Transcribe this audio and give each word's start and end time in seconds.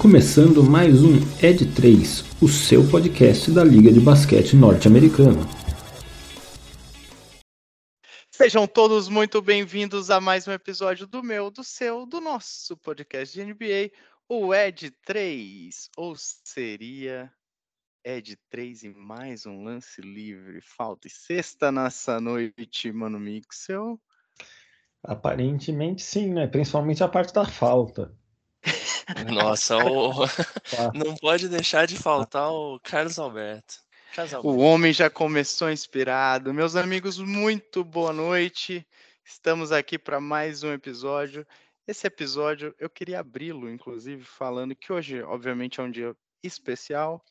começando 0.00 0.64
mais 0.64 1.04
um 1.04 1.16
Ed 1.44 1.74
3, 1.74 2.42
o 2.42 2.48
seu 2.48 2.90
podcast 2.90 3.50
da 3.50 3.62
Liga 3.62 3.92
de 3.92 4.00
Basquete 4.00 4.56
Norte-Americana. 4.56 5.42
Sejam 8.30 8.66
todos 8.66 9.10
muito 9.10 9.42
bem-vindos 9.42 10.08
a 10.08 10.18
mais 10.18 10.48
um 10.48 10.52
episódio 10.52 11.06
do 11.06 11.22
meu, 11.22 11.50
do 11.50 11.62
seu, 11.62 12.06
do 12.06 12.18
nosso 12.18 12.78
podcast 12.78 13.34
de 13.34 13.44
NBA, 13.44 13.90
o 14.26 14.54
Ed 14.54 14.90
3, 15.04 15.90
ou 15.98 16.14
seria 16.16 17.30
Ed 18.02 18.38
3 18.48 18.84
e 18.84 18.88
mais 18.94 19.44
um 19.44 19.62
lance 19.62 20.00
livre, 20.00 20.62
falta 20.62 21.08
e 21.08 21.10
sexta 21.10 21.70
nessa 21.70 22.18
noite, 22.18 22.90
mano 22.90 23.20
Mixel. 23.20 24.00
Aparentemente 25.02 26.00
sim, 26.00 26.32
né? 26.32 26.46
Principalmente 26.46 27.04
a 27.04 27.08
parte 27.08 27.34
da 27.34 27.44
falta. 27.44 28.18
Nossa, 29.32 29.76
o... 29.84 30.12
não 30.94 31.14
pode 31.16 31.48
deixar 31.48 31.86
de 31.86 31.96
faltar 31.96 32.50
o 32.50 32.78
Carlos 32.80 33.18
Alberto. 33.18 33.74
Carlos 34.14 34.34
Alberto. 34.34 34.56
O 34.56 34.60
homem 34.60 34.92
já 34.92 35.10
começou 35.10 35.70
inspirado. 35.70 36.54
Meus 36.54 36.76
amigos, 36.76 37.18
muito 37.18 37.84
boa 37.84 38.12
noite. 38.12 38.86
Estamos 39.24 39.72
aqui 39.72 39.98
para 39.98 40.20
mais 40.20 40.62
um 40.62 40.72
episódio. 40.72 41.46
Esse 41.86 42.06
episódio 42.06 42.74
eu 42.78 42.88
queria 42.88 43.20
abri-lo, 43.20 43.68
inclusive, 43.68 44.22
falando 44.22 44.74
que 44.76 44.92
hoje, 44.92 45.22
obviamente, 45.22 45.80
é 45.80 45.82
um 45.82 45.90
dia 45.90 46.14
especial. 46.42 47.24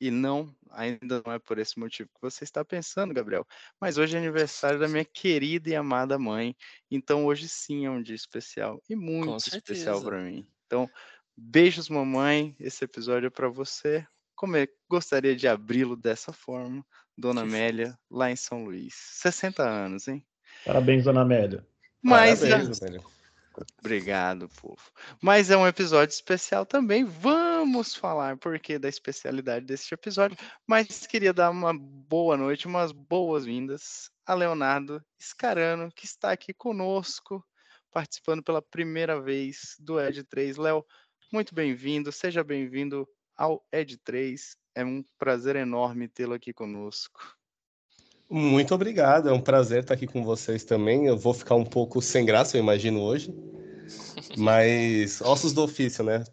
E 0.00 0.10
não, 0.10 0.54
ainda 0.70 1.22
não 1.24 1.32
é 1.32 1.38
por 1.38 1.58
esse 1.58 1.78
motivo 1.78 2.10
que 2.12 2.20
você 2.20 2.44
está 2.44 2.64
pensando, 2.64 3.14
Gabriel. 3.14 3.46
Mas 3.80 3.96
hoje 3.96 4.16
é 4.16 4.18
aniversário 4.18 4.78
da 4.78 4.88
minha 4.88 5.04
querida 5.04 5.70
e 5.70 5.76
amada 5.76 6.18
mãe. 6.18 6.56
Então 6.90 7.24
hoje 7.24 7.48
sim 7.48 7.86
é 7.86 7.90
um 7.90 8.02
dia 8.02 8.16
especial 8.16 8.82
e 8.88 8.96
muito 8.96 9.36
especial 9.48 10.02
para 10.02 10.20
mim. 10.20 10.46
Então, 10.66 10.88
beijos, 11.36 11.88
mamãe. 11.88 12.56
Esse 12.58 12.84
episódio 12.84 13.26
é 13.26 13.30
para 13.30 13.48
você. 13.48 14.06
Como 14.34 14.56
é, 14.56 14.66
gostaria 14.88 15.36
de 15.36 15.46
abri-lo 15.46 15.96
dessa 15.96 16.32
forma, 16.32 16.84
Dona 17.16 17.42
Amélia, 17.42 17.96
lá 18.10 18.30
em 18.30 18.36
São 18.36 18.64
Luís. 18.64 18.94
60 18.94 19.62
anos, 19.62 20.08
hein? 20.08 20.24
Parabéns, 20.64 21.04
Dona 21.04 21.22
Amélia. 21.22 21.64
Mas 22.02 22.40
Parabéns, 22.40 22.82
a... 22.82 23.14
Obrigado, 23.78 24.48
povo. 24.60 24.82
Mas 25.22 25.50
é 25.50 25.56
um 25.56 25.66
episódio 25.66 26.12
especial 26.12 26.66
também. 26.66 27.04
Vamos 27.04 27.94
falar 27.94 28.36
porque 28.36 28.78
da 28.78 28.88
especialidade 28.88 29.64
deste 29.64 29.94
episódio. 29.94 30.36
Mas 30.66 31.06
queria 31.06 31.32
dar 31.32 31.50
uma 31.50 31.72
boa 31.72 32.36
noite, 32.36 32.66
umas 32.66 32.90
boas-vindas 32.90 34.10
a 34.26 34.34
Leonardo 34.34 35.04
Scarano, 35.20 35.92
que 35.94 36.04
está 36.04 36.32
aqui 36.32 36.52
conosco 36.52 37.44
participando 37.94 38.42
pela 38.42 38.60
primeira 38.60 39.20
vez 39.20 39.76
do 39.78 40.00
Ed 40.00 40.24
3. 40.24 40.56
Léo, 40.56 40.84
muito 41.32 41.54
bem-vindo, 41.54 42.10
seja 42.10 42.42
bem-vindo 42.42 43.08
ao 43.36 43.64
Ed 43.70 43.96
3. 43.98 44.56
É 44.74 44.84
um 44.84 45.04
prazer 45.16 45.54
enorme 45.54 46.08
tê-lo 46.08 46.34
aqui 46.34 46.52
conosco. 46.52 47.38
Muito 48.28 48.74
obrigado, 48.74 49.28
é 49.28 49.32
um 49.32 49.40
prazer 49.40 49.82
estar 49.82 49.94
aqui 49.94 50.08
com 50.08 50.24
vocês 50.24 50.64
também. 50.64 51.06
Eu 51.06 51.16
vou 51.16 51.32
ficar 51.32 51.54
um 51.54 51.64
pouco 51.64 52.02
sem 52.02 52.26
graça, 52.26 52.56
eu 52.56 52.60
imagino, 52.60 53.00
hoje. 53.00 53.32
Mas 54.36 55.20
ossos 55.20 55.52
do 55.52 55.62
ofício, 55.62 56.02
né? 56.02 56.24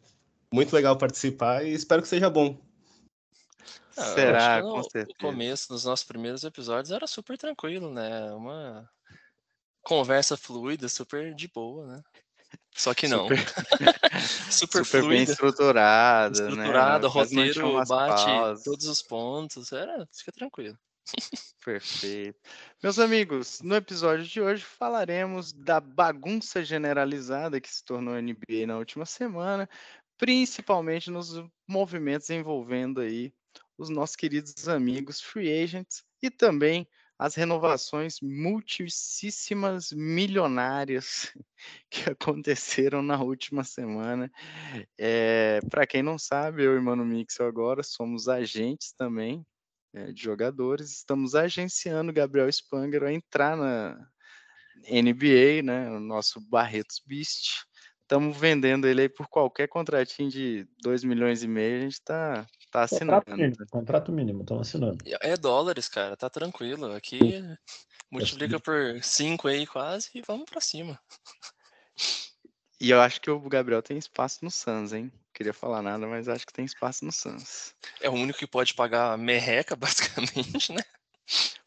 Muito 0.51 0.73
legal 0.73 0.97
participar 0.97 1.63
e 1.63 1.73
espero 1.73 2.01
que 2.01 2.07
seja 2.07 2.27
bom. 2.27 2.59
Ah, 3.95 4.01
Será? 4.15 4.61
Com 4.63 4.81
certeza. 4.81 5.15
O 5.19 5.21
começo 5.21 5.69
dos 5.69 5.85
nossos 5.85 6.05
primeiros 6.05 6.43
episódios 6.43 6.91
era 6.91 7.05
super 7.05 7.37
tranquilo, 7.37 7.93
né? 7.93 8.31
Uma 8.31 8.89
conversa 9.81 10.37
fluida, 10.37 10.87
super 10.87 11.33
de 11.33 11.47
boa, 11.47 11.87
né? 11.87 12.01
Só 12.75 12.93
que 12.93 13.07
não. 13.07 13.27
Super, 13.27 13.39
super, 14.51 14.85
super 14.85 15.07
bem 15.07 15.23
estruturada, 15.23 16.33
estruturada, 16.33 17.07
né? 17.07 17.13
roteiro 17.13 17.85
bate 17.85 18.25
pausas. 18.25 18.63
todos 18.63 18.85
os 18.87 19.01
pontos, 19.01 19.71
era, 19.71 20.07
fica 20.11 20.31
tranquilo. 20.31 20.77
Perfeito. 21.63 22.39
Meus 22.81 22.97
amigos, 22.97 23.61
no 23.61 23.75
episódio 23.75 24.25
de 24.25 24.41
hoje 24.41 24.63
falaremos 24.63 25.51
da 25.51 25.79
bagunça 25.79 26.63
generalizada 26.63 27.59
que 27.59 27.69
se 27.69 27.83
tornou 27.83 28.15
a 28.15 28.21
NBA 28.21 28.65
na 28.65 28.77
última 28.77 29.05
semana, 29.05 29.69
principalmente 30.17 31.11
nos 31.11 31.43
movimentos 31.67 32.29
envolvendo 32.29 33.01
aí 33.01 33.33
os 33.77 33.89
nossos 33.89 34.15
queridos 34.15 34.67
amigos 34.67 35.21
free 35.21 35.63
agents 35.63 36.03
e 36.21 36.29
também 36.29 36.87
as 37.21 37.35
renovações 37.35 38.15
multíssimas 38.19 39.91
milionárias 39.91 41.31
que 41.87 42.09
aconteceram 42.09 43.03
na 43.03 43.21
última 43.21 43.63
semana. 43.63 44.31
É, 44.97 45.59
Para 45.69 45.85
quem 45.85 46.01
não 46.01 46.17
sabe, 46.17 46.63
eu 46.63 46.75
e 46.75 46.81
Mano 46.81 47.05
Mixel 47.05 47.45
agora 47.45 47.83
somos 47.83 48.27
agentes 48.27 48.91
também 48.93 49.45
é, 49.93 50.11
de 50.11 50.19
jogadores. 50.19 50.89
Estamos 50.93 51.35
agenciando 51.35 52.11
Gabriel 52.11 52.51
Spanger 52.51 53.03
a 53.03 53.13
entrar 53.13 53.55
na 53.55 54.03
NBA, 54.89 55.61
né? 55.63 55.91
O 55.91 55.99
nosso 55.99 56.41
Barretos 56.41 57.03
Beast. 57.05 57.65
Estamos 58.01 58.35
vendendo 58.35 58.87
ele 58.87 59.01
aí 59.01 59.09
por 59.09 59.27
qualquer 59.27 59.67
contratinho 59.67 60.31
de 60.31 60.67
2 60.81 61.03
milhões 61.03 61.43
e 61.43 61.47
meio, 61.47 61.77
a 61.77 61.81
gente 61.81 61.93
está 61.93 62.47
Tá 62.71 62.83
assinando. 62.83 63.25
Contrato 63.25 63.37
mínimo, 63.37 63.67
contrato 63.69 64.11
mínimo, 64.11 64.41
estão 64.41 64.59
assinando. 64.59 64.97
É 65.19 65.35
dólares, 65.35 65.89
cara, 65.89 66.15
tá 66.15 66.29
tranquilo. 66.29 66.93
Aqui 66.93 67.43
multiplica 68.09 68.59
por 68.59 69.03
5 69.03 69.49
aí 69.49 69.67
quase 69.67 70.09
e 70.15 70.21
vamos 70.21 70.49
para 70.49 70.61
cima. 70.61 70.97
E 72.79 72.89
eu 72.89 73.01
acho 73.01 73.19
que 73.19 73.29
o 73.29 73.39
Gabriel 73.41 73.81
tem 73.81 73.97
espaço 73.97 74.39
no 74.43 74.49
Suns, 74.49 74.93
hein? 74.93 75.11
Queria 75.33 75.53
falar 75.53 75.81
nada, 75.81 76.07
mas 76.07 76.27
acho 76.27 76.47
que 76.47 76.53
tem 76.53 76.65
espaço 76.65 77.05
no 77.05 77.11
Suns. 77.11 77.75
É 77.99 78.09
o 78.09 78.13
único 78.13 78.39
que 78.39 78.47
pode 78.47 78.73
pagar 78.73 79.17
merreca, 79.17 79.75
basicamente, 79.77 80.71
né? 80.71 80.81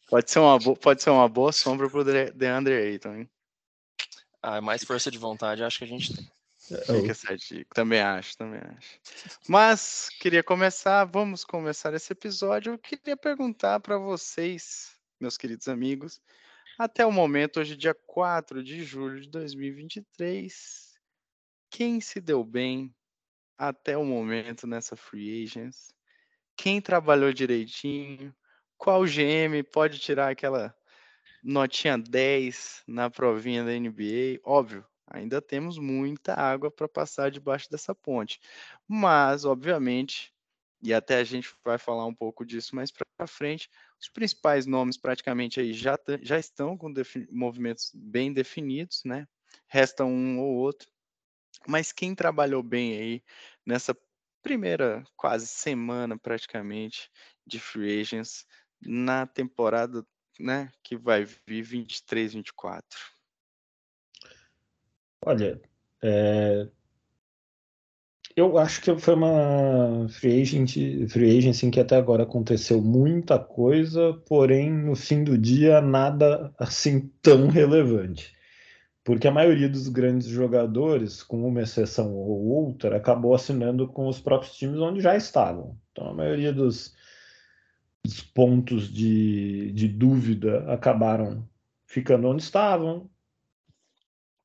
Pode 0.09 0.31
ser 0.31 0.39
uma, 0.39 0.59
bo 0.59 0.75
pode 0.75 1.03
ser 1.03 1.11
uma 1.11 1.29
boa 1.29 1.53
sombra 1.53 1.89
pro 1.89 2.05
DeAndre 2.05 2.75
Ayton, 2.75 3.15
hein? 3.15 3.31
Ah, 4.43 4.61
mais 4.61 4.85
força 4.85 5.11
de 5.11 5.19
vontade, 5.19 5.63
acho 5.63 5.79
que 5.79 5.85
a 5.85 5.89
gente 5.89 6.15
tem. 6.15 6.31
Fica 6.67 7.15
certinho. 7.15 7.67
Também 7.75 8.01
acho, 8.01 8.37
também 8.37 8.61
acho. 8.61 9.01
Mas 9.49 10.09
queria 10.21 10.43
começar, 10.43 11.05
vamos 11.05 11.45
começar 11.45 11.93
esse 11.95 12.13
episódio. 12.13 12.73
Eu 12.73 12.79
queria 12.79 13.17
perguntar 13.17 13.81
para 13.81 13.99
vocês, 13.99 14.95
meus 15.21 15.37
queridos 15.37 15.69
amigos, 15.69 16.23
até 16.79 17.05
o 17.05 17.13
momento, 17.13 17.61
hoje, 17.61 17.77
dia 17.77 17.95
4 17.95 18.63
de 18.63 18.83
julho 18.83 19.21
de 19.21 19.29
2023, 19.29 20.95
quem 21.71 22.01
se 22.01 22.21
deu 22.21 22.43
bem 22.43 22.95
até 23.59 23.97
o 23.97 24.05
momento 24.05 24.67
nessa 24.67 24.97
free 24.97 25.45
agents? 25.45 25.93
Quem 26.57 26.81
trabalhou 26.81 27.33
direitinho? 27.33 28.35
Qual 28.77 29.05
GM 29.05 29.63
pode 29.73 29.99
tirar 29.99 30.31
aquela 30.31 30.75
notinha 31.43 31.99
10 31.99 32.83
na 32.87 33.11
provinha 33.11 33.65
da 33.65 33.73
NBA? 33.73 34.41
Óbvio, 34.45 34.85
Ainda 35.07 35.41
temos 35.43 35.79
muita 35.79 36.35
água 36.35 36.71
para 36.71 36.89
passar 36.89 37.31
debaixo 37.31 37.71
dessa 37.71 37.95
ponte. 37.95 38.41
Mas, 38.89 39.45
obviamente, 39.45 40.33
e 40.83 40.93
até 40.93 41.17
a 41.19 41.25
gente 41.25 41.55
vai 41.65 41.79
falar 41.79 42.07
um 42.07 42.15
pouco 42.15 42.45
disso 42.45 42.77
mais 42.77 42.91
para 42.91 43.27
frente, 43.27 43.71
os 44.01 44.09
principais 44.09 44.67
nomes 44.67 44.99
praticamente 44.99 45.59
aí 45.61 45.73
já, 45.73 45.99
já 46.21 46.39
estão 46.39 46.77
com 46.77 46.93
movimentos 47.31 47.91
bem 47.95 48.33
definidos, 48.33 49.03
né? 49.05 49.27
Resta 49.67 50.05
um 50.05 50.39
ou 50.41 50.55
outro. 50.55 50.89
Mas 51.67 51.93
quem 51.93 52.15
trabalhou 52.15 52.63
bem 52.63 52.99
aí 52.99 53.23
nessa 53.65 53.97
primeira 54.43 55.03
quase 55.17 55.47
semana 55.47 56.19
praticamente 56.19 57.11
de 57.47 57.59
free 57.59 58.01
agents 58.01 58.47
na 58.81 59.27
temporada, 59.27 60.07
né, 60.39 60.71
que 60.83 60.97
vai 60.97 61.25
vir 61.25 61.63
23, 61.63 62.35
24? 62.35 63.14
Olha, 65.27 65.59
é... 66.03 66.69
eu 68.37 68.59
acho 68.59 68.83
que 68.83 68.95
foi 68.99 69.15
uma 69.15 70.07
free, 70.11 70.43
agent, 70.43 70.77
free 71.09 71.39
agency 71.39 71.67
em 71.67 71.71
que 71.71 71.81
até 71.81 71.97
agora 71.97 72.25
aconteceu 72.25 72.83
muita 72.83 73.39
coisa, 73.39 74.13
porém 74.27 74.71
no 74.71 74.95
fim 74.95 75.25
do 75.25 75.39
dia 75.39 75.81
nada 75.81 76.53
assim 76.59 77.11
tão 77.23 77.49
relevante. 77.49 78.35
Porque 79.03 79.27
a 79.29 79.33
maioria 79.33 79.69
dos 79.69 79.89
grandes 79.89 80.27
jogadores, 80.29 81.23
com 81.23 81.47
uma 81.47 81.63
exceção 81.63 82.15
ou 82.15 82.45
outra, 82.47 82.97
acabou 82.97 83.35
assinando 83.35 83.89
com 83.89 84.09
os 84.09 84.21
próprios 84.21 84.57
times 84.57 84.79
onde 84.79 85.01
já 85.01 85.17
estavam. 85.17 85.79
Então 85.93 86.09
a 86.09 86.15
maioria 86.15 86.53
dos, 86.53 86.95
dos 88.05 88.21
pontos 88.23 88.93
de, 88.93 89.73
de 89.73 89.89
dúvida 89.89 90.71
acabaram 90.73 91.49
ficando 91.87 92.29
onde 92.29 92.43
estavam, 92.43 93.09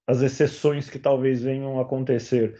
as 0.09 0.23
exceções 0.23 0.89
que 0.89 0.97
talvez 0.97 1.43
venham 1.43 1.77
a 1.77 1.83
acontecer, 1.83 2.59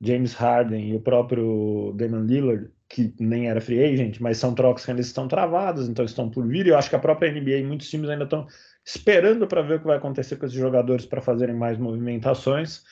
James 0.00 0.32
Harden 0.32 0.90
e 0.90 0.94
o 0.94 1.00
próprio 1.00 1.92
Damian 1.96 2.20
Lillard, 2.20 2.70
que 2.88 3.12
nem 3.18 3.48
era 3.48 3.60
free 3.60 3.82
agent, 3.82 4.20
mas 4.20 4.38
são 4.38 4.54
trocas 4.54 4.84
que 4.84 4.92
ainda 4.92 5.00
estão 5.00 5.26
travadas, 5.26 5.88
então 5.88 6.04
estão 6.04 6.30
por 6.30 6.46
vir. 6.46 6.66
E 6.66 6.68
eu 6.68 6.78
acho 6.78 6.88
que 6.88 6.94
a 6.94 7.00
própria 7.00 7.32
NBA 7.32 7.56
e 7.56 7.64
muitos 7.64 7.90
times 7.90 8.08
ainda 8.08 8.22
estão 8.22 8.46
esperando 8.86 9.44
para 9.48 9.60
ver 9.62 9.74
o 9.74 9.80
que 9.80 9.86
vai 9.88 9.96
acontecer 9.96 10.36
com 10.36 10.46
esses 10.46 10.56
jogadores 10.56 11.04
para 11.04 11.20
fazerem 11.20 11.56
mais 11.56 11.76
movimentações. 11.78 12.84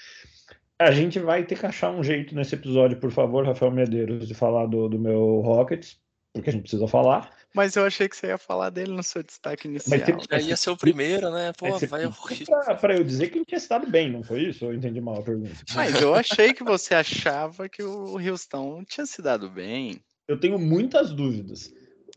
A 0.80 0.90
gente 0.90 1.20
vai 1.20 1.44
ter 1.44 1.56
que 1.56 1.66
achar 1.66 1.92
um 1.92 2.02
jeito 2.02 2.34
nesse 2.34 2.56
episódio, 2.56 2.98
por 2.98 3.12
favor, 3.12 3.46
Rafael 3.46 3.70
Medeiros, 3.70 4.26
de 4.26 4.34
falar 4.34 4.66
do, 4.66 4.88
do 4.88 4.98
meu 4.98 5.42
Rockets, 5.42 6.01
porque 6.32 6.50
a 6.50 6.52
gente 6.52 6.62
precisa 6.62 6.88
falar. 6.88 7.30
Mas 7.54 7.76
eu 7.76 7.84
achei 7.84 8.08
que 8.08 8.16
você 8.16 8.28
ia 8.28 8.38
falar 8.38 8.70
dele 8.70 8.92
no 8.92 9.02
seu 9.02 9.22
destaque 9.22 9.68
inicial. 9.68 10.00
Mas 10.16 10.26
tem, 10.26 10.48
ia 10.48 10.56
ser 10.56 10.70
o 10.70 10.76
primeiro, 10.76 11.30
né? 11.30 11.52
Pô, 11.52 11.78
vai 11.78 12.10
pra, 12.46 12.74
pra 12.74 12.96
eu 12.96 13.04
dizer 13.04 13.28
que 13.28 13.38
ele 13.38 13.44
tinha 13.44 13.58
estado 13.58 13.90
bem, 13.90 14.10
não 14.10 14.22
foi 14.22 14.44
isso? 14.44 14.64
Eu 14.64 14.74
entendi 14.74 15.00
mal 15.00 15.18
a 15.18 15.22
pergunta. 15.22 15.52
Mas 15.74 16.00
eu 16.00 16.14
achei 16.14 16.54
que 16.54 16.64
você 16.64 16.94
achava 16.94 17.68
que 17.68 17.82
o 17.82 18.16
Houston 18.18 18.82
tinha 18.84 19.04
se 19.04 19.20
dado 19.20 19.50
bem. 19.50 20.02
Eu 20.26 20.40
tenho 20.40 20.58
muitas 20.58 21.12
dúvidas. 21.12 21.72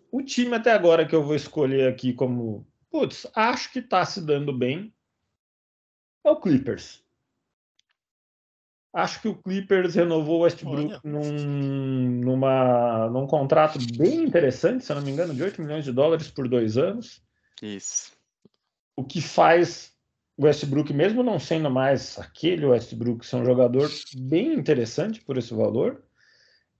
O 0.10 0.22
time 0.22 0.56
até 0.56 0.72
agora 0.72 1.06
que 1.06 1.14
eu 1.14 1.24
vou 1.24 1.36
escolher 1.36 1.90
aqui 1.90 2.14
como, 2.14 2.66
putz, 2.90 3.28
acho 3.36 3.74
que 3.74 3.82
tá 3.82 4.06
se 4.06 4.22
dando 4.22 4.58
bem, 4.58 4.94
é 6.24 6.32
o 6.32 6.40
Clippers. 6.40 7.05
Acho 8.96 9.22
que 9.22 9.28
o 9.28 9.36
Clippers 9.36 9.94
renovou 9.94 10.40
o 10.40 10.44
Westbrook 10.44 11.00
num, 11.04 12.22
numa, 12.22 13.10
num 13.10 13.28
contrato 13.28 13.78
bem 13.98 14.24
interessante, 14.24 14.86
se 14.86 14.92
eu 14.94 14.96
não 14.96 15.04
me 15.04 15.12
engano, 15.12 15.34
de 15.34 15.44
8 15.44 15.62
milhões 15.62 15.84
de 15.84 15.92
dólares 15.92 16.32
por 16.32 16.48
dois 16.48 16.78
anos. 16.78 17.22
Isso. 17.62 18.14
O 18.96 19.04
que 19.04 19.22
faz 19.22 19.92
o 20.38 20.46
Westbrook, 20.46 20.94
mesmo 20.94 21.24
não 21.24 21.38
sendo 21.40 21.70
mais 21.70 22.18
aquele 22.18 22.66
Westbrook, 22.66 23.26
ser 23.26 23.36
um 23.36 23.44
jogador 23.44 23.90
bem 24.16 24.54
interessante 24.54 25.20
por 25.20 25.38
esse 25.38 25.54
valor. 25.54 26.02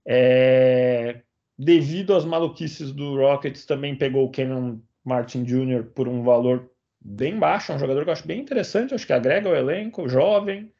É, 0.06 1.20
devido 1.58 2.14
às 2.14 2.24
maluquices 2.24 2.92
do 2.92 3.14
Rockets, 3.16 3.66
também 3.66 3.94
pegou 3.94 4.24
o 4.24 4.30
Kenan 4.30 4.80
Martin 5.04 5.44
Jr. 5.44 5.84
por 5.94 6.08
um 6.08 6.22
valor 6.22 6.70
bem 6.98 7.38
baixo, 7.38 7.72
é 7.72 7.74
um 7.74 7.78
jogador 7.78 8.04
que 8.04 8.08
eu 8.08 8.14
acho 8.14 8.26
bem 8.26 8.40
interessante, 8.40 8.94
acho 8.94 9.06
que 9.06 9.12
agrega 9.12 9.50
o 9.50 9.54
elenco, 9.54 10.08
jovem, 10.08 10.72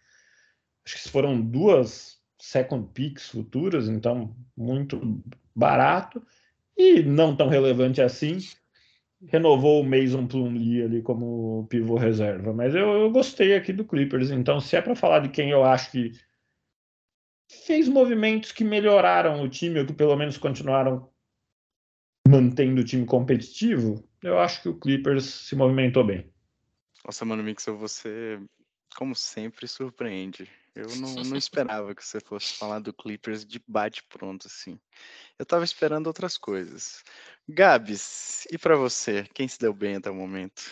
acho 0.87 1.03
que 1.03 1.09
foram 1.11 1.41
duas 1.41 2.17
second 2.39 2.89
picks 2.95 3.29
futuras, 3.31 3.89
então 3.89 4.37
muito 4.57 5.21
barato 5.55 6.25
e 6.77 7.03
não 7.03 7.35
tão 7.35 7.49
relevante 7.49 8.01
assim. 8.01 8.39
Renovou 9.27 9.81
o 9.81 9.85
Mason 9.85 10.27
Plumlee 10.27 10.83
ali 10.83 11.03
como 11.03 11.67
pivô 11.69 11.97
reserva, 11.97 12.53
mas 12.53 12.75
eu, 12.75 12.89
eu 12.89 13.11
gostei 13.11 13.57
aqui 13.57 13.73
do 13.73 13.85
Clippers. 13.85 14.31
Então, 14.31 14.61
se 14.61 14.77
é 14.77 14.83
para 14.83 14.95
falar 14.95 15.21
de 15.21 15.31
quem 15.31 15.51
eu 15.51 15.65
acho 15.65 15.91
que 15.91 16.13
fez 17.67 17.89
movimentos 17.89 18.53
que 18.53 18.63
melhoraram 18.63 19.43
o 19.43 19.49
time, 19.49 19.81
ou 19.81 19.87
que 19.87 19.95
pelo 19.95 20.17
menos 20.17 20.37
continuaram 20.37 21.11
mantendo 22.29 22.83
o 22.83 22.85
time 22.85 23.07
competitivo, 23.07 24.07
eu 24.23 24.39
acho 24.39 24.63
que 24.63 24.69
o 24.69 24.79
Clippers 24.79 25.25
se 25.25 25.57
movimentou 25.57 26.05
bem. 26.05 26.31
Nossa, 27.05 27.25
mano, 27.25 27.43
Mixel, 27.43 27.77
você, 27.77 28.39
como 28.97 29.15
sempre, 29.15 29.67
surpreende. 29.67 30.49
Eu 30.77 30.95
não, 30.97 31.15
não 31.15 31.37
esperava 31.39 31.95
que 31.95 32.05
você 32.05 32.21
fosse 32.21 32.53
falar 32.53 32.81
do 32.81 32.93
Clippers 32.93 33.47
de 33.47 33.59
bate-pronto, 33.67 34.47
assim. 34.47 34.79
Eu 35.39 35.47
tava 35.47 35.65
esperando 35.65 36.07
outras 36.07 36.37
coisas. 36.37 37.03
Gabs, 37.49 38.47
e 38.51 38.59
para 38.59 38.77
você, 38.77 39.27
quem 39.33 39.49
se 39.49 39.59
deu 39.59 39.73
bem 39.73 39.97
até 39.97 40.11
o 40.11 40.15
momento? 40.15 40.63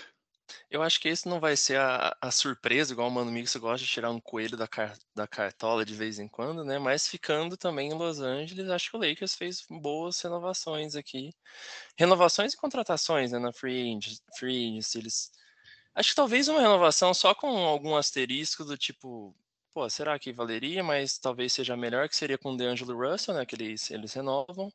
Eu 0.71 0.83
acho 0.83 1.01
que 1.01 1.09
esse 1.09 1.27
não 1.27 1.41
vai 1.41 1.57
ser 1.57 1.79
a, 1.79 2.15
a 2.21 2.31
surpresa, 2.31 2.93
igual 2.93 3.09
o 3.09 3.11
Mano 3.11 3.33
Mix 3.33 3.57
gosta 3.57 3.83
de 3.83 3.91
tirar 3.91 4.11
um 4.11 4.21
coelho 4.21 4.59
da, 4.59 4.69
car, 4.69 4.95
da 5.15 5.27
cartola 5.27 5.87
de 5.87 5.95
vez 5.95 6.19
em 6.19 6.29
quando, 6.29 6.67
né? 6.67 6.79
Mas 6.79 7.09
ficando 7.09 7.57
também 7.57 7.89
em 7.91 7.95
Los 7.95 8.21
Angeles, 8.21 8.69
acho 8.69 8.91
que 8.91 8.97
o 8.99 9.01
Lakers 9.01 9.35
fez 9.35 9.65
boas 9.71 10.21
renovações 10.21 10.97
aqui. 10.97 11.31
Renovações 11.97 12.53
e 12.53 12.59
contratações, 12.59 13.33
né? 13.33 13.39
Na 13.39 13.55
Free 13.55 13.97
Agency, 13.97 14.99
eles... 14.99 15.33
Acho 15.95 16.11
que 16.11 16.17
talvez 16.17 16.47
uma 16.47 16.61
renovação 16.61 17.15
só 17.15 17.35
com 17.35 17.49
algum 17.49 17.97
asterisco 17.97 18.67
do 18.67 18.77
tipo 18.77 19.35
pô, 19.75 19.91
será 19.91 20.19
que 20.19 20.33
valeria? 20.33 20.83
Mas 20.85 21.19
talvez 21.19 21.53
seja 21.53 21.77
melhor, 21.77 22.09
que 22.09 22.17
seria 22.17 22.39
com 22.39 22.53
o 22.53 22.57
DeAngelo 22.57 22.97
Russell, 22.97 23.35
né? 23.35 23.45
Que 23.45 23.57
eles, 23.57 23.91
eles 23.91 24.15
renovam. 24.15 24.69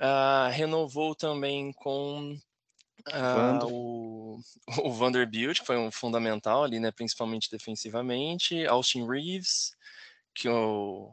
Uh, 0.00 0.50
renovou 0.52 1.14
também 1.14 1.72
com 1.72 2.38
uh, 3.08 3.66
o, 3.66 4.38
o 4.84 4.92
Vanderbilt, 4.92 5.60
que 5.60 5.66
foi 5.66 5.76
um 5.76 5.90
fundamental 5.90 6.62
ali, 6.62 6.78
né? 6.78 6.92
Principalmente 6.92 7.50
defensivamente. 7.50 8.64
Austin 8.66 9.06
Reeves, 9.06 9.76
que 10.32 10.48
o, 10.48 11.12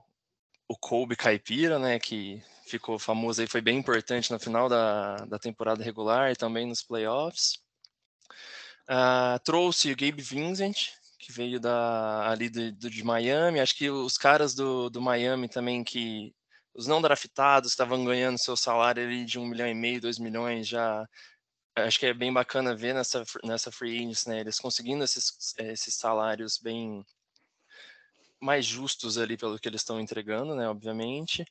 o 0.68 0.78
Kobe 0.78 1.16
Caipira, 1.16 1.80
né? 1.80 2.00
Que 2.00 2.44
ficou 2.68 3.00
famoso 3.00 3.42
aí, 3.42 3.48
foi 3.48 3.62
bem 3.62 3.80
importante 3.80 4.32
no 4.32 4.40
final 4.40 4.70
da, 4.70 5.16
da 5.26 5.40
temporada 5.40 5.84
regular 5.84 6.32
e 6.32 6.36
também 6.36 6.68
nos 6.68 6.84
playoffs. 6.84 7.60
Uh, 8.88 9.40
trouxe 9.44 9.92
o 9.92 9.96
Gabe 9.96 10.22
Vincent, 10.22 10.99
que 11.20 11.32
veio 11.32 11.60
da, 11.60 12.30
ali 12.30 12.50
do, 12.50 12.72
do, 12.72 12.90
de 12.90 13.04
Miami. 13.04 13.60
Acho 13.60 13.76
que 13.76 13.90
os 13.90 14.18
caras 14.18 14.56
do, 14.56 14.90
do 14.90 15.02
Miami 15.02 15.50
também, 15.50 15.84
que 15.84 16.34
os 16.74 16.88
não 16.88 17.02
draftados 17.02 17.72
estavam 17.72 18.06
ganhando 18.06 18.40
seu 18.40 18.56
salário 18.56 19.04
ali 19.04 19.26
de 19.26 19.38
um 19.38 19.46
milhão 19.46 19.68
e 19.68 19.74
meio, 19.76 20.02
dois 20.02 20.18
milhões, 20.18 20.68
já 20.68 21.06
acho 21.76 22.00
que 22.00 22.06
é 22.06 22.14
bem 22.14 22.32
bacana 22.34 22.76
ver 22.76 22.94
nessa, 22.94 23.24
nessa 23.44 23.72
free 23.72 23.98
agency, 23.98 24.30
né? 24.30 24.40
Eles 24.40 24.60
conseguindo 24.60 25.04
esses, 25.04 25.54
esses 25.58 25.96
salários 25.96 26.58
bem 26.58 27.06
mais 28.42 28.66
justos 28.66 29.18
ali 29.18 29.38
pelo 29.38 29.60
que 29.60 29.68
eles 29.68 29.82
estão 29.82 30.00
entregando, 30.00 30.56
né? 30.56 30.70
Obviamente. 30.70 31.46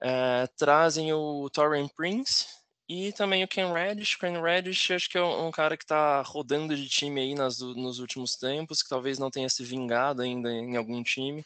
É, 0.00 0.48
trazem 0.56 1.12
o 1.12 1.48
Torren 1.50 1.88
Prince, 1.88 2.46
e 2.92 3.10
também 3.10 3.42
o 3.42 3.48
Ken 3.48 3.72
Reddish. 3.72 4.16
Ken 4.16 4.38
Reddish 4.42 4.90
acho 4.90 5.08
que 5.08 5.16
é 5.16 5.24
um, 5.24 5.50
cara 5.50 5.78
que 5.78 5.84
está 5.84 6.20
rodando 6.20 6.76
de 6.76 6.86
time 6.90 7.22
aí 7.22 7.34
nas, 7.34 7.58
nos 7.58 7.98
últimos 7.98 8.36
tempos, 8.36 8.82
que 8.82 8.88
talvez 8.90 9.18
não 9.18 9.30
tenha 9.30 9.48
se 9.48 9.64
vingado 9.64 10.20
ainda 10.20 10.52
em 10.52 10.76
algum 10.76 11.02
time. 11.02 11.42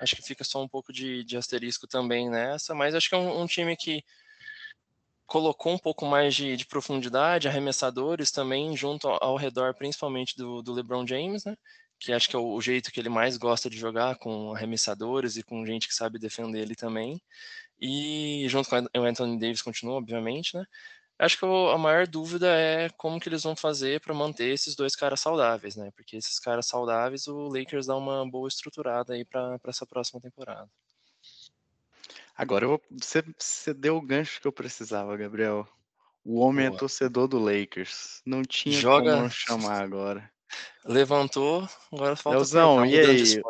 Acho 0.00 0.14
que 0.14 0.22
fica 0.22 0.44
só 0.44 0.62
um 0.62 0.68
pouco 0.68 0.92
de, 0.92 1.24
de 1.24 1.36
asterisco 1.36 1.88
também 1.88 2.30
nessa, 2.30 2.72
mas 2.72 2.94
acho 2.94 3.08
que 3.08 3.16
é 3.16 3.18
um, 3.18 3.42
um 3.42 3.46
time 3.46 3.76
que 3.76 4.04
colocou 5.26 5.72
um 5.72 5.78
pouco 5.78 6.06
mais 6.06 6.36
de, 6.36 6.56
de, 6.56 6.64
profundidade, 6.64 7.48
arremessadores 7.48 8.30
também 8.30 8.76
junto 8.76 9.08
ao, 9.08 9.18
ao 9.24 9.36
redor, 9.36 9.74
principalmente 9.74 10.36
do, 10.36 10.62
do, 10.62 10.72
LeBron 10.72 11.04
James, 11.04 11.44
né? 11.44 11.56
Que 11.98 12.12
acho 12.12 12.28
que 12.28 12.36
é 12.36 12.38
o, 12.38 12.52
o 12.52 12.60
jeito 12.62 12.92
que 12.92 13.00
ele 13.00 13.08
mais 13.08 13.36
gosta 13.36 13.68
de 13.68 13.76
jogar, 13.76 14.16
com 14.18 14.54
arremessadores 14.54 15.36
e 15.36 15.42
com 15.42 15.66
gente 15.66 15.88
que 15.88 15.94
sabe 15.94 16.16
defender 16.16 16.60
ele 16.60 16.76
também. 16.76 17.20
E 17.80 18.46
junto 18.48 18.70
com 18.70 18.76
o 18.76 19.04
Anthony 19.04 19.38
Davis 19.38 19.62
continua, 19.62 19.96
obviamente, 19.96 20.56
né? 20.56 20.64
Acho 21.18 21.38
que 21.38 21.46
a 21.46 21.78
maior 21.78 22.06
dúvida 22.06 22.46
é 22.46 22.90
como 22.90 23.18
que 23.18 23.28
eles 23.28 23.42
vão 23.42 23.56
fazer 23.56 24.00
para 24.00 24.12
manter 24.12 24.52
esses 24.52 24.76
dois 24.76 24.94
caras 24.94 25.20
saudáveis, 25.20 25.74
né? 25.74 25.90
Porque 25.96 26.16
esses 26.16 26.38
caras 26.38 26.66
saudáveis, 26.66 27.26
o 27.26 27.48
Lakers 27.48 27.86
dá 27.86 27.96
uma 27.96 28.28
boa 28.28 28.48
estruturada 28.48 29.14
aí 29.14 29.24
para 29.24 29.58
essa 29.66 29.86
próxima 29.86 30.20
temporada. 30.20 30.68
Agora 32.36 32.66
vou, 32.66 32.82
você, 32.90 33.24
você 33.38 33.72
deu 33.72 33.96
o 33.96 34.02
gancho 34.02 34.42
que 34.42 34.46
eu 34.46 34.52
precisava, 34.52 35.16
Gabriel. 35.16 35.66
O 36.22 36.40
homem 36.40 36.66
é 36.66 36.68
Boa. 36.68 36.76
é 36.76 36.80
torcedor 36.80 37.28
do 37.28 37.38
Lakers. 37.38 38.20
Não 38.26 38.42
tinha 38.42 38.78
Joga... 38.78 39.12
como 39.12 39.22
não 39.22 39.30
chamar 39.30 39.80
agora. 39.80 40.30
Levantou, 40.84 41.66
agora 41.90 42.14
falta 42.14 42.36
Leozão, 42.36 42.84
e 42.84 42.98
aí? 42.98 43.42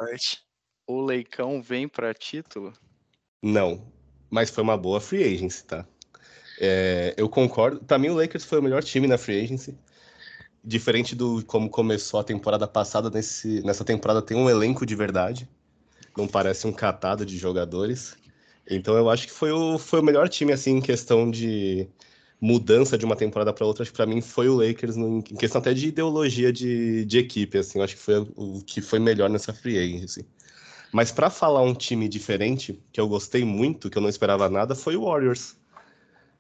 O 0.87 1.03
Leicão 1.03 1.61
vem 1.61 1.89
para 1.89 2.15
título? 2.15 2.73
Não, 3.43 3.93
mas 4.37 4.51
foi 4.51 4.63
uma 4.63 4.77
boa 4.77 5.01
free 5.01 5.25
agency, 5.25 5.65
tá? 5.65 5.87
É, 6.61 7.15
eu 7.17 7.27
concordo. 7.27 7.81
Para 7.83 7.99
mim, 7.99 8.11
o 8.11 8.15
Lakers 8.15 8.45
foi 8.45 8.59
o 8.59 8.63
melhor 8.63 8.85
time 8.85 9.07
na 9.07 9.17
free 9.17 9.43
agency. 9.43 9.75
Diferente 10.63 11.15
do 11.15 11.43
como 11.47 11.71
começou 11.71 12.21
a 12.21 12.25
temporada 12.25 12.69
passada, 12.69 13.09
nesse, 13.09 13.63
nessa 13.63 13.83
temporada 13.83 14.21
tem 14.21 14.37
um 14.37 14.51
elenco 14.51 14.85
de 14.85 14.95
verdade. 14.95 15.49
Não 16.15 16.29
parece 16.29 16.67
um 16.67 16.73
catado 16.73 17.25
de 17.25 17.39
jogadores. 17.39 18.15
Então 18.69 18.95
eu 18.95 19.09
acho 19.09 19.27
que 19.27 19.33
foi 19.33 19.53
o, 19.53 19.79
foi 19.79 20.01
o 20.01 20.05
melhor 20.05 20.29
time, 20.29 20.53
assim, 20.53 20.73
em 20.73 20.83
questão 20.83 21.31
de 21.31 21.89
mudança 22.39 22.99
de 22.99 23.07
uma 23.07 23.17
temporada 23.17 23.55
para 23.55 23.65
outra. 23.65 23.85
Acho 23.85 23.91
que 23.93 23.97
para 23.97 24.05
mim 24.05 24.21
foi 24.21 24.51
o 24.51 24.57
Lakers, 24.57 24.97
no, 24.97 25.21
em 25.21 25.37
questão 25.37 25.63
até 25.63 25.73
de 25.73 25.89
ideologia 25.89 26.53
de, 26.53 27.07
de 27.07 27.19
equipe, 27.19 27.57
assim. 27.57 27.79
Eu 27.79 27.85
acho 27.85 27.97
que 27.97 28.03
foi 28.03 28.19
o 28.37 28.61
que 28.67 28.83
foi 28.83 28.99
melhor 28.99 29.31
nessa 29.31 29.55
free 29.55 29.79
agency. 29.79 30.27
Mas 30.93 31.11
para 31.11 31.31
falar 31.31 31.63
um 31.63 31.75
time 31.75 32.09
diferente, 32.09 32.81
que 32.93 33.01
eu 33.01 33.09
gostei 33.09 33.45
muito, 33.45 33.91
que 33.91 33.99
eu 33.99 34.03
não 34.03 34.09
esperava 34.09 34.49
nada, 34.49 34.75
foi 34.75 34.97
o 34.97 35.05
Warriors. 35.05 35.57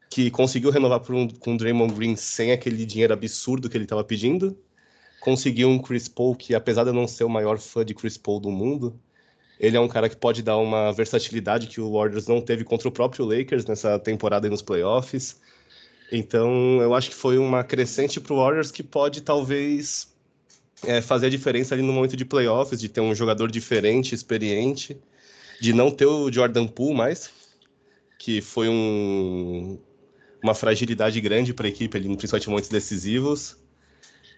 Que 0.08 0.30
conseguiu 0.30 0.70
renovar 0.70 1.02
um, 1.10 1.28
com 1.28 1.54
o 1.54 1.56
Draymond 1.56 1.94
Green 1.94 2.16
sem 2.16 2.52
aquele 2.52 2.86
dinheiro 2.86 3.12
absurdo 3.12 3.68
que 3.68 3.76
ele 3.76 3.84
estava 3.84 4.04
pedindo. 4.04 4.56
Conseguiu 5.20 5.68
um 5.68 5.78
Chris 5.78 6.08
Paul 6.08 6.36
que, 6.36 6.54
apesar 6.54 6.84
de 6.84 6.90
eu 6.90 6.94
não 6.94 7.08
ser 7.08 7.24
o 7.24 7.28
maior 7.28 7.58
fã 7.58 7.84
de 7.84 7.94
Chris 7.94 8.16
Paul 8.16 8.38
do 8.38 8.50
mundo, 8.50 8.98
ele 9.58 9.76
é 9.76 9.80
um 9.80 9.88
cara 9.88 10.08
que 10.08 10.16
pode 10.16 10.42
dar 10.42 10.58
uma 10.58 10.92
versatilidade 10.92 11.66
que 11.66 11.80
o 11.80 11.92
Warriors 11.92 12.26
não 12.26 12.40
teve 12.40 12.62
contra 12.62 12.88
o 12.88 12.92
próprio 12.92 13.24
Lakers 13.24 13.66
nessa 13.66 13.98
temporada 13.98 14.46
e 14.46 14.50
nos 14.50 14.62
playoffs. 14.62 15.40
Então, 16.12 16.80
eu 16.80 16.94
acho 16.94 17.10
que 17.10 17.16
foi 17.16 17.38
uma 17.38 17.64
crescente 17.64 18.20
para 18.20 18.32
o 18.32 18.36
Warriors 18.36 18.70
que 18.70 18.82
pode 18.82 19.22
talvez 19.22 20.14
é, 20.84 21.00
fazer 21.00 21.26
a 21.26 21.30
diferença 21.30 21.74
ali 21.74 21.82
no 21.82 21.92
momento 21.92 22.16
de 22.16 22.24
playoffs, 22.24 22.80
de 22.80 22.88
ter 22.88 23.00
um 23.00 23.14
jogador 23.14 23.50
diferente, 23.50 24.14
experiente, 24.14 24.96
de 25.60 25.72
não 25.72 25.90
ter 25.90 26.06
o 26.06 26.30
Jordan 26.30 26.66
Poole 26.66 26.94
mais, 26.94 27.30
que 28.18 28.40
foi 28.40 28.68
um, 28.68 29.78
uma 30.42 30.54
fragilidade 30.54 31.20
grande 31.20 31.54
para 31.54 31.66
a 31.66 31.70
equipe 31.70 31.96
ali, 31.96 32.08
principalmente 32.16 32.46
em 32.46 32.50
momentos 32.50 32.70
decisivos. 32.70 33.56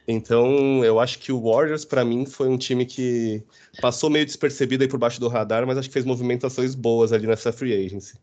Então, 0.07 0.83
eu 0.85 0.99
acho 0.99 1.19
que 1.19 1.31
o 1.31 1.41
Warriors, 1.41 1.85
para 1.85 2.03
mim, 2.03 2.25
foi 2.25 2.49
um 2.49 2.57
time 2.57 2.87
que 2.87 3.43
passou 3.81 4.09
meio 4.09 4.25
despercebido 4.25 4.83
aí 4.83 4.89
por 4.89 4.99
baixo 4.99 5.21
do 5.21 5.29
radar, 5.29 5.67
mas 5.67 5.77
acho 5.77 5.89
que 5.89 5.93
fez 5.93 6.05
movimentações 6.05 6.75
boas 6.75 7.13
ali 7.13 7.27
nessa 7.27 7.53
free 7.53 7.75
agency. 7.75 8.19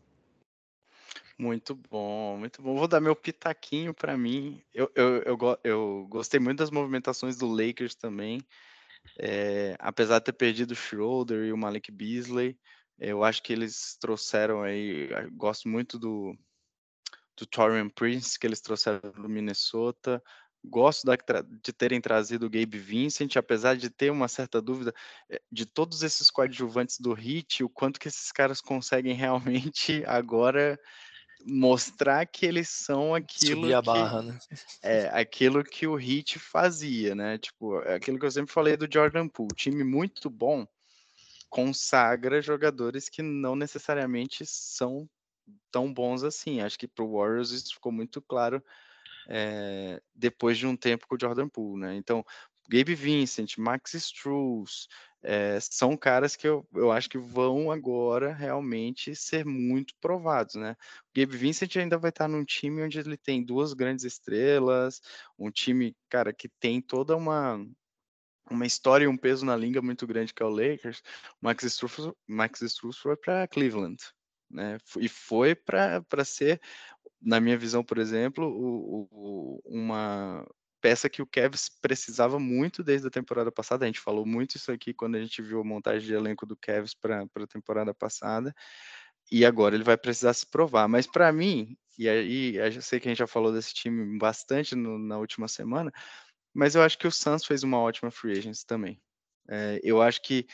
Muito 1.38 1.74
bom, 1.74 2.38
muito 2.38 2.62
bom. 2.62 2.74
Vou 2.76 2.88
dar 2.88 3.00
meu 3.00 3.14
pitaquinho 3.14 3.92
para 3.92 4.16
mim. 4.16 4.62
Eu, 4.72 4.90
eu, 4.94 5.22
eu, 5.22 5.58
eu, 5.62 6.06
gostei 6.08 6.40
muito 6.40 6.58
das 6.58 6.70
movimentações 6.70 7.36
do 7.36 7.46
Lakers 7.46 7.94
também. 7.94 8.40
É, 9.18 9.76
apesar 9.78 10.18
de 10.18 10.26
ter 10.26 10.32
perdido 10.32 10.70
o 10.70 10.76
Schroeder 10.76 11.44
e 11.44 11.52
o 11.52 11.58
Malik 11.58 11.92
Beasley, 11.92 12.58
eu 12.98 13.22
acho 13.22 13.42
que 13.42 13.52
eles 13.52 13.96
trouxeram 14.00 14.62
aí. 14.62 15.08
Gosto 15.32 15.68
muito 15.68 15.98
do, 15.98 16.34
do 17.36 17.44
Torian 17.44 17.90
Prince 17.90 18.38
que 18.38 18.46
eles 18.46 18.62
trouxeram 18.62 19.12
do 19.12 19.28
Minnesota. 19.28 20.22
Gosto 20.64 21.04
da, 21.04 21.16
de 21.62 21.72
terem 21.72 22.00
trazido 22.00 22.46
o 22.46 22.50
Gabe 22.50 22.78
Vincent, 22.78 23.36
apesar 23.36 23.76
de 23.76 23.90
ter 23.90 24.10
uma 24.10 24.26
certa 24.26 24.60
dúvida 24.60 24.92
eh, 25.30 25.40
de 25.52 25.64
todos 25.64 26.02
esses 26.02 26.28
coadjuvantes 26.30 26.98
do 26.98 27.12
Hit, 27.12 27.62
o 27.62 27.68
quanto 27.68 28.00
que 28.00 28.08
esses 28.08 28.32
caras 28.32 28.60
conseguem 28.60 29.14
realmente 29.14 30.02
agora 30.06 30.80
mostrar 31.46 32.26
que 32.26 32.44
eles 32.44 32.68
são 32.68 33.14
aquilo 33.14 33.62
Subir 33.62 33.74
a 33.74 33.80
que, 33.80 33.86
barra, 33.86 34.22
né? 34.22 34.38
é 34.82 35.08
aquilo 35.08 35.62
que 35.62 35.86
o 35.86 35.94
Hit 35.94 36.38
fazia, 36.38 37.14
né? 37.14 37.38
Tipo, 37.38 37.80
é 37.82 37.94
aquilo 37.94 38.18
que 38.18 38.26
eu 38.26 38.30
sempre 38.30 38.52
falei 38.52 38.76
do 38.76 38.88
Jordan 38.92 39.28
Poole, 39.28 39.54
time 39.54 39.84
muito 39.84 40.28
bom 40.28 40.66
consagra 41.48 42.42
jogadores 42.42 43.08
que 43.08 43.22
não 43.22 43.56
necessariamente 43.56 44.44
são 44.44 45.08
tão 45.70 45.92
bons 45.92 46.22
assim. 46.22 46.60
Acho 46.60 46.78
que 46.78 46.88
para 46.88 47.04
o 47.04 47.16
Warriors 47.16 47.50
isso 47.50 47.74
ficou 47.74 47.92
muito 47.92 48.20
claro 48.20 48.62
é, 49.28 50.00
depois 50.14 50.58
de 50.58 50.66
um 50.66 50.76
tempo 50.76 51.06
com 51.06 51.14
o 51.14 51.18
Jordan 51.20 51.48
Poole, 51.48 51.80
né? 51.80 51.96
Então, 51.96 52.24
Gabe 52.68 52.94
Vincent, 52.94 53.56
Max 53.58 53.94
Struz, 53.94 54.88
é, 55.22 55.58
são 55.60 55.96
caras 55.96 56.36
que 56.36 56.46
eu, 56.46 56.66
eu 56.74 56.92
acho 56.92 57.08
que 57.08 57.18
vão 57.18 57.70
agora 57.70 58.32
realmente 58.32 59.14
ser 59.16 59.44
muito 59.44 59.94
provados, 60.00 60.54
né? 60.54 60.76
O 61.10 61.20
Gabe 61.20 61.36
Vincent 61.36 61.76
ainda 61.76 61.98
vai 61.98 62.10
estar 62.10 62.28
num 62.28 62.44
time 62.44 62.82
onde 62.82 62.98
ele 62.98 63.16
tem 63.16 63.44
duas 63.44 63.72
grandes 63.72 64.04
estrelas, 64.04 65.00
um 65.38 65.50
time, 65.50 65.96
cara, 66.08 66.32
que 66.32 66.48
tem 66.48 66.80
toda 66.80 67.16
uma 67.16 67.58
uma 68.50 68.66
história 68.66 69.04
e 69.04 69.08
um 69.08 69.16
peso 69.16 69.44
na 69.44 69.56
língua 69.56 69.82
muito 69.82 70.06
grande 70.06 70.32
que 70.32 70.42
é 70.42 70.46
o 70.46 70.48
Lakers. 70.48 71.02
Max 71.40 71.64
Struz, 71.64 72.12
Max 72.26 72.62
Struz 72.62 72.96
foi 72.96 73.16
para 73.16 73.48
Cleveland, 73.48 73.96
né? 74.50 74.78
E 74.98 75.08
foi 75.08 75.54
para 75.54 76.24
ser, 76.24 76.60
na 77.20 77.40
minha 77.40 77.58
visão, 77.58 77.82
por 77.82 77.98
exemplo, 77.98 78.46
o, 78.46 79.08
o, 79.10 79.62
uma 79.64 80.46
peça 80.86 81.10
que 81.10 81.20
o 81.20 81.26
Cavs 81.26 81.68
precisava 81.82 82.38
muito 82.38 82.80
desde 82.84 83.08
a 83.08 83.10
temporada 83.10 83.50
passada. 83.50 83.84
A 83.84 83.88
gente 83.88 83.98
falou 83.98 84.24
muito 84.24 84.56
isso 84.56 84.70
aqui 84.70 84.94
quando 84.94 85.16
a 85.16 85.20
gente 85.20 85.42
viu 85.42 85.60
a 85.60 85.64
montagem 85.64 86.06
de 86.06 86.14
elenco 86.14 86.46
do 86.46 86.56
Cavs 86.56 86.94
para 86.94 87.22
a 87.22 87.46
temporada 87.48 87.92
passada. 87.92 88.54
E 89.28 89.44
agora 89.44 89.74
ele 89.74 89.82
vai 89.82 89.96
precisar 89.96 90.32
se 90.32 90.46
provar. 90.46 90.86
Mas 90.86 91.04
para 91.04 91.32
mim, 91.32 91.76
e 91.98 92.08
aí 92.08 92.54
eu 92.54 92.80
sei 92.80 93.00
que 93.00 93.08
a 93.08 93.10
gente 93.10 93.18
já 93.18 93.26
falou 93.26 93.52
desse 93.52 93.74
time 93.74 94.16
bastante 94.16 94.76
no, 94.76 94.96
na 94.96 95.18
última 95.18 95.48
semana, 95.48 95.90
mas 96.54 96.76
eu 96.76 96.82
acho 96.82 96.96
que 96.96 97.08
o 97.08 97.10
Suns 97.10 97.44
fez 97.44 97.64
uma 97.64 97.80
ótima 97.80 98.12
free 98.12 98.38
agency 98.38 98.64
também. 98.64 99.02
É, 99.48 99.80
eu 99.82 100.00
acho 100.00 100.22
que 100.22 100.46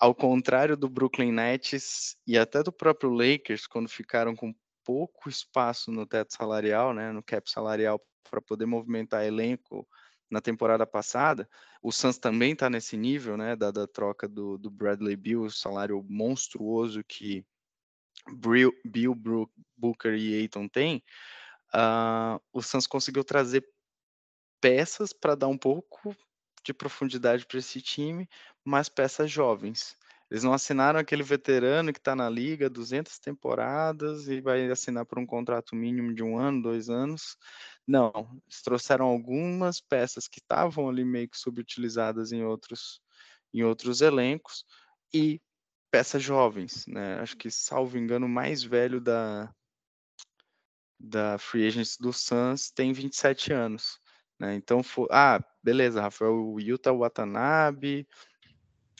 ao 0.00 0.12
contrário 0.16 0.76
do 0.76 0.88
Brooklyn 0.88 1.30
Nets 1.30 2.16
e 2.26 2.36
até 2.36 2.60
do 2.60 2.72
próprio 2.72 3.08
Lakers, 3.08 3.68
quando 3.68 3.88
ficaram 3.88 4.34
com 4.34 4.52
pouco 4.86 5.28
espaço 5.28 5.90
no 5.90 6.06
teto 6.06 6.32
salarial, 6.32 6.94
né, 6.94 7.10
no 7.10 7.20
cap 7.20 7.50
salarial, 7.50 8.00
para 8.30 8.40
poder 8.40 8.66
movimentar 8.66 9.24
elenco 9.24 9.86
na 10.30 10.40
temporada 10.40 10.86
passada, 10.86 11.48
o 11.82 11.90
Suns 11.90 12.18
também 12.18 12.52
está 12.52 12.70
nesse 12.70 12.96
nível, 12.96 13.36
né, 13.36 13.56
da, 13.56 13.72
da 13.72 13.86
troca 13.86 14.28
do, 14.28 14.56
do, 14.56 14.70
Bradley 14.70 15.16
Bill, 15.16 15.50
salário 15.50 16.04
monstruoso 16.08 17.02
que 17.04 17.44
Bill, 18.32 18.72
Bill 18.84 19.14
Booker 19.76 20.14
e 20.14 20.40
Aiton 20.40 20.68
têm, 20.68 21.02
uh, 21.74 22.40
o 22.52 22.62
Suns 22.62 22.86
conseguiu 22.86 23.24
trazer 23.24 23.64
peças 24.60 25.12
para 25.12 25.34
dar 25.34 25.48
um 25.48 25.58
pouco 25.58 26.16
de 26.64 26.72
profundidade 26.72 27.46
para 27.46 27.58
esse 27.58 27.80
time, 27.80 28.28
mas 28.64 28.88
peças 28.88 29.30
jovens. 29.30 29.96
Eles 30.30 30.42
não 30.42 30.52
assinaram 30.52 30.98
aquele 30.98 31.22
veterano 31.22 31.92
que 31.92 32.00
está 32.00 32.16
na 32.16 32.28
liga 32.28 32.68
200 32.68 33.18
temporadas 33.18 34.26
e 34.28 34.40
vai 34.40 34.68
assinar 34.70 35.06
por 35.06 35.18
um 35.18 35.26
contrato 35.26 35.76
mínimo 35.76 36.12
de 36.12 36.22
um 36.22 36.36
ano, 36.36 36.62
dois 36.62 36.90
anos. 36.90 37.36
Não, 37.86 38.10
eles 38.44 38.60
trouxeram 38.62 39.06
algumas 39.06 39.80
peças 39.80 40.26
que 40.26 40.40
estavam 40.40 40.88
ali 40.88 41.04
meio 41.04 41.28
que 41.28 41.38
subutilizadas 41.38 42.32
em 42.32 42.42
outros, 42.44 43.00
em 43.54 43.62
outros 43.62 44.00
elencos 44.00 44.64
e 45.14 45.40
peças 45.92 46.22
jovens, 46.22 46.84
né? 46.88 47.20
Acho 47.20 47.36
que, 47.36 47.50
salvo 47.50 47.96
engano, 47.96 48.26
o 48.26 48.28
mais 48.28 48.64
velho 48.64 49.00
da, 49.00 49.54
da 50.98 51.38
Free 51.38 51.66
Agents 51.66 51.96
do 51.96 52.12
Suns 52.12 52.70
tem 52.72 52.92
27 52.92 53.52
anos. 53.52 54.00
Né? 54.38 54.56
Então, 54.56 54.82
for, 54.82 55.08
ah, 55.10 55.42
beleza, 55.62 56.02
Rafael 56.02 56.56
Yuta 56.58 56.92
Watanabe, 56.92 58.06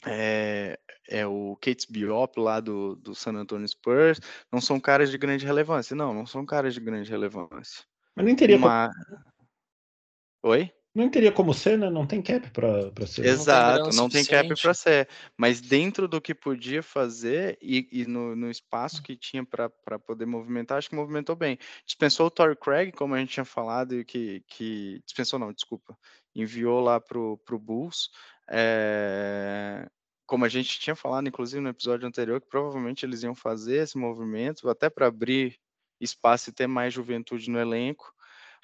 é, 0.05 0.79
é, 1.07 1.25
o 1.25 1.57
Kate 1.61 1.91
Biop 1.91 2.39
lá 2.39 2.59
do, 2.59 2.95
do 2.95 3.15
San 3.15 3.33
Antonio 3.33 3.67
Spurs, 3.67 4.19
não 4.51 4.61
são 4.61 4.79
caras 4.79 5.09
de 5.09 5.17
grande 5.17 5.45
relevância. 5.45 5.95
Não, 5.95 6.13
não 6.13 6.25
são 6.25 6.45
caras 6.45 6.73
de 6.73 6.79
grande 6.79 7.09
relevância. 7.09 7.83
Mas 8.15 8.25
nem 8.25 8.35
teria 8.35 8.57
Uma... 8.57 8.89
como... 8.89 10.51
Oi? 10.53 10.71
Não 10.97 11.11
teria 11.11 11.31
como 11.31 11.53
ser, 11.53 11.77
né? 11.77 11.91
Não 11.91 12.07
tem 12.07 12.23
cap 12.23 12.49
para 12.49 13.05
ser. 13.05 13.23
Exato, 13.23 13.83
não 13.83 13.89
tem, 13.89 13.97
não 13.97 14.09
tem 14.09 14.25
cap 14.25 14.59
para 14.59 14.73
ser. 14.73 15.07
Mas 15.37 15.61
dentro 15.61 16.07
do 16.07 16.19
que 16.19 16.33
podia 16.33 16.81
fazer 16.81 17.55
e, 17.61 17.87
e 17.91 18.05
no, 18.07 18.35
no, 18.35 18.49
espaço 18.49 19.03
que 19.03 19.15
tinha 19.15 19.45
para 19.45 19.69
poder 19.99 20.25
movimentar, 20.25 20.79
acho 20.79 20.89
que 20.89 20.95
movimentou 20.95 21.35
bem. 21.35 21.59
Dispensou 21.85 22.25
o 22.25 22.31
Torrey 22.31 22.55
Craig, 22.55 22.91
como 22.93 23.13
a 23.13 23.19
gente 23.19 23.29
tinha 23.29 23.45
falado, 23.45 23.93
e 23.93 24.03
que, 24.03 24.43
que. 24.47 24.99
Dispensou, 25.05 25.37
não, 25.37 25.53
desculpa. 25.53 25.95
Enviou 26.35 26.79
lá 26.79 26.99
para 26.99 27.19
o 27.19 27.59
Bulls. 27.59 28.09
É, 28.49 29.87
como 30.27 30.45
a 30.45 30.49
gente 30.49 30.79
tinha 30.79 30.95
falado, 30.95 31.27
inclusive 31.27 31.61
no 31.61 31.69
episódio 31.69 32.07
anterior, 32.07 32.41
que 32.41 32.49
provavelmente 32.49 33.05
eles 33.05 33.23
iam 33.23 33.33
fazer 33.33 33.77
esse 33.77 33.97
movimento 33.97 34.69
até 34.69 34.89
para 34.89 35.07
abrir 35.07 35.57
espaço 35.99 36.49
e 36.49 36.53
ter 36.53 36.67
mais 36.67 36.93
juventude 36.93 37.49
no 37.49 37.57
elenco. 37.57 38.13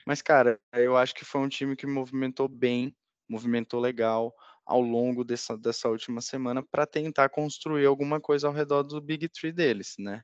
Mas, 0.05 0.22
cara, 0.22 0.60
eu 0.74 0.98
acho 0.98 1.15
que 1.15 1.24
foi 1.24 1.39
um 1.41 1.48
time 1.48 1.75
que 1.75 1.88
movimentou 1.88 2.50
bem, 2.50 2.93
movimentou 3.29 3.79
legal 3.79 4.36
ao 4.65 4.82
longo 4.82 5.24
dessa, 5.24 5.58
dessa 5.58 5.89
última 5.89 6.20
semana 6.22 6.62
para 6.62 6.86
tentar 6.86 7.29
construir 7.29 7.86
alguma 7.86 8.20
coisa 8.20 8.48
ao 8.48 8.53
redor 8.53 8.84
do 8.84 9.00
Big 9.01 9.29
Tree 9.29 9.53
deles, 9.53 9.96
né? 9.98 10.22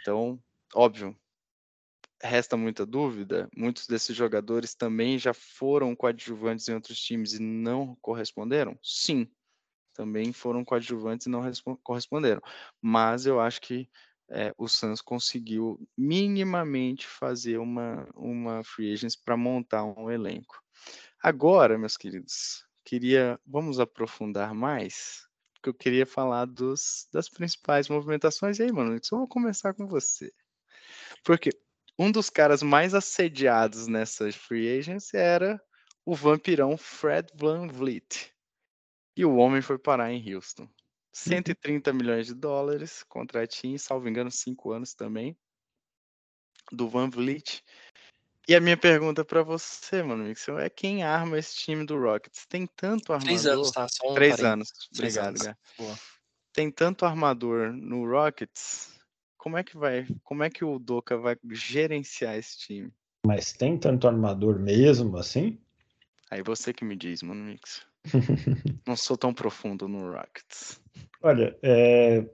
Então, 0.00 0.38
óbvio, 0.74 1.16
resta 2.22 2.56
muita 2.56 2.84
dúvida. 2.84 3.48
Muitos 3.56 3.86
desses 3.86 4.14
jogadores 4.14 4.74
também 4.74 5.18
já 5.18 5.32
foram 5.32 5.96
coadjuvantes 5.96 6.68
em 6.68 6.74
outros 6.74 6.98
times 6.98 7.32
e 7.32 7.42
não 7.42 7.96
corresponderam? 8.02 8.78
Sim, 8.82 9.26
também 9.94 10.32
foram 10.32 10.64
coadjuvantes 10.64 11.26
e 11.26 11.30
não 11.30 11.42
corresponderam. 11.82 12.42
Mas 12.82 13.26
eu 13.26 13.40
acho 13.40 13.60
que 13.60 13.88
é, 14.28 14.54
o 14.58 14.68
Suns 14.68 15.00
conseguiu 15.00 15.78
minimamente 15.96 17.06
fazer 17.06 17.58
uma, 17.58 18.06
uma 18.14 18.62
free 18.64 18.92
agents 18.92 19.16
para 19.16 19.36
montar 19.36 19.84
um 19.84 20.10
elenco. 20.10 20.62
Agora, 21.22 21.78
meus 21.78 21.96
queridos, 21.96 22.66
queria 22.84 23.38
vamos 23.46 23.80
aprofundar 23.80 24.54
mais, 24.54 25.26
porque 25.54 25.68
eu 25.70 25.74
queria 25.74 26.06
falar 26.06 26.46
dos, 26.46 27.08
das 27.12 27.28
principais 27.28 27.88
movimentações. 27.88 28.58
E 28.58 28.64
aí, 28.64 28.72
mano, 28.72 28.94
eu 28.94 29.18
vou 29.18 29.28
começar 29.28 29.72
com 29.72 29.86
você. 29.86 30.30
Porque 31.24 31.50
um 31.98 32.10
dos 32.10 32.28
caras 32.28 32.62
mais 32.62 32.94
assediados 32.94 33.86
nessa 33.86 34.30
free 34.32 34.78
agents 34.78 35.14
era 35.14 35.60
o 36.04 36.14
vampirão 36.14 36.76
Fred 36.76 37.28
Van 37.34 37.68
Vliet. 37.68 38.33
E 39.16 39.24
o 39.24 39.36
homem 39.36 39.62
foi 39.62 39.78
parar 39.78 40.12
em 40.12 40.34
Houston. 40.34 40.68
130 41.12 41.90
uhum. 41.90 41.96
milhões 41.96 42.26
de 42.26 42.34
dólares, 42.34 43.04
contratinho, 43.04 43.78
salvo 43.78 44.08
engano, 44.08 44.30
cinco 44.30 44.72
anos 44.72 44.94
também, 44.94 45.36
do 46.72 46.88
Van 46.88 47.08
Vliet. 47.08 47.62
E 48.48 48.54
a 48.54 48.60
minha 48.60 48.76
pergunta 48.76 49.24
para 49.24 49.42
você, 49.42 50.02
mano, 50.02 50.24
Mixel, 50.24 50.58
é 50.58 50.68
quem 50.68 51.02
arma 51.02 51.38
esse 51.38 51.54
time 51.56 51.86
do 51.86 51.98
Rockets? 51.98 52.44
Tem 52.46 52.66
tanto 52.66 53.12
armador... 53.12 53.26
Três 53.26 53.46
anos, 53.46 53.70
tá? 53.70 53.86
Só 53.88 54.10
um 54.10 54.14
Três 54.14 54.40
anos, 54.40 54.68
obrigado, 54.92 55.34
Três 55.34 55.56
anos. 55.78 56.00
Tem 56.52 56.70
tanto 56.70 57.06
armador 57.06 57.72
no 57.72 58.08
Rockets, 58.08 59.00
como 59.38 59.56
é 59.56 59.62
que 59.62 59.76
vai, 59.76 60.06
como 60.22 60.42
é 60.42 60.50
que 60.50 60.64
o 60.64 60.78
Doca 60.78 61.16
vai 61.16 61.36
gerenciar 61.52 62.36
esse 62.36 62.58
time? 62.58 62.92
Mas 63.26 63.52
tem 63.52 63.78
tanto 63.78 64.06
armador 64.06 64.58
mesmo 64.58 65.16
assim? 65.16 65.58
Aí 66.30 66.42
você 66.42 66.72
que 66.72 66.84
me 66.84 66.96
diz, 66.96 67.22
mano, 67.22 67.44
Mixel. 67.44 67.84
Não 68.86 68.96
sou 68.96 69.16
tão 69.16 69.32
profundo 69.32 69.88
no 69.88 70.12
Rockets. 70.12 70.80
Olha, 71.22 71.56
é... 71.62 72.24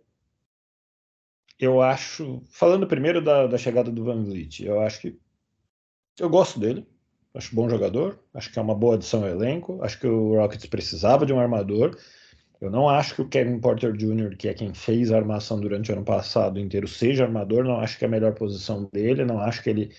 eu 1.58 1.80
acho. 1.80 2.42
Falando 2.50 2.86
primeiro 2.86 3.22
da, 3.22 3.46
da 3.46 3.58
chegada 3.58 3.90
do 3.90 4.04
Van 4.04 4.22
Vliet, 4.24 4.64
eu 4.64 4.80
acho 4.80 5.00
que. 5.00 5.18
Eu 6.18 6.28
gosto 6.28 6.58
dele. 6.58 6.86
acho 7.34 7.54
bom 7.54 7.68
jogador, 7.68 8.18
acho 8.34 8.52
que 8.52 8.58
é 8.58 8.62
uma 8.62 8.74
boa 8.74 8.96
adição 8.96 9.22
ao 9.22 9.28
elenco, 9.28 9.82
acho 9.82 9.98
que 9.98 10.06
o 10.06 10.34
Rockets 10.36 10.66
precisava 10.66 11.24
de 11.24 11.32
um 11.32 11.40
armador. 11.40 11.96
Eu 12.60 12.70
não 12.70 12.90
acho 12.90 13.14
que 13.14 13.22
o 13.22 13.28
Kevin 13.28 13.58
Porter 13.58 13.92
Jr., 13.92 14.36
que 14.36 14.46
é 14.46 14.52
quem 14.52 14.74
fez 14.74 15.10
a 15.10 15.16
armação 15.16 15.58
durante 15.58 15.90
o 15.90 15.94
ano 15.94 16.04
passado 16.04 16.60
inteiro, 16.60 16.86
seja 16.86 17.24
armador, 17.24 17.64
não 17.64 17.80
acho 17.80 17.98
que 17.98 18.04
é 18.04 18.08
a 18.08 18.10
melhor 18.10 18.34
posição 18.34 18.86
dele, 18.92 19.24
não 19.24 19.40
acho 19.40 19.62
que 19.62 19.70
ele 19.70 19.94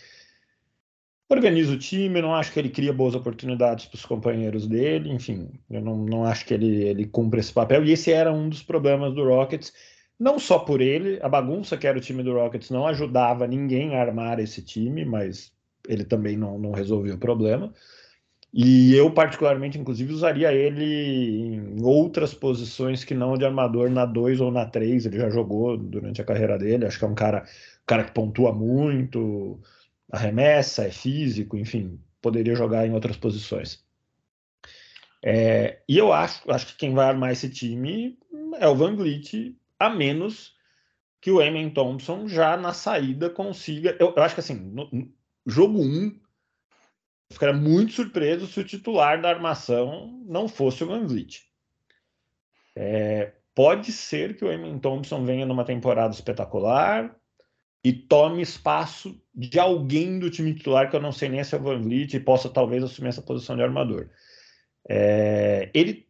organiza 1.33 1.73
o 1.73 1.77
time, 1.77 2.21
não 2.21 2.35
acho 2.35 2.51
que 2.51 2.59
ele 2.59 2.69
cria 2.69 2.93
boas 2.93 3.15
oportunidades 3.15 3.85
para 3.85 3.95
os 3.95 4.05
companheiros 4.05 4.67
dele, 4.67 5.11
enfim, 5.11 5.49
eu 5.69 5.81
não, 5.81 5.97
não 5.97 6.25
acho 6.25 6.45
que 6.45 6.53
ele, 6.53 6.83
ele 6.83 7.05
cumpre 7.05 7.39
esse 7.39 7.53
papel, 7.53 7.83
e 7.85 7.91
esse 7.91 8.11
era 8.11 8.31
um 8.31 8.49
dos 8.49 8.63
problemas 8.63 9.13
do 9.13 9.23
Rockets, 9.23 9.73
não 10.19 10.37
só 10.37 10.59
por 10.59 10.81
ele, 10.81 11.19
a 11.21 11.29
bagunça 11.29 11.77
que 11.77 11.87
era 11.87 11.97
o 11.97 12.01
time 12.01 12.21
do 12.21 12.33
Rockets 12.33 12.69
não 12.69 12.85
ajudava 12.85 13.47
ninguém 13.47 13.95
a 13.95 14.01
armar 14.01 14.39
esse 14.39 14.61
time, 14.61 15.03
mas 15.03 15.51
ele 15.87 16.03
também 16.03 16.37
não, 16.37 16.59
não 16.59 16.71
resolveu 16.71 17.15
o 17.15 17.19
problema. 17.19 17.73
E 18.53 18.93
eu, 18.93 19.09
particularmente, 19.11 19.79
inclusive, 19.79 20.13
usaria 20.13 20.51
ele 20.53 21.55
em 21.55 21.81
outras 21.83 22.33
posições 22.33 23.03
que 23.03 23.13
não 23.13 23.37
de 23.37 23.45
armador 23.45 23.89
na 23.89 24.05
2 24.05 24.41
ou 24.41 24.51
na 24.51 24.65
3. 24.65 25.05
Ele 25.05 25.17
já 25.17 25.29
jogou 25.29 25.77
durante 25.77 26.21
a 26.21 26.25
carreira 26.25 26.57
dele. 26.57 26.85
Acho 26.85 26.99
que 26.99 27.05
é 27.05 27.07
um 27.07 27.15
cara, 27.15 27.43
um 27.43 27.85
cara 27.85 28.03
que 28.03 28.11
pontua 28.11 28.53
muito, 28.53 29.59
arremessa, 30.11 30.85
é 30.85 30.91
físico, 30.91 31.57
enfim, 31.57 31.99
poderia 32.21 32.55
jogar 32.55 32.85
em 32.85 32.93
outras 32.93 33.17
posições. 33.17 33.83
É, 35.23 35.81
e 35.87 35.97
eu 35.97 36.11
acho, 36.11 36.49
acho 36.51 36.67
que 36.67 36.77
quem 36.77 36.93
vai 36.93 37.07
armar 37.07 37.31
esse 37.31 37.49
time 37.49 38.17
é 38.59 38.67
o 38.67 38.75
Van 38.75 38.95
Vliet, 38.95 39.55
a 39.79 39.89
menos 39.89 40.55
que 41.19 41.31
o 41.31 41.41
Eamon 41.41 41.69
Thompson 41.69 42.27
já 42.27 42.57
na 42.57 42.73
saída 42.73 43.29
consiga. 43.29 43.95
Eu, 43.99 44.13
eu 44.15 44.23
acho 44.23 44.33
que 44.33 44.39
assim, 44.39 44.55
no, 44.55 44.89
no 44.91 45.13
jogo 45.45 45.79
1, 45.79 45.83
um, 45.83 46.05
eu 46.07 47.33
ficaria 47.33 47.55
muito 47.55 47.93
surpreso 47.93 48.47
se 48.47 48.59
o 48.59 48.63
titular 48.63 49.21
da 49.21 49.29
armação 49.29 50.21
não 50.25 50.47
fosse 50.47 50.83
o 50.83 50.87
Van 50.87 51.05
Vliet. 51.05 51.47
É, 52.75 53.33
pode 53.53 53.91
ser 53.91 54.35
que 54.35 54.43
o 54.43 54.51
Eamon 54.51 54.79
Thompson 54.79 55.23
venha 55.23 55.45
numa 55.45 55.63
temporada 55.63 56.13
espetacular, 56.13 57.15
e 57.83 57.91
tome 57.91 58.41
espaço 58.41 59.19
de 59.33 59.59
alguém 59.59 60.19
do 60.19 60.29
time 60.29 60.53
titular, 60.53 60.89
que 60.89 60.95
eu 60.95 61.01
não 61.01 61.11
sei 61.11 61.29
nem 61.29 61.43
se 61.43 61.55
é 61.55 61.57
o 61.57 61.61
Van 61.61 61.81
Vliet, 61.81 62.13
e 62.13 62.19
possa 62.19 62.49
talvez 62.49 62.83
assumir 62.83 63.09
essa 63.09 63.21
posição 63.21 63.55
de 63.55 63.63
armador. 63.63 64.09
É, 64.87 65.69
ele 65.73 66.07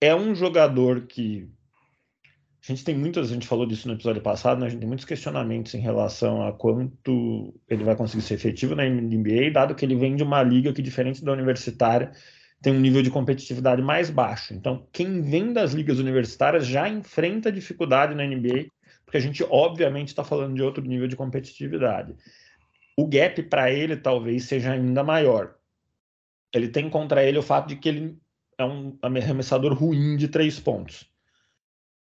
é 0.00 0.14
um 0.14 0.34
jogador 0.34 1.06
que 1.06 1.48
a 2.68 2.72
gente 2.72 2.84
tem 2.84 2.96
muitas, 2.96 3.30
a 3.30 3.34
gente 3.34 3.46
falou 3.46 3.64
disso 3.64 3.86
no 3.86 3.94
episódio 3.94 4.20
passado, 4.20 4.58
né? 4.58 4.66
a 4.66 4.68
gente 4.68 4.80
tem 4.80 4.88
muitos 4.88 5.06
questionamentos 5.06 5.72
em 5.74 5.80
relação 5.80 6.44
a 6.44 6.52
quanto 6.52 7.54
ele 7.68 7.84
vai 7.84 7.94
conseguir 7.94 8.22
ser 8.22 8.34
efetivo 8.34 8.74
na 8.74 8.84
NBA, 8.84 9.52
dado 9.52 9.74
que 9.74 9.84
ele 9.84 9.94
vem 9.94 10.16
de 10.16 10.24
uma 10.24 10.42
liga 10.42 10.72
que, 10.72 10.82
diferente 10.82 11.24
da 11.24 11.32
universitária, 11.32 12.10
tem 12.60 12.72
um 12.72 12.80
nível 12.80 13.02
de 13.02 13.10
competitividade 13.10 13.80
mais 13.80 14.10
baixo. 14.10 14.52
Então, 14.52 14.86
quem 14.92 15.22
vem 15.22 15.52
das 15.52 15.72
ligas 15.72 16.00
universitárias 16.00 16.66
já 16.66 16.88
enfrenta 16.88 17.52
dificuldade 17.52 18.14
na 18.14 18.26
NBA 18.26 18.66
porque 19.06 19.16
a 19.16 19.20
gente 19.20 19.42
obviamente 19.48 20.08
está 20.08 20.24
falando 20.24 20.54
de 20.56 20.62
outro 20.62 20.84
nível 20.84 21.06
de 21.06 21.16
competitividade. 21.16 22.14
O 22.98 23.06
gap 23.06 23.40
para 23.44 23.70
ele 23.70 23.96
talvez 23.96 24.44
seja 24.44 24.72
ainda 24.72 25.04
maior. 25.04 25.54
Ele 26.52 26.68
tem 26.68 26.90
contra 26.90 27.22
ele 27.22 27.38
o 27.38 27.42
fato 27.42 27.68
de 27.68 27.76
que 27.76 27.88
ele 27.88 28.18
é 28.58 28.64
um 28.64 28.98
arremessador 29.00 29.72
ruim 29.72 30.16
de 30.16 30.28
três 30.28 30.58
pontos. 30.58 31.08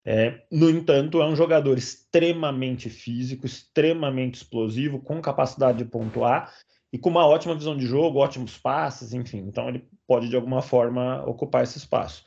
É, 0.03 0.41
no 0.49 0.69
entanto, 0.69 1.21
é 1.21 1.27
um 1.27 1.35
jogador 1.35 1.77
extremamente 1.77 2.89
físico, 2.89 3.45
extremamente 3.45 4.35
explosivo, 4.35 5.01
com 5.01 5.21
capacidade 5.21 5.79
de 5.79 5.85
pontuar 5.85 6.53
e 6.93 6.97
com 6.97 7.09
uma 7.09 7.27
ótima 7.27 7.53
visão 7.53 7.75
de 7.75 7.85
jogo, 7.85 8.19
ótimos 8.19 8.57
passes, 8.57 9.13
enfim. 9.13 9.39
Então, 9.39 9.67
ele 9.67 9.85
pode 10.07 10.29
de 10.29 10.35
alguma 10.37 10.61
forma 10.61 11.21
ocupar 11.25 11.63
esse 11.63 11.77
espaço. 11.77 12.23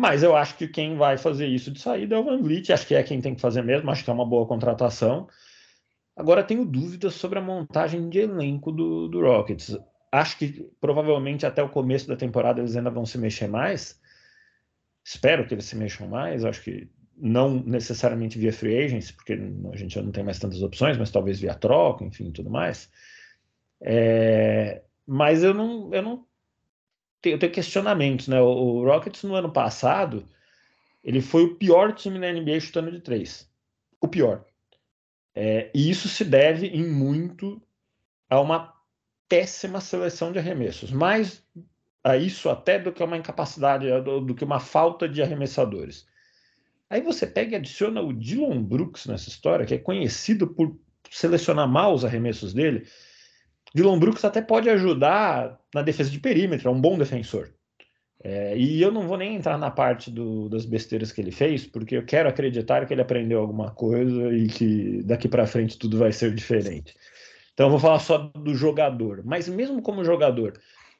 Mas 0.00 0.22
eu 0.22 0.34
acho 0.34 0.56
que 0.56 0.66
quem 0.66 0.96
vai 0.96 1.18
fazer 1.18 1.46
isso 1.46 1.70
de 1.70 1.78
saída 1.78 2.14
é 2.14 2.18
o 2.18 2.24
Van 2.24 2.40
Vliet, 2.40 2.72
acho 2.72 2.86
que 2.86 2.94
é 2.94 3.02
quem 3.02 3.20
tem 3.20 3.34
que 3.34 3.40
fazer 3.42 3.60
mesmo, 3.62 3.90
acho 3.90 4.02
que 4.02 4.08
é 4.08 4.12
uma 4.14 4.24
boa 4.24 4.46
contratação. 4.46 5.28
Agora 6.16 6.42
tenho 6.42 6.64
dúvidas 6.64 7.12
sobre 7.12 7.38
a 7.38 7.42
montagem 7.42 8.08
de 8.08 8.20
elenco 8.20 8.72
do, 8.72 9.08
do 9.08 9.20
Rockets. 9.20 9.78
Acho 10.10 10.38
que 10.38 10.66
provavelmente 10.80 11.44
até 11.44 11.62
o 11.62 11.68
começo 11.68 12.08
da 12.08 12.16
temporada 12.16 12.62
eles 12.62 12.74
ainda 12.76 12.88
vão 12.88 13.04
se 13.04 13.18
mexer 13.18 13.46
mais. 13.46 14.00
Espero 15.04 15.46
que 15.46 15.52
eles 15.52 15.66
se 15.66 15.76
mexam 15.76 16.08
mais. 16.08 16.46
Acho 16.46 16.62
que 16.62 16.88
não 17.14 17.62
necessariamente 17.62 18.38
via 18.38 18.54
free 18.54 18.82
agency, 18.82 19.12
porque 19.12 19.34
a 19.34 19.76
gente 19.76 19.96
já 19.96 20.00
não 20.00 20.12
tem 20.12 20.24
mais 20.24 20.38
tantas 20.38 20.62
opções, 20.62 20.96
mas 20.96 21.10
talvez 21.10 21.38
via 21.38 21.54
troca, 21.54 22.06
enfim, 22.06 22.30
tudo 22.30 22.48
mais. 22.48 22.90
É, 23.82 24.82
mas 25.06 25.44
eu 25.44 25.52
não, 25.52 25.92
eu 25.92 26.00
não 26.00 26.24
eu 27.24 27.38
tenho 27.38 27.52
questionamentos, 27.52 28.28
né? 28.28 28.40
O, 28.40 28.84
Rockets 28.84 29.22
no 29.22 29.34
ano 29.34 29.52
passado, 29.52 30.24
ele 31.04 31.20
foi 31.20 31.44
o 31.44 31.54
pior 31.56 31.92
time 31.92 32.18
na 32.18 32.32
NBA 32.32 32.60
chutando 32.60 32.90
de 32.90 33.00
três. 33.00 33.50
O 34.00 34.08
pior. 34.08 34.44
É, 35.34 35.70
e 35.74 35.90
isso 35.90 36.08
se 36.08 36.24
deve 36.24 36.66
em 36.66 36.86
muito 36.86 37.62
a 38.28 38.40
uma 38.40 38.74
péssima 39.28 39.80
seleção 39.80 40.32
de 40.32 40.38
arremessos. 40.38 40.90
Mais 40.90 41.44
a 42.02 42.16
isso 42.16 42.48
até 42.48 42.78
do 42.78 42.92
que 42.92 43.02
uma 43.02 43.16
incapacidade, 43.16 43.86
do, 44.02 44.20
do 44.20 44.34
que 44.34 44.44
uma 44.44 44.60
falta 44.60 45.08
de 45.08 45.22
arremessadores. 45.22 46.06
Aí 46.88 47.00
você 47.00 47.26
pega 47.26 47.52
e 47.52 47.56
adiciona 47.56 48.00
o 48.00 48.12
Dylan 48.12 48.62
Brooks 48.62 49.06
nessa 49.06 49.28
história, 49.28 49.64
que 49.64 49.74
é 49.74 49.78
conhecido 49.78 50.48
por 50.48 50.76
selecionar 51.10 51.68
mal 51.68 51.94
os 51.94 52.04
arremessos 52.04 52.52
dele. 52.52 52.86
Dylan 53.74 53.98
Brooks 53.98 54.24
até 54.24 54.42
pode 54.42 54.68
ajudar 54.68 55.58
na 55.74 55.82
defesa 55.82 56.10
de 56.10 56.18
perímetro, 56.18 56.68
é 56.68 56.72
um 56.72 56.80
bom 56.80 56.98
defensor. 56.98 57.52
É, 58.22 58.56
e 58.56 58.82
eu 58.82 58.92
não 58.92 59.08
vou 59.08 59.16
nem 59.16 59.34
entrar 59.34 59.56
na 59.56 59.70
parte 59.70 60.10
do, 60.10 60.48
das 60.48 60.66
besteiras 60.66 61.10
que 61.10 61.20
ele 61.20 61.30
fez, 61.30 61.66
porque 61.66 61.96
eu 61.96 62.04
quero 62.04 62.28
acreditar 62.28 62.84
que 62.86 62.92
ele 62.92 63.00
aprendeu 63.00 63.40
alguma 63.40 63.70
coisa 63.70 64.30
e 64.34 64.46
que 64.46 65.02
daqui 65.04 65.26
para 65.26 65.46
frente 65.46 65.78
tudo 65.78 65.96
vai 65.96 66.12
ser 66.12 66.34
diferente. 66.34 66.94
Então 67.54 67.66
eu 67.66 67.70
vou 67.70 67.80
falar 67.80 67.98
só 67.98 68.18
do 68.18 68.54
jogador. 68.54 69.22
Mas 69.24 69.48
mesmo 69.48 69.80
como 69.80 70.04
jogador, 70.04 70.52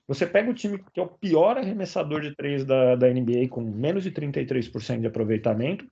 você 0.08 0.26
pega 0.26 0.50
o 0.50 0.54
time 0.54 0.82
que 0.92 0.98
é 0.98 1.02
o 1.02 1.08
pior 1.08 1.58
arremessador 1.58 2.22
de 2.22 2.34
três 2.34 2.64
da, 2.64 2.96
da 2.96 3.08
NBA, 3.08 3.48
com 3.50 3.60
menos 3.60 4.02
de 4.02 4.10
33% 4.10 5.00
de 5.00 5.06
aproveitamento, 5.06 5.86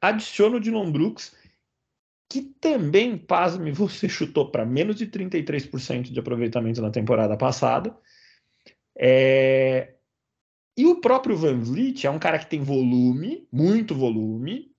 adiciona 0.00 0.56
o 0.56 0.60
Dylan 0.60 0.90
Brooks 0.90 1.36
que 2.30 2.42
também, 2.60 3.18
pasme, 3.18 3.72
você 3.72 4.08
chutou 4.08 4.50
para 4.50 4.64
menos 4.64 4.96
de 4.96 5.06
33% 5.06 6.12
de 6.12 6.20
aproveitamento 6.20 6.80
na 6.80 6.90
temporada 6.90 7.36
passada. 7.36 7.94
É... 8.96 9.96
E 10.78 10.86
o 10.86 11.00
próprio 11.00 11.36
Van 11.36 11.58
Vliet 11.58 12.06
é 12.06 12.10
um 12.10 12.18
cara 12.18 12.38
que 12.38 12.46
tem 12.46 12.62
volume, 12.62 13.46
muito 13.52 13.94
volume, 13.94 14.70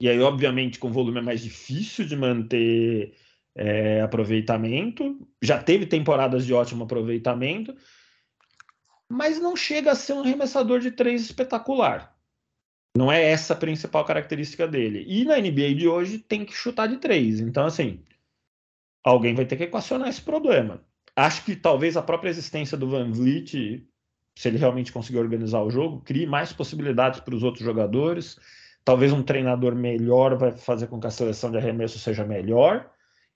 e 0.00 0.08
aí, 0.08 0.18
obviamente, 0.20 0.78
com 0.78 0.90
volume 0.90 1.18
é 1.18 1.22
mais 1.22 1.42
difícil 1.42 2.06
de 2.06 2.16
manter 2.16 3.14
é, 3.54 4.00
aproveitamento. 4.00 5.28
Já 5.42 5.62
teve 5.62 5.84
temporadas 5.84 6.46
de 6.46 6.54
ótimo 6.54 6.84
aproveitamento, 6.84 7.76
mas 9.06 9.38
não 9.38 9.54
chega 9.54 9.92
a 9.92 9.94
ser 9.94 10.14
um 10.14 10.20
arremessador 10.20 10.80
de 10.80 10.90
três 10.90 11.20
espetacular. 11.20 12.18
Não 12.96 13.10
é 13.10 13.22
essa 13.22 13.54
a 13.54 13.56
principal 13.56 14.04
característica 14.04 14.66
dele. 14.66 15.04
E 15.06 15.24
na 15.24 15.38
NBA 15.38 15.74
de 15.74 15.88
hoje 15.88 16.18
tem 16.18 16.44
que 16.44 16.52
chutar 16.52 16.88
de 16.88 16.96
três. 16.96 17.40
Então, 17.40 17.64
assim, 17.66 18.02
alguém 19.04 19.34
vai 19.34 19.44
ter 19.44 19.56
que 19.56 19.64
equacionar 19.64 20.08
esse 20.08 20.22
problema. 20.22 20.82
Acho 21.14 21.44
que 21.44 21.54
talvez 21.54 21.96
a 21.96 22.02
própria 22.02 22.30
existência 22.30 22.76
do 22.76 22.88
Van 22.88 23.10
Vliet, 23.12 23.86
se 24.34 24.48
ele 24.48 24.58
realmente 24.58 24.92
conseguir 24.92 25.18
organizar 25.18 25.62
o 25.62 25.70
jogo, 25.70 26.00
crie 26.00 26.26
mais 26.26 26.52
possibilidades 26.52 27.20
para 27.20 27.34
os 27.34 27.42
outros 27.42 27.64
jogadores. 27.64 28.38
Talvez 28.84 29.12
um 29.12 29.22
treinador 29.22 29.74
melhor 29.74 30.36
vai 30.36 30.52
fazer 30.52 30.86
com 30.88 30.98
que 30.98 31.06
a 31.06 31.10
seleção 31.10 31.50
de 31.50 31.58
arremesso 31.58 31.98
seja 31.98 32.24
melhor. 32.24 32.90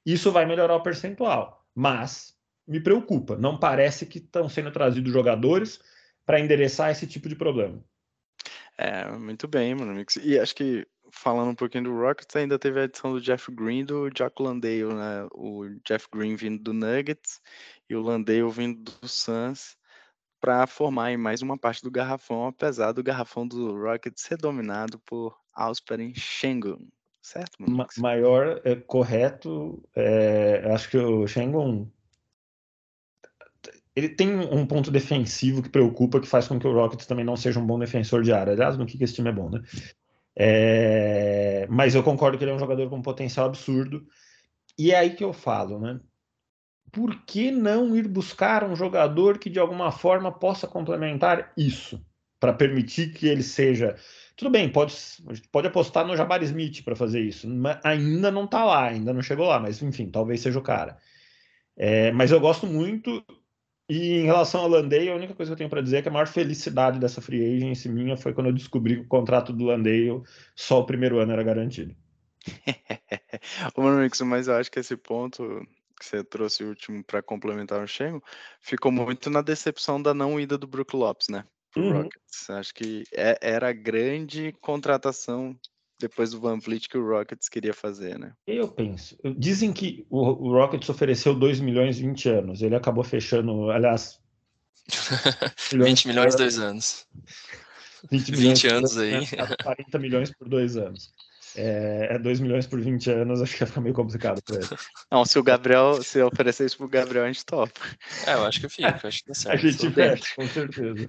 Isso 0.05 0.33
vai 0.33 0.47
melhorar 0.47 0.77
o 0.77 0.83
percentual. 0.83 1.65
Mas 1.75 2.35
me 2.67 2.81
preocupa. 2.81 3.37
Não 3.37 3.59
parece 3.59 4.07
que 4.07 4.19
estão 4.19 4.49
sendo 4.49 4.71
trazidos 4.71 5.13
jogadores 5.13 5.81
para 6.27 6.41
endereçar 6.41 6.91
esse 6.91 7.07
tipo 7.07 7.29
de 7.29 7.37
problema. 7.37 7.85
É, 8.77 9.11
muito 9.13 9.47
bem, 9.47 9.75
mano. 9.75 10.05
E 10.23 10.39
acho 10.39 10.55
que 10.55 10.87
falando 11.11 11.51
um 11.51 11.55
pouquinho 11.55 11.85
do 11.85 11.97
Rockets, 11.97 12.35
ainda 12.35 12.59
teve 12.59 12.81
a 12.81 12.85
edição 12.85 13.13
do 13.13 13.21
Jeff 13.21 13.51
Green 13.53 13.81
e 13.81 13.85
do 13.85 14.11
Jack 14.11 14.43
Landale, 14.43 14.95
né? 14.95 15.29
O 15.33 15.67
Jeff 15.87 16.09
Green 16.13 16.35
vindo 16.35 16.63
do 16.63 16.73
Nuggets 16.73 17.41
e 17.89 17.95
o 17.95 18.03
Landale 18.03 18.51
vindo 18.51 18.83
do 18.83 19.09
Suns 19.09 19.77
para 20.41 20.67
formar 20.67 21.17
mais 21.17 21.41
uma 21.41 21.57
parte 21.57 21.83
do 21.83 21.91
garrafão, 21.91 22.47
apesar 22.47 22.93
do 22.93 23.03
garrafão 23.03 23.47
do 23.47 23.81
Rockets 23.81 24.23
ser 24.23 24.37
dominado 24.37 24.99
por 24.99 25.35
Alperen 25.55 26.13
Sengun, 26.15 26.87
certo? 27.23 27.57
Ma 27.59 27.87
maior, 27.97 28.61
é, 28.65 28.77
correto, 28.77 29.83
é, 29.95 30.71
acho 30.75 30.91
que 30.91 30.99
o 30.99 31.27
Sengun 31.27 31.91
ele 33.95 34.09
tem 34.09 34.29
um 34.37 34.67
ponto 34.67 34.91
defensivo 34.91 35.63
que 35.63 35.69
preocupa, 35.69 36.21
que 36.21 36.27
faz 36.27 36.49
com 36.49 36.59
que 36.59 36.67
o 36.67 36.73
Rockets 36.73 37.07
também 37.07 37.25
não 37.25 37.37
seja 37.37 37.61
um 37.61 37.67
bom 37.67 37.79
defensor 37.79 38.23
de 38.23 38.33
área. 38.33 38.53
Aliás, 38.53 38.77
no 38.77 38.87
que 38.87 39.03
esse 39.03 39.15
time 39.15 39.31
é 39.31 39.33
bom, 39.33 39.51
né? 39.51 39.63
É... 40.37 41.67
Mas 41.71 41.95
eu 41.95 42.03
concordo 42.03 42.37
que 42.37 42.45
ele 42.45 42.51
é 42.51 42.55
um 42.55 42.59
jogador 42.59 42.89
com 42.91 42.97
um 42.97 43.03
potencial 43.03 43.47
absurdo. 43.47 44.07
E 44.79 44.91
é 44.91 44.97
aí 44.97 45.15
que 45.15 45.23
eu 45.23 45.33
falo, 45.33 45.79
né? 45.79 46.01
por 46.95 47.25
que 47.25 47.51
não 47.51 47.97
ir 47.97 48.07
buscar 48.07 48.63
um 48.63 48.77
jogador 48.77 49.37
que 49.39 49.51
de 49.51 49.59
alguma 49.59 49.91
forma 49.91 50.31
possa 50.31 50.69
complementar 50.69 51.53
isso? 51.57 52.01
Para 52.39 52.53
permitir 52.53 53.13
que 53.13 53.27
ele 53.27 53.43
seja. 53.43 53.97
Tudo 54.37 54.51
bem, 54.51 54.71
pode, 54.71 54.95
pode 55.51 55.67
apostar 55.67 56.07
no 56.07 56.17
Jabari 56.17 56.45
Smith 56.45 56.85
para 56.85 56.95
fazer 56.95 57.21
isso. 57.21 57.49
Mas 57.49 57.81
ainda 57.83 58.31
não 58.31 58.45
está 58.45 58.65
lá, 58.65 58.85
ainda 58.85 59.13
não 59.13 59.23
chegou 59.23 59.49
lá, 59.49 59.59
mas 59.59 59.83
enfim, 59.83 60.09
talvez 60.09 60.41
seja 60.41 60.59
o 60.59 60.63
cara. 60.63 60.97
É, 61.77 62.13
mas 62.13 62.31
eu 62.31 62.39
gosto 62.39 62.67
muito. 62.67 63.25
E 63.89 64.15
em 64.15 64.25
relação 64.25 64.63
ao 64.63 64.69
Landale, 64.69 65.11
a 65.11 65.15
única 65.15 65.35
coisa 65.35 65.51
que 65.51 65.53
eu 65.53 65.59
tenho 65.59 65.71
para 65.71 65.83
dizer 65.83 65.99
é 65.99 66.03
que 66.03 66.09
a 66.09 66.13
maior 66.13 66.27
felicidade 66.27 66.99
dessa 66.99 67.21
free 67.21 67.57
agency 67.57 67.89
minha 67.89 68.17
foi 68.17 68.33
quando 68.33 68.47
eu 68.47 68.53
descobri 68.53 68.97
que 68.97 69.03
o 69.03 69.09
contrato 69.09 69.53
do 69.53 69.65
Landale 69.65 70.23
só 70.57 70.81
o 70.81 70.87
primeiro 70.87 71.19
ano 71.19 71.33
era 71.33 71.43
garantido. 71.43 71.95
Ô, 73.77 73.83
Mix, 73.91 74.21
mas 74.23 74.49
eu 74.49 74.55
acho 74.55 74.71
que 74.71 74.81
esse 74.81 74.97
ponto 74.97 75.67
que 75.99 76.05
você 76.05 76.25
trouxe 76.25 76.65
o 76.65 76.69
último 76.69 77.05
para 77.05 77.23
complementar 77.23 77.83
o 77.83 77.87
Shengo 77.87 78.23
ficou 78.61 78.91
muito 78.91 79.31
na 79.31 79.43
decepção 79.43 80.01
da 80.01 80.13
não 80.13 80.41
ida 80.41 80.59
do 80.59 80.67
Brook 80.67 80.97
Lopes, 80.97 81.29
né? 81.29 81.45
Uhum. 81.77 82.03
Rockets. 82.03 82.51
Acho 82.51 82.75
que 82.75 83.05
é, 83.13 83.39
era 83.41 83.69
a 83.69 83.73
grande 83.73 84.53
contratação 84.61 85.59
depois 85.99 86.31
do 86.31 86.41
Van 86.41 86.59
Vliet 86.59 86.89
que 86.89 86.99
o 86.99 87.07
Rockets 87.07 87.49
queria 87.49 87.73
fazer, 87.73 88.19
né? 88.19 88.33
Eu 88.47 88.69
penso. 88.69 89.17
Dizem 89.37 89.73
que 89.73 90.07
o, 90.11 90.21
o 90.21 90.53
Rockets 90.53 90.89
ofereceu 90.89 91.35
2 91.35 91.61
milhões 91.61 91.99
em 91.99 92.09
20 92.09 92.29
anos. 92.29 92.63
Ele 92.63 92.75
acabou 92.75 93.05
fechando, 93.05 93.71
aliás. 93.71 94.21
20 95.73 96.07
milhões, 96.09 96.35
dois 96.35 96.59
anos. 96.59 97.07
20, 98.11 98.33
milhões 98.33 98.63
20 98.63 98.69
anos 98.69 98.99
aí. 98.99 99.27
40 99.63 99.99
milhões 99.99 100.31
por 100.31 100.49
dois 100.49 100.77
anos. 100.77 101.13
É, 101.57 102.19
2 102.19 102.41
é 102.41 102.43
milhões 102.43 102.67
por 102.67 102.81
20 102.81 103.11
anos, 103.11 103.41
acho 103.41 103.57
que 103.57 103.63
ia 103.63 103.67
ficar 103.67 103.81
meio 103.81 103.95
complicado 103.95 104.43
para 104.43 104.57
ele. 104.57 104.69
Não, 105.11 105.25
se 105.25 105.39
o 105.39 105.43
Gabriel, 105.43 106.03
se 106.03 106.21
oferecer 106.21 106.67
isso 106.67 106.77
pro 106.77 106.89
Gabriel, 106.89 107.25
a 107.25 107.29
gente 107.29 107.47
topa. 107.47 107.81
É, 108.27 108.35
eu 108.35 108.45
acho 108.45 108.61
que 108.61 108.69
fica, 108.69 109.01
acho 109.07 109.21
que 109.21 109.29
tá 109.29 109.35
certo. 109.35 109.67
A 109.67 109.71
gente 109.71 109.91
fecha, 109.91 110.35
com 110.35 110.49
certeza. 110.49 111.09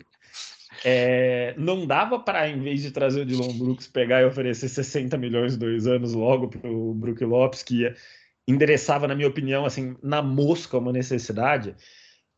É, 0.87 1.55
não 1.57 1.87
dava 1.87 2.19
para, 2.19 2.47
em 2.47 2.61
vez 2.61 2.83
de 2.83 2.91
trazer 2.91 3.21
o 3.21 3.25
Dylan 3.25 3.57
Brooks, 3.57 3.87
pegar 3.87 4.21
e 4.21 4.25
oferecer 4.25 4.69
60 4.69 5.17
milhões 5.17 5.57
dois 5.57 5.87
anos 5.87 6.13
logo 6.13 6.47
para 6.47 6.69
o 6.69 6.93
Brook 6.93 7.25
Lopes, 7.25 7.63
que 7.63 7.91
endereçava, 8.47 9.07
na 9.07 9.15
minha 9.15 9.27
opinião, 9.27 9.65
assim, 9.65 9.97
na 10.03 10.21
mosca 10.21 10.77
uma 10.77 10.91
necessidade. 10.91 11.75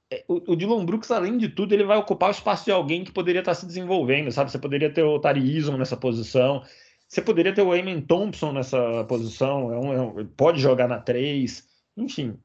É, 0.09 0.23
o, 0.29 0.53
o 0.53 0.55
Dylan 0.55 0.85
Brooks, 0.85 1.11
além 1.11 1.37
de 1.37 1.49
tudo, 1.49 1.73
ele 1.73 1.83
vai 1.83 1.97
ocupar 1.97 2.29
o 2.29 2.31
espaço 2.31 2.63
de 2.63 2.71
alguém 2.71 3.03
que 3.03 3.11
poderia 3.11 3.39
estar 3.39 3.53
se 3.53 3.65
desenvolvendo, 3.65 4.31
sabe? 4.31 4.49
Você 4.49 4.57
poderia 4.57 4.89
ter 4.89 5.03
o 5.03 5.19
Tari 5.19 5.61
nessa 5.77 5.97
posição, 5.97 6.63
você 7.05 7.21
poderia 7.21 7.53
ter 7.53 7.63
o 7.63 7.75
Eamon 7.75 7.99
Thompson 7.99 8.53
nessa 8.53 9.03
posição, 9.09 9.73
é 9.73 9.77
um, 9.77 9.93
é 9.93 10.01
um, 10.01 10.25
pode 10.25 10.61
jogar 10.61 10.87
na 10.87 11.01
3, 11.01 11.67
enfim. 11.97 12.39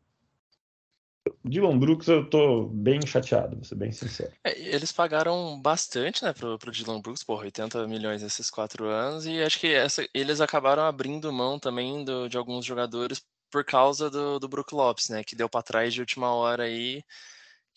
Dylan 1.44 1.78
Brooks, 1.78 2.08
eu 2.08 2.28
tô 2.28 2.66
bem 2.66 3.04
chateado, 3.06 3.56
vou 3.56 3.64
ser 3.64 3.74
bem 3.74 3.92
sincero. 3.92 4.32
É, 4.44 4.58
eles 4.58 4.92
pagaram 4.92 5.60
bastante, 5.60 6.24
né, 6.24 6.32
pro, 6.32 6.58
pro 6.58 6.70
Dylan 6.70 7.00
Brooks, 7.00 7.24
por 7.24 7.42
80 7.42 7.86
milhões 7.86 8.22
nesses 8.22 8.50
quatro 8.50 8.86
anos, 8.86 9.26
e 9.26 9.42
acho 9.42 9.58
que 9.58 9.72
essa, 9.72 10.06
eles 10.14 10.40
acabaram 10.40 10.84
abrindo 10.84 11.32
mão 11.32 11.58
também 11.58 12.04
do, 12.04 12.28
de 12.28 12.36
alguns 12.36 12.64
jogadores 12.64 13.22
por 13.50 13.64
causa 13.64 14.10
do, 14.10 14.38
do 14.38 14.48
Brook 14.48 14.74
Lopes, 14.74 15.08
né, 15.08 15.22
que 15.22 15.36
deu 15.36 15.48
para 15.48 15.62
trás 15.62 15.92
de 15.92 16.00
última 16.00 16.32
hora 16.32 16.64
aí. 16.64 17.02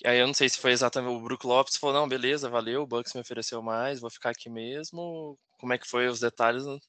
Aí 0.06 0.20
eu 0.20 0.28
não 0.28 0.34
sei 0.34 0.50
se 0.50 0.60
foi 0.60 0.72
exatamente 0.72 1.14
o 1.14 1.22
Brook 1.22 1.46
Lopes 1.46 1.78
falou, 1.78 1.96
não, 1.96 2.08
beleza, 2.08 2.50
valeu, 2.50 2.84
o 2.84 2.88
Bucks 2.88 3.14
me 3.14 3.22
ofereceu 3.22 3.62
mais, 3.62 4.00
vou 4.00 4.10
ficar 4.10 4.32
aqui 4.32 4.50
mesmo. 4.50 5.38
Como 5.60 5.74
é 5.74 5.78
que 5.78 5.88
foi 5.88 6.08
os 6.08 6.20
detalhes, 6.20 6.66
não 6.66 6.80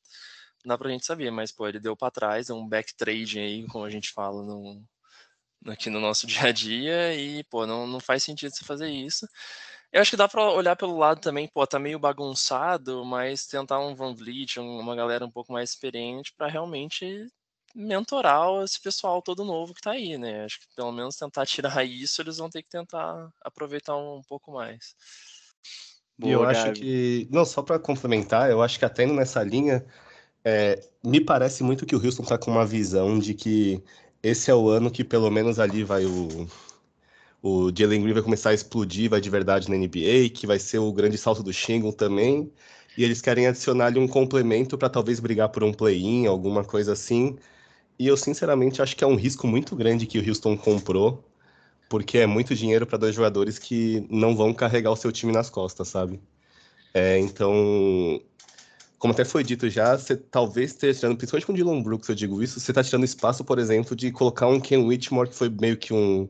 dá 0.64 0.76
pra 0.76 0.90
gente 0.90 1.06
saber, 1.06 1.30
mas 1.30 1.52
pô, 1.52 1.68
ele 1.68 1.80
deu 1.80 1.96
para 1.96 2.10
trás, 2.10 2.50
é 2.50 2.54
um 2.54 2.66
back 2.68 2.94
trading 2.96 3.38
aí, 3.40 3.66
como 3.68 3.84
a 3.84 3.90
gente 3.90 4.12
fala 4.12 4.42
no, 4.42 4.82
aqui 5.70 5.90
no 5.90 6.00
nosso 6.00 6.26
dia 6.26 6.48
a 6.48 6.52
dia 6.52 7.14
e, 7.14 7.44
pô, 7.44 7.66
não, 7.66 7.86
não 7.86 8.00
faz 8.00 8.22
sentido 8.22 8.54
você 8.54 8.64
fazer 8.64 8.88
isso. 8.88 9.26
Eu 9.92 10.02
acho 10.02 10.10
que 10.10 10.16
dá 10.16 10.28
para 10.28 10.50
olhar 10.50 10.76
pelo 10.76 10.98
lado 10.98 11.20
também, 11.20 11.48
pô, 11.48 11.66
tá 11.66 11.78
meio 11.78 11.98
bagunçado, 11.98 13.04
mas 13.04 13.46
tentar 13.46 13.78
um 13.80 13.94
Van 13.94 14.14
Vliet, 14.14 14.58
uma 14.58 14.94
galera 14.96 15.24
um 15.24 15.30
pouco 15.30 15.52
mais 15.52 15.70
experiente 15.70 16.32
para 16.36 16.48
realmente 16.48 17.26
mentorar 17.74 18.48
esse 18.64 18.80
pessoal 18.80 19.20
todo 19.20 19.44
novo 19.44 19.74
que 19.74 19.82
tá 19.82 19.92
aí, 19.92 20.16
né? 20.16 20.44
Acho 20.44 20.60
que 20.60 20.66
pelo 20.74 20.90
menos 20.90 21.16
tentar 21.16 21.44
tirar 21.46 21.84
isso, 21.84 22.20
eles 22.22 22.38
vão 22.38 22.48
ter 22.50 22.62
que 22.62 22.68
tentar 22.68 23.30
aproveitar 23.42 23.96
um, 23.96 24.22
pouco 24.26 24.52
mais. 24.52 24.94
E 26.22 26.30
eu 26.30 26.44
acho 26.44 26.72
que, 26.72 27.28
não, 27.30 27.44
só 27.44 27.62
para 27.62 27.78
complementar, 27.78 28.50
eu 28.50 28.62
acho 28.62 28.78
que 28.78 28.86
até 28.86 29.04
indo 29.04 29.12
nessa 29.12 29.42
linha, 29.42 29.84
é, 30.42 30.80
me 31.04 31.20
parece 31.20 31.62
muito 31.62 31.84
que 31.84 31.94
o 31.94 32.02
Houston 32.02 32.22
tá 32.22 32.38
com 32.38 32.50
uma 32.50 32.64
visão 32.64 33.18
de 33.18 33.34
que 33.34 33.84
esse 34.28 34.50
é 34.50 34.54
o 34.54 34.68
ano 34.68 34.90
que 34.90 35.04
pelo 35.04 35.30
menos 35.30 35.58
ali 35.58 35.84
vai 35.84 36.04
o 36.04 36.46
o 37.42 37.70
Jalen 37.72 38.02
Green 38.02 38.12
vai 38.12 38.22
começar 38.22 38.50
a 38.50 38.54
explodir, 38.54 39.08
vai 39.10 39.20
de 39.20 39.30
verdade 39.30 39.70
na 39.70 39.76
NBA, 39.76 40.28
que 40.34 40.46
vai 40.46 40.58
ser 40.58 40.78
o 40.78 40.92
grande 40.92 41.16
salto 41.16 41.42
do 41.44 41.52
Shingle 41.52 41.92
também. 41.92 42.50
E 42.96 43.04
eles 43.04 43.20
querem 43.20 43.46
adicionar 43.46 43.86
ali 43.86 44.00
um 44.00 44.08
complemento 44.08 44.76
para 44.76 44.88
talvez 44.88 45.20
brigar 45.20 45.50
por 45.50 45.62
um 45.62 45.72
play-in, 45.72 46.26
alguma 46.26 46.64
coisa 46.64 46.92
assim. 46.92 47.38
E 47.98 48.06
eu 48.08 48.16
sinceramente 48.16 48.82
acho 48.82 48.96
que 48.96 49.04
é 49.04 49.06
um 49.06 49.16
risco 49.16 49.46
muito 49.46 49.76
grande 49.76 50.06
que 50.06 50.18
o 50.18 50.28
Houston 50.28 50.56
comprou, 50.56 51.24
porque 51.88 52.18
é 52.18 52.26
muito 52.26 52.54
dinheiro 52.54 52.86
para 52.86 52.98
dois 52.98 53.14
jogadores 53.14 53.58
que 53.58 54.06
não 54.10 54.36
vão 54.36 54.52
carregar 54.54 54.90
o 54.92 54.96
seu 54.96 55.12
time 55.12 55.32
nas 55.32 55.50
costas, 55.50 55.88
sabe? 55.88 56.20
É, 56.94 57.18
então 57.18 58.20
como 58.98 59.12
até 59.12 59.24
foi 59.24 59.44
dito 59.44 59.68
já, 59.68 59.96
você 59.96 60.16
talvez 60.16 60.70
esteja 60.70 61.00
tirando, 61.00 61.16
principalmente 61.18 61.46
com 61.46 61.52
o 61.52 61.56
Dylan 61.56 61.82
Brooks, 61.82 62.08
eu 62.08 62.14
digo 62.14 62.42
isso, 62.42 62.58
você 62.58 62.70
está 62.70 62.82
tirando 62.82 63.04
espaço, 63.04 63.44
por 63.44 63.58
exemplo, 63.58 63.94
de 63.94 64.10
colocar 64.10 64.46
um 64.48 64.60
Ken 64.60 64.78
Whitmore, 64.78 65.28
que 65.28 65.34
foi 65.34 65.50
meio 65.50 65.76
que 65.76 65.92
um. 65.92 66.28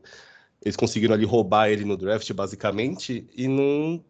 Eles 0.63 0.75
conseguiram 0.75 1.13
ali 1.13 1.25
roubar 1.25 1.69
ele 1.69 1.85
no 1.85 1.95
draft, 1.95 2.31
basicamente, 2.33 3.27
e 3.35 3.47
não 3.47 4.03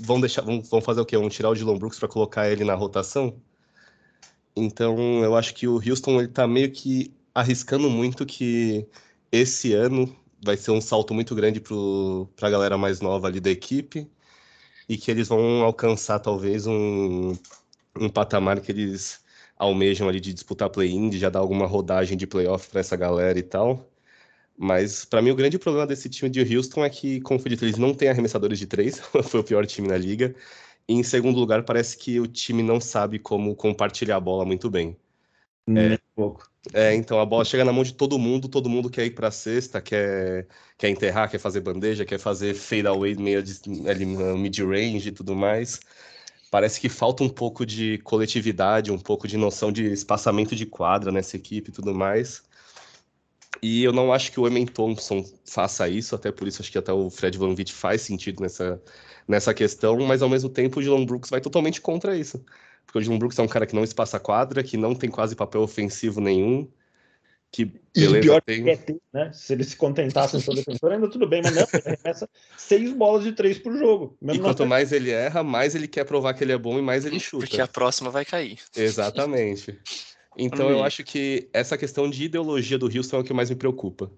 vão 0.00 0.20
deixar. 0.20 0.42
Vão, 0.42 0.60
vão 0.62 0.80
fazer 0.80 1.00
o 1.00 1.06
quê? 1.06 1.16
Vão 1.16 1.28
tirar 1.28 1.50
o 1.50 1.54
Dylan 1.54 1.78
Brooks 1.78 1.98
para 1.98 2.08
colocar 2.08 2.50
ele 2.50 2.64
na 2.64 2.74
rotação? 2.74 3.40
Então, 4.54 5.22
eu 5.22 5.36
acho 5.36 5.54
que 5.54 5.66
o 5.68 5.76
Houston 5.76 6.20
ele 6.20 6.28
tá 6.28 6.46
meio 6.46 6.70
que 6.72 7.14
arriscando 7.34 7.90
muito 7.90 8.26
que 8.26 8.86
esse 9.30 9.72
ano 9.74 10.14
vai 10.42 10.56
ser 10.56 10.70
um 10.70 10.80
salto 10.80 11.14
muito 11.14 11.34
grande 11.34 11.60
para 11.60 12.48
a 12.48 12.50
galera 12.50 12.78
mais 12.78 13.00
nova 13.00 13.26
ali 13.26 13.40
da 13.40 13.50
equipe 13.50 14.08
e 14.88 14.96
que 14.96 15.10
eles 15.10 15.28
vão 15.28 15.62
alcançar 15.62 16.18
talvez 16.20 16.66
um 16.66 17.36
um 18.00 18.08
patamar 18.08 18.60
que 18.60 18.72
eles 18.72 19.24
almejam 19.56 20.08
ali 20.08 20.20
de 20.20 20.32
disputar 20.34 20.70
play-in, 20.70 21.08
de 21.08 21.18
já 21.18 21.30
dar 21.30 21.40
alguma 21.40 21.66
rodagem 21.66 22.16
de 22.16 22.26
playoff 22.26 22.68
para 22.68 22.80
essa 22.80 22.96
galera 22.96 23.38
e 23.38 23.42
tal. 23.42 23.90
Mas 24.56 25.04
para 25.04 25.20
mim 25.22 25.30
o 25.30 25.36
grande 25.36 25.58
problema 25.58 25.86
desse 25.86 26.08
time 26.08 26.30
de 26.30 26.56
Houston 26.56 26.84
é 26.84 26.90
que, 26.90 27.20
como 27.20 27.38
foi 27.38 27.50
dito, 27.50 27.64
eles 27.64 27.78
não 27.78 27.94
têm 27.94 28.08
arremessadores 28.08 28.58
de 28.58 28.66
três, 28.66 28.98
foi 29.24 29.40
o 29.40 29.44
pior 29.44 29.66
time 29.66 29.88
na 29.88 29.96
liga. 29.96 30.34
E 30.88 30.94
em 30.94 31.02
segundo 31.02 31.38
lugar, 31.38 31.64
parece 31.64 31.96
que 31.96 32.20
o 32.20 32.26
time 32.26 32.62
não 32.62 32.80
sabe 32.80 33.18
como 33.18 33.54
compartilhar 33.56 34.16
a 34.16 34.20
bola 34.20 34.44
muito 34.44 34.70
bem. 34.70 34.96
É, 35.68 35.98
pouco. 36.14 36.48
É, 36.72 36.94
então 36.94 37.20
a 37.20 37.26
bola 37.26 37.44
chega 37.44 37.64
na 37.64 37.72
mão 37.72 37.82
de 37.82 37.92
todo 37.92 38.18
mundo, 38.18 38.48
todo 38.48 38.68
mundo 38.68 38.88
quer 38.88 39.04
ir 39.04 39.10
para 39.10 39.28
a 39.28 39.30
cesta, 39.32 39.80
quer, 39.80 40.46
quer 40.78 40.88
enterrar, 40.88 41.30
quer 41.30 41.38
fazer 41.38 41.60
bandeja, 41.60 42.04
quer 42.04 42.18
fazer 42.18 42.54
fade 42.54 42.86
away 42.86 43.14
meio 43.16 43.42
ali 43.88 44.06
mid 44.06 44.58
range 44.60 45.08
e 45.08 45.12
tudo 45.12 45.34
mais 45.34 45.80
parece 46.56 46.80
que 46.80 46.88
falta 46.88 47.22
um 47.22 47.28
pouco 47.28 47.66
de 47.66 47.98
coletividade, 47.98 48.90
um 48.90 48.98
pouco 48.98 49.28
de 49.28 49.36
noção 49.36 49.70
de 49.70 49.92
espaçamento 49.92 50.56
de 50.56 50.64
quadra 50.64 51.12
nessa 51.12 51.36
equipe 51.36 51.68
e 51.68 51.72
tudo 51.72 51.94
mais. 51.94 52.42
E 53.62 53.84
eu 53.84 53.92
não 53.92 54.10
acho 54.10 54.32
que 54.32 54.40
o 54.40 54.46
Emen 54.46 54.64
Thompson 54.64 55.22
faça 55.44 55.86
isso, 55.86 56.14
até 56.14 56.32
por 56.32 56.48
isso 56.48 56.62
acho 56.62 56.72
que 56.72 56.78
até 56.78 56.90
o 56.90 57.10
Fred 57.10 57.36
Van 57.36 57.54
Vitt 57.54 57.74
faz 57.74 58.00
sentido 58.00 58.40
nessa, 58.40 58.82
nessa 59.28 59.52
questão, 59.52 59.98
mas 59.98 60.22
ao 60.22 60.30
mesmo 60.30 60.48
tempo 60.48 60.80
o 60.80 60.82
Dylan 60.82 61.04
Brooks 61.04 61.28
vai 61.28 61.42
totalmente 61.42 61.78
contra 61.78 62.16
isso. 62.16 62.42
Porque 62.86 63.00
o 63.00 63.02
Dylan 63.02 63.18
Brooks 63.18 63.38
é 63.38 63.42
um 63.42 63.48
cara 63.48 63.66
que 63.66 63.74
não 63.74 63.84
espaça 63.84 64.18
quadra, 64.18 64.62
que 64.62 64.78
não 64.78 64.94
tem 64.94 65.10
quase 65.10 65.36
papel 65.36 65.60
ofensivo 65.60 66.22
nenhum, 66.22 66.66
que 67.56 67.64
beleza, 67.94 68.18
e 68.18 68.20
pior 68.20 68.42
tem... 68.42 68.62
que 68.62 68.68
é 68.68 68.76
ter, 68.76 68.96
né? 69.14 69.30
Se 69.32 69.54
eles 69.54 69.68
se 69.68 69.76
contentassem 69.76 70.42
com 70.42 70.52
o 70.52 70.54
defensor, 70.54 70.92
ainda 70.92 71.08
tudo 71.08 71.26
bem, 71.26 71.40
mas 71.42 71.54
não, 71.54 71.66
ele 71.72 71.82
arremessa 71.86 72.28
seis 72.54 72.92
bolas 72.92 73.24
de 73.24 73.32
três 73.32 73.58
por 73.58 73.74
jogo. 73.74 74.14
e 74.20 74.38
quanto 74.38 74.66
mais 74.66 74.92
ele 74.92 75.10
erra, 75.10 75.42
mais 75.42 75.74
ele 75.74 75.88
quer 75.88 76.04
provar 76.04 76.34
que 76.34 76.44
ele 76.44 76.52
é 76.52 76.58
bom 76.58 76.78
e 76.78 76.82
mais 76.82 77.06
ele 77.06 77.18
chuta. 77.18 77.46
Porque 77.46 77.58
a 77.58 77.66
próxima 77.66 78.10
vai 78.10 78.26
cair. 78.26 78.58
Exatamente. 78.76 79.78
Então 80.36 80.68
eu 80.68 80.84
acho 80.84 81.02
que 81.02 81.48
essa 81.50 81.78
questão 81.78 82.10
de 82.10 82.24
ideologia 82.24 82.76
do 82.76 82.94
Houston 82.94 83.16
é 83.16 83.20
o 83.20 83.24
que 83.24 83.32
mais 83.32 83.48
me 83.48 83.56
preocupa. 83.56 84.10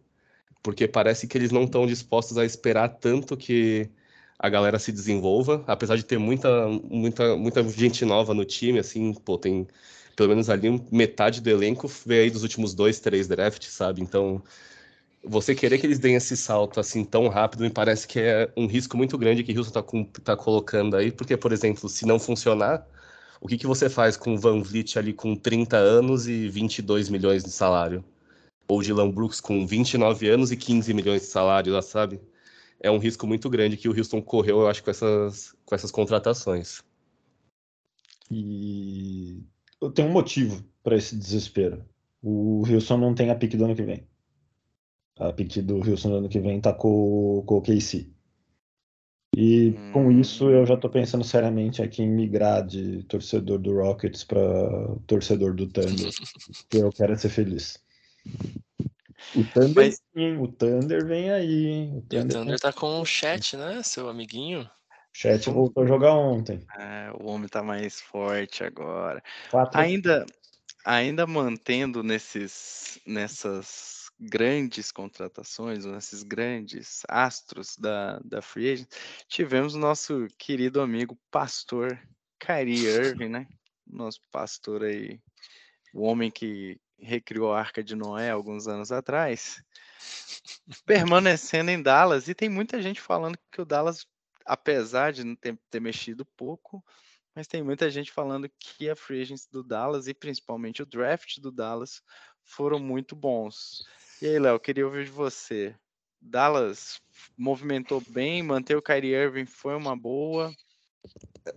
Porque 0.61 0.89
parece 0.89 1.29
que 1.29 1.39
eles 1.39 1.53
não 1.53 1.63
estão 1.63 1.87
dispostos 1.87 2.39
a 2.39 2.45
esperar 2.45 2.89
tanto 2.89 3.37
que 3.37 3.89
a 4.37 4.49
galera 4.49 4.81
se 4.81 4.91
desenvolva, 4.91 5.63
apesar 5.65 5.95
de 5.95 6.05
ter 6.05 6.19
muita, 6.19 6.67
muita, 6.67 7.37
muita 7.37 7.63
gente 7.69 8.05
nova 8.05 8.35
no 8.35 8.45
time, 8.45 8.81
assim, 8.81 9.15
pô, 9.15 9.39
tem 9.39 9.69
pelo 10.19 10.31
menos 10.31 10.51
ali 10.51 10.83
metade 10.91 11.41
do 11.41 11.49
elenco 11.49 11.87
veio 12.05 12.25
aí 12.25 12.31
dos 12.31 12.43
últimos 12.43 12.75
dois, 12.75 12.99
três 12.99 13.29
drafts, 13.29 13.71
sabe? 13.73 14.03
Então, 14.03 14.43
você 15.23 15.55
querer 15.55 15.79
que 15.79 15.87
eles 15.87 16.01
deem 16.01 16.17
esse 16.17 16.37
salto 16.37 16.81
assim 16.81 17.05
tão 17.05 17.29
rápido 17.29 17.61
me 17.63 17.71
parece 17.71 18.09
que 18.09 18.19
é 18.19 18.51
um 18.57 18.67
risco 18.67 18.97
muito 18.97 19.17
grande 19.17 19.45
que 19.45 19.53
o 19.53 19.59
Houston 19.59 19.79
está 19.79 20.35
tá 20.35 20.37
colocando 20.37 20.97
aí, 20.97 21.13
porque, 21.13 21.37
por 21.37 21.53
exemplo, 21.53 21.89
se 21.89 22.05
não 22.05 22.19
funcionar, 22.19 22.85
o 23.41 23.47
que, 23.47 23.57
que 23.57 23.67
você 23.67 23.89
faz 23.89 24.17
com 24.17 24.35
o 24.35 24.39
Van 24.39 24.61
Vliet 24.61 24.99
ali 24.99 25.13
com 25.13 25.37
30 25.37 25.77
anos 25.77 26.27
e 26.27 26.49
22 26.49 27.09
milhões 27.09 27.45
de 27.45 27.51
salário? 27.53 28.05
ou 28.69 28.83
Dylan 28.83 29.11
Brooks 29.11 29.41
com 29.41 29.67
29 29.67 30.29
anos 30.29 30.53
e 30.53 30.57
15 30.57 30.93
milhões 30.93 31.23
de 31.23 31.29
salário, 31.29 31.73
lá, 31.73 31.81
sabe? 31.81 32.21
É 32.81 32.91
um 32.91 32.99
risco 32.99 33.27
muito 33.27 33.49
grande 33.49 33.77
que 33.79 33.89
o 33.89 33.97
Houston 33.97 34.21
correu, 34.23 34.61
eu 34.61 34.69
acho, 34.69 34.85
com 34.85 34.91
essas, 34.91 35.57
com 35.65 35.75
essas 35.75 35.91
contratações. 35.91 36.83
E 38.31 39.43
eu 39.81 39.91
tenho 39.91 40.09
um 40.09 40.13
motivo 40.13 40.65
para 40.83 40.97
esse 40.97 41.17
desespero. 41.17 41.85
O 42.23 42.65
Houston 42.69 42.97
não 42.97 43.15
tem 43.15 43.31
a 43.31 43.35
pique 43.35 43.57
do 43.57 43.65
ano 43.65 43.77
que 43.77 43.83
vem. 43.83 44.07
A 45.19 45.33
pique 45.33 45.63
do 45.63 45.77
Houston 45.77 46.11
do 46.11 46.17
ano 46.17 46.29
que 46.29 46.41
vem 46.41 46.61
tá 46.61 46.73
com, 46.73 47.43
com 47.47 47.57
o 47.57 47.63
KC. 47.63 48.09
E 49.37 49.75
com 49.93 50.11
isso 50.11 50.51
eu 50.51 50.67
já 50.67 50.75
estou 50.75 50.91
pensando 50.91 51.23
seriamente 51.23 51.83
aqui 51.83 52.03
em 52.03 52.09
migrar 52.09 52.67
de 52.67 53.03
torcedor 53.05 53.59
do 53.59 53.75
Rockets 53.75 54.25
para 54.25 54.41
torcedor 55.07 55.55
do 55.55 55.67
Thunder, 55.67 56.11
porque 56.69 56.79
eu 56.79 56.91
quero 56.91 57.17
ser 57.17 57.29
feliz. 57.29 57.79
O 59.37 59.45
Thunder, 59.53 59.75
Mas... 59.75 60.03
sim, 60.15 60.37
o 60.39 60.49
Thunder 60.49 61.07
vem 61.07 61.31
aí, 61.31 61.67
hein? 61.67 61.99
O 61.99 62.03
Thunder, 62.03 62.25
o 62.25 62.41
Thunder 62.41 62.61
tá 62.61 62.73
com 62.73 63.01
o 63.01 63.05
chat, 63.05 63.57
né, 63.57 63.83
seu 63.83 64.09
amiguinho? 64.09 64.69
O 65.15 65.19
chat 65.19 65.49
voltou 65.51 65.85
a 65.85 65.87
jogar 65.87 66.15
ontem. 66.15 66.65
É, 66.79 67.11
o 67.19 67.27
homem 67.27 67.49
tá 67.49 67.63
mais 67.63 68.01
forte 68.01 68.63
agora. 68.63 69.23
Quatro... 69.51 69.79
Ainda, 69.81 70.27
ainda 70.85 71.27
mantendo 71.27 72.03
nesses, 72.03 73.01
nessas 73.07 74.11
grandes 74.21 74.91
contratações, 74.91 75.85
nesses 75.85 76.23
grandes 76.23 77.03
astros 77.09 77.77
da, 77.77 78.19
da 78.25 78.43
Free 78.43 78.73
Agent, 78.73 78.89
tivemos 79.29 79.75
o 79.75 79.79
nosso 79.79 80.27
querido 80.37 80.81
amigo 80.81 81.19
pastor 81.31 81.99
Kyrie 82.39 82.87
Irving, 82.87 83.29
né? 83.29 83.47
Nosso 83.87 84.21
pastor 84.31 84.85
aí, 84.85 85.21
o 85.95 86.03
homem 86.03 86.31
que 86.31 86.81
recriou 87.01 87.53
a 87.53 87.61
Arca 87.61 87.83
de 87.83 87.95
Noé 87.95 88.31
alguns 88.31 88.67
anos 88.67 88.91
atrás, 88.91 89.63
permanecendo 90.85 91.71
em 91.71 91.81
Dallas. 91.81 92.29
E 92.29 92.35
tem 92.35 92.49
muita 92.49 92.83
gente 92.83 93.01
falando 93.01 93.39
que 93.51 93.61
o 93.61 93.65
Dallas, 93.65 94.07
apesar 94.49 95.13
de 95.13 95.23
não 95.23 95.37
ter, 95.37 95.57
ter 95.71 95.81
mexido 95.81 96.25
pouco, 96.25 96.83
mas 97.35 97.47
tem 97.47 97.63
muita 97.63 97.91
gente 97.91 98.11
falando 98.11 98.51
que 98.59 98.89
a 98.89 98.97
free 98.97 99.21
agency 99.21 99.47
do 99.53 99.63
Dallas 99.63 100.09
e 100.09 100.15
principalmente 100.15 100.83
o 100.83 100.87
draft 100.87 101.39
do 101.39 101.53
Dallas 101.53 102.03
foram 102.43 102.79
muito 102.79 103.15
bons. 103.15 103.85
E 104.21 104.27
aí, 104.27 104.39
Léo, 104.39 104.59
queria 104.59 104.87
ouvir 104.87 105.05
de 105.05 105.11
você. 105.11 105.75
Dallas 106.21 107.01
movimentou 107.37 108.03
bem, 108.09 108.43
manter 108.43 108.77
o 108.77 108.83
Kyrie 108.83 109.15
Irving 109.15 109.47
foi 109.47 109.77
uma 109.77 109.97
boa? 109.97 110.53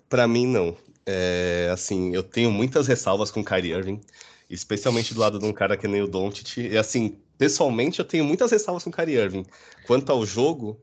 Para 0.08 0.28
mim, 0.28 0.46
não. 0.46 0.78
É, 1.06 1.70
assim, 1.74 2.14
eu 2.14 2.22
tenho 2.22 2.52
muitas 2.52 2.88
ressalvas 2.88 3.32
com 3.32 3.40
o 3.40 3.46
Kyrie 3.46 3.72
Irving, 3.72 4.02
especialmente 4.50 5.14
do 5.14 5.20
lado 5.20 5.40
de 5.40 5.46
um 5.46 5.54
cara 5.54 5.76
que 5.76 5.88
nem 5.88 6.02
o 6.02 6.08
Doncic. 6.08 6.58
E 6.58 6.78
assim, 6.78 7.20
pessoalmente, 7.38 8.00
eu 8.00 8.06
tenho 8.06 8.24
muitas 8.24 8.52
ressalvas 8.52 8.84
com 8.84 8.92
o 8.92 8.94
Kyrie 8.94 9.18
Irving. 9.18 9.46
Quanto 9.88 10.12
ao 10.12 10.24
jogo, 10.26 10.80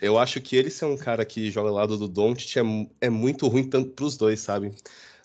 eu 0.00 0.18
acho 0.18 0.40
que 0.40 0.56
ele 0.56 0.70
ser 0.70 0.86
um 0.86 0.96
cara 0.96 1.24
que 1.24 1.50
joga 1.50 1.68
ao 1.68 1.74
lado 1.74 1.96
do 1.96 2.08
Doncic 2.08 2.56
é, 2.56 2.62
é 3.00 3.10
muito 3.10 3.46
ruim 3.48 3.64
tanto 3.68 3.90
para 3.90 4.04
os 4.04 4.16
dois, 4.16 4.40
sabe? 4.40 4.72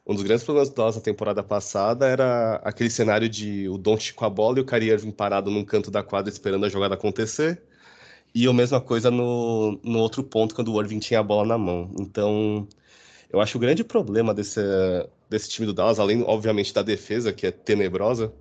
um 0.08 0.14
dos 0.14 0.24
grandes 0.24 0.44
problemas 0.44 0.70
do 0.70 0.76
Dallas 0.76 0.96
na 0.96 1.02
temporada 1.02 1.42
passada 1.42 2.06
era 2.06 2.56
aquele 2.64 2.92
cenário 2.92 3.28
de 3.28 3.68
o 3.68 3.78
Doncic 3.78 4.14
com 4.16 4.26
a 4.26 4.30
bola 4.30 4.60
e 4.60 4.62
o 4.62 4.66
Kyrie 4.66 4.92
Irving 4.92 5.12
parado 5.12 5.50
num 5.50 5.66
canto 5.66 5.90
da 5.90 6.04
quadra 6.04 6.32
esperando 6.32 6.66
a 6.66 6.70
jogada 6.70 6.94
acontecer. 6.94 7.62
E 8.34 8.48
a 8.48 8.54
mesma 8.54 8.82
coisa 8.82 9.10
no, 9.10 9.80
no 9.84 10.00
outro 10.00 10.24
ponto, 10.24 10.54
quando 10.54 10.72
o 10.72 10.80
Irving 10.80 11.00
tinha 11.00 11.22
a 11.22 11.24
bola 11.24 11.48
na 11.48 11.58
mão. 11.58 11.90
Então, 12.00 12.68
eu 13.32 13.40
acho 13.42 13.58
o 13.58 13.62
grande 13.62 13.84
problema 13.84 14.34
desse, 14.34 14.62
desse 15.30 15.50
time 15.50 15.66
do 15.66 15.74
Dallas, 15.74 16.00
além, 16.00 16.22
obviamente, 16.24 16.74
da 16.74 16.82
defesa, 16.84 17.34
que 17.34 17.48
é 17.48 17.52
tenebrosa, 17.52 18.34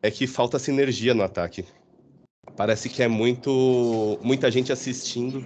é 0.00 0.10
que 0.10 0.26
falta 0.26 0.58
sinergia 0.58 1.14
no 1.14 1.22
ataque. 1.22 1.66
Parece 2.56 2.88
que 2.88 3.02
é 3.02 3.08
muito 3.08 4.18
muita 4.22 4.50
gente 4.50 4.72
assistindo 4.72 5.44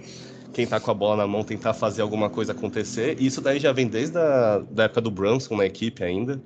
quem 0.53 0.65
tá 0.67 0.79
com 0.79 0.91
a 0.91 0.93
bola 0.93 1.17
na 1.17 1.27
mão 1.27 1.43
tentar 1.43 1.73
fazer 1.73 2.01
alguma 2.01 2.29
coisa 2.29 2.51
acontecer. 2.51 3.19
E 3.21 3.27
isso 3.27 3.41
daí 3.41 3.59
já 3.59 3.71
vem 3.71 3.87
desde 3.87 4.17
a 4.17 4.59
da 4.59 4.83
época 4.85 5.01
do 5.01 5.11
Brunson 5.11 5.55
na 5.55 5.65
equipe 5.65 6.03
ainda, 6.03 6.41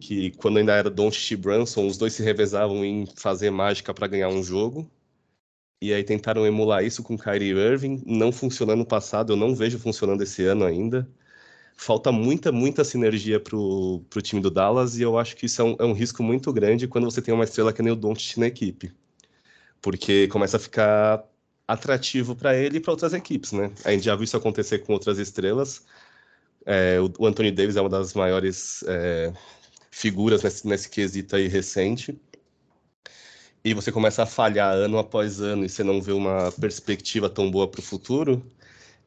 que 0.00 0.30
quando 0.32 0.58
ainda 0.58 0.74
era 0.74 0.90
Doncic 0.90 1.32
e 1.32 1.36
Brunson, 1.36 1.86
os 1.86 1.98
dois 1.98 2.14
se 2.14 2.22
revezavam 2.22 2.84
em 2.84 3.06
fazer 3.16 3.50
mágica 3.50 3.94
para 3.94 4.06
ganhar 4.06 4.28
um 4.28 4.42
jogo. 4.42 4.90
E 5.82 5.92
aí 5.92 6.02
tentaram 6.04 6.46
emular 6.46 6.84
isso 6.84 7.02
com 7.02 7.18
Kyrie 7.18 7.52
Irving, 7.52 8.02
não 8.06 8.32
funcionou 8.32 8.76
no 8.76 8.86
passado, 8.86 9.32
eu 9.34 9.36
não 9.36 9.54
vejo 9.54 9.78
funcionando 9.78 10.22
esse 10.22 10.44
ano 10.44 10.64
ainda. 10.64 11.08
Falta 11.76 12.12
muita, 12.12 12.52
muita 12.52 12.84
sinergia 12.84 13.40
pro, 13.40 14.02
pro 14.10 14.22
time 14.22 14.40
do 14.40 14.50
Dallas 14.50 14.98
e 14.98 15.02
eu 15.02 15.18
acho 15.18 15.36
que 15.36 15.46
isso 15.46 15.60
é 15.62 15.64
um, 15.64 15.76
é 15.80 15.84
um 15.84 15.92
risco 15.92 16.22
muito 16.22 16.52
grande 16.52 16.88
quando 16.88 17.04
você 17.04 17.20
tem 17.22 17.34
uma 17.34 17.44
estrela 17.44 17.72
que 17.72 17.82
nem 17.82 17.92
o 17.92 17.96
Doncic 17.96 18.38
na 18.38 18.46
equipe. 18.46 18.92
Porque 19.84 20.28
começa 20.28 20.56
a 20.56 20.60
ficar 20.60 21.22
atrativo 21.68 22.34
para 22.34 22.56
ele 22.56 22.78
e 22.78 22.80
para 22.80 22.90
outras 22.90 23.12
equipes, 23.12 23.52
né? 23.52 23.70
A 23.84 23.90
gente 23.90 24.06
já 24.06 24.16
viu 24.16 24.24
isso 24.24 24.34
acontecer 24.34 24.78
com 24.78 24.94
outras 24.94 25.18
estrelas. 25.18 25.84
É, 26.64 26.96
o, 27.18 27.26
Anthony 27.26 27.50
Davis 27.50 27.76
é 27.76 27.82
uma 27.82 27.90
das 27.90 28.14
maiores 28.14 28.82
é, 28.88 29.30
figuras 29.90 30.42
nesse, 30.42 30.66
nesse 30.66 30.88
quesito 30.88 31.36
aí 31.36 31.48
recente. 31.48 32.18
E 33.62 33.74
você 33.74 33.92
começa 33.92 34.22
a 34.22 34.26
falhar 34.26 34.72
ano 34.72 34.96
após 34.96 35.42
ano 35.42 35.66
e 35.66 35.68
você 35.68 35.84
não 35.84 36.00
vê 36.00 36.12
uma 36.12 36.50
perspectiva 36.52 37.28
tão 37.28 37.50
boa 37.50 37.68
para 37.68 37.80
o 37.80 37.82
futuro, 37.82 38.42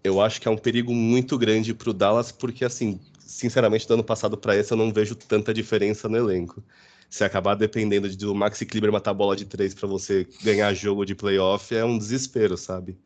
eu 0.03 0.21
acho 0.21 0.39
que 0.39 0.47
é 0.47 0.51
um 0.51 0.57
perigo 0.57 0.93
muito 0.93 1.39
grande 1.39 1.73
para 1.73 1.89
o 1.89 1.93
Dallas, 1.93 2.31
porque, 2.31 2.63
assim, 2.63 2.99
sinceramente, 3.17 3.87
do 3.87 3.95
ano 3.95 4.03
passado 4.03 4.37
para 4.37 4.55
esse 4.55 4.71
eu 4.71 4.77
não 4.77 4.93
vejo 4.93 5.15
tanta 5.15 5.51
diferença 5.51 6.07
no 6.07 6.17
elenco 6.17 6.63
se 7.09 7.23
acabar 7.23 7.55
dependendo 7.55 8.09
de 8.09 8.25
o 8.25 8.35
Maxi 8.35 8.65
Kleber 8.65 8.91
matar 8.91 9.13
bola 9.13 9.35
de 9.35 9.45
três 9.45 9.73
para 9.73 9.87
você 9.87 10.27
ganhar 10.43 10.73
jogo 10.73 11.05
de 11.05 11.15
playoff, 11.15 11.73
é 11.73 11.83
um 11.85 11.97
desespero, 11.97 12.57
sabe? 12.57 12.97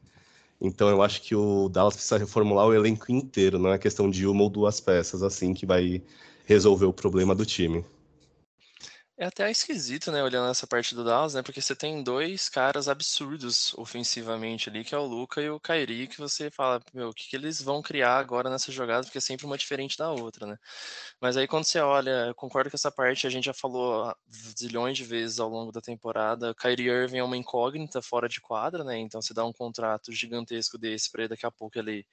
Então 0.60 0.90
eu 0.90 1.02
acho 1.02 1.22
que 1.22 1.36
o 1.36 1.70
Dallas 1.70 1.96
precisa 1.96 2.18
reformular 2.18 2.68
o 2.68 2.74
elenco 2.74 3.12
inteiro, 3.12 3.58
não 3.58 3.72
é 3.72 3.78
questão 3.78 4.10
de 4.10 4.28
uma 4.28 4.44
ou 4.44 4.50
duas 4.50 4.80
peças 4.80 5.24
assim 5.24 5.54
que 5.54 5.66
vai 5.66 6.02
resolver 6.46 6.86
o 6.86 6.94
problema 6.94 7.34
do 7.34 7.46
time. 7.46 7.84
É 9.22 9.26
até 9.26 9.52
esquisito, 9.52 10.12
né, 10.12 10.24
olhando 10.24 10.50
essa 10.50 10.66
parte 10.66 10.96
do 10.96 11.04
Dallas, 11.04 11.36
né, 11.36 11.44
porque 11.44 11.62
você 11.62 11.76
tem 11.76 12.02
dois 12.02 12.50
caras 12.50 12.88
absurdos 12.88 13.72
ofensivamente 13.76 14.68
ali, 14.68 14.84
que 14.84 14.96
é 14.96 14.98
o 14.98 15.06
Luca 15.06 15.40
e 15.40 15.48
o 15.48 15.60
Kairi, 15.60 16.08
que 16.08 16.18
você 16.18 16.50
fala, 16.50 16.82
meu, 16.92 17.10
o 17.10 17.14
que, 17.14 17.30
que 17.30 17.36
eles 17.36 17.62
vão 17.62 17.84
criar 17.84 18.18
agora 18.18 18.50
nessa 18.50 18.72
jogada, 18.72 19.04
porque 19.04 19.20
é 19.20 19.22
sempre 19.22 19.46
uma 19.46 19.60
diferente 19.60 19.96
da 19.96 20.10
outra, 20.10 20.48
né. 20.48 20.58
Mas 21.22 21.38
aí 21.38 21.48
quando 21.48 21.66
você 21.66 21.80
olha, 21.80 22.28
eu 22.30 22.34
concordo 22.36 22.72
com 22.72 22.76
essa 22.76 22.92
parte, 22.92 23.28
a 23.28 23.30
gente 23.30 23.46
já 23.46 23.54
falou 23.54 24.12
zilhões 24.58 24.98
de 24.98 25.04
vezes 25.04 25.40
ao 25.40 25.50
longo 25.50 25.72
da 25.72 25.82
temporada, 25.82 26.56
Kyrie 26.56 26.90
Irving 26.90 27.20
é 27.20 27.24
uma 27.24 27.38
incógnita 27.38 28.02
fora 28.02 28.28
de 28.28 28.42
quadra, 28.42 28.84
né, 28.84 28.98
então 28.98 29.22
você 29.22 29.36
dá 29.36 29.46
um 29.46 29.54
contrato 29.54 30.12
gigantesco 30.12 30.80
desse 30.80 31.12
para 31.12 31.28
daqui 31.28 31.46
a 31.46 31.52
pouco 31.52 31.78
ele 31.78 32.08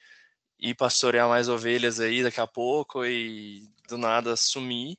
ir 0.58 0.74
pastorear 0.74 1.28
mais 1.28 1.48
ovelhas 1.48 2.00
aí 2.00 2.22
daqui 2.22 2.40
a 2.40 2.46
pouco 2.46 3.04
e 3.06 3.62
do 3.88 3.96
nada 3.98 4.36
sumir 4.36 4.98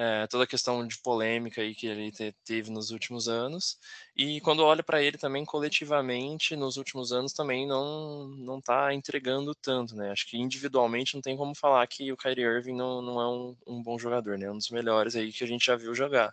é, 0.00 0.28
toda 0.28 0.44
a 0.44 0.46
questão 0.46 0.86
de 0.86 0.96
polêmica 0.98 1.60
aí 1.60 1.74
que 1.74 1.88
ele 1.88 2.12
te, 2.12 2.32
teve 2.44 2.70
nos 2.70 2.92
últimos 2.92 3.28
anos. 3.28 3.76
E 4.16 4.40
quando 4.42 4.64
olha 4.64 4.80
para 4.80 5.02
ele 5.02 5.18
também 5.18 5.44
coletivamente, 5.44 6.54
nos 6.54 6.76
últimos 6.76 7.12
anos 7.12 7.32
também 7.32 7.66
não 7.66 8.28
não 8.28 8.58
está 8.60 8.94
entregando 8.94 9.56
tanto, 9.56 9.96
né? 9.96 10.12
Acho 10.12 10.28
que 10.28 10.36
individualmente 10.38 11.16
não 11.16 11.20
tem 11.20 11.36
como 11.36 11.52
falar 11.52 11.84
que 11.88 12.12
o 12.12 12.16
Kyrie 12.16 12.44
Irving 12.44 12.76
não, 12.76 13.02
não 13.02 13.20
é 13.20 13.28
um, 13.28 13.56
um 13.66 13.82
bom 13.82 13.98
jogador, 13.98 14.38
né? 14.38 14.46
É 14.46 14.52
um 14.52 14.58
dos 14.58 14.70
melhores 14.70 15.16
aí 15.16 15.32
que 15.32 15.42
a 15.42 15.46
gente 15.48 15.66
já 15.66 15.74
viu 15.74 15.92
jogar. 15.92 16.32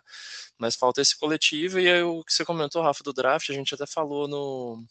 Mas 0.56 0.76
falta 0.76 1.00
esse 1.00 1.18
coletivo 1.18 1.80
e 1.80 1.90
aí, 1.90 2.02
o 2.04 2.22
que 2.22 2.32
você 2.32 2.44
comentou, 2.44 2.82
Rafa, 2.82 3.02
do 3.02 3.12
draft, 3.12 3.50
a 3.50 3.52
gente 3.54 3.74
até 3.74 3.84
falou 3.86 4.28
no, 4.28 4.84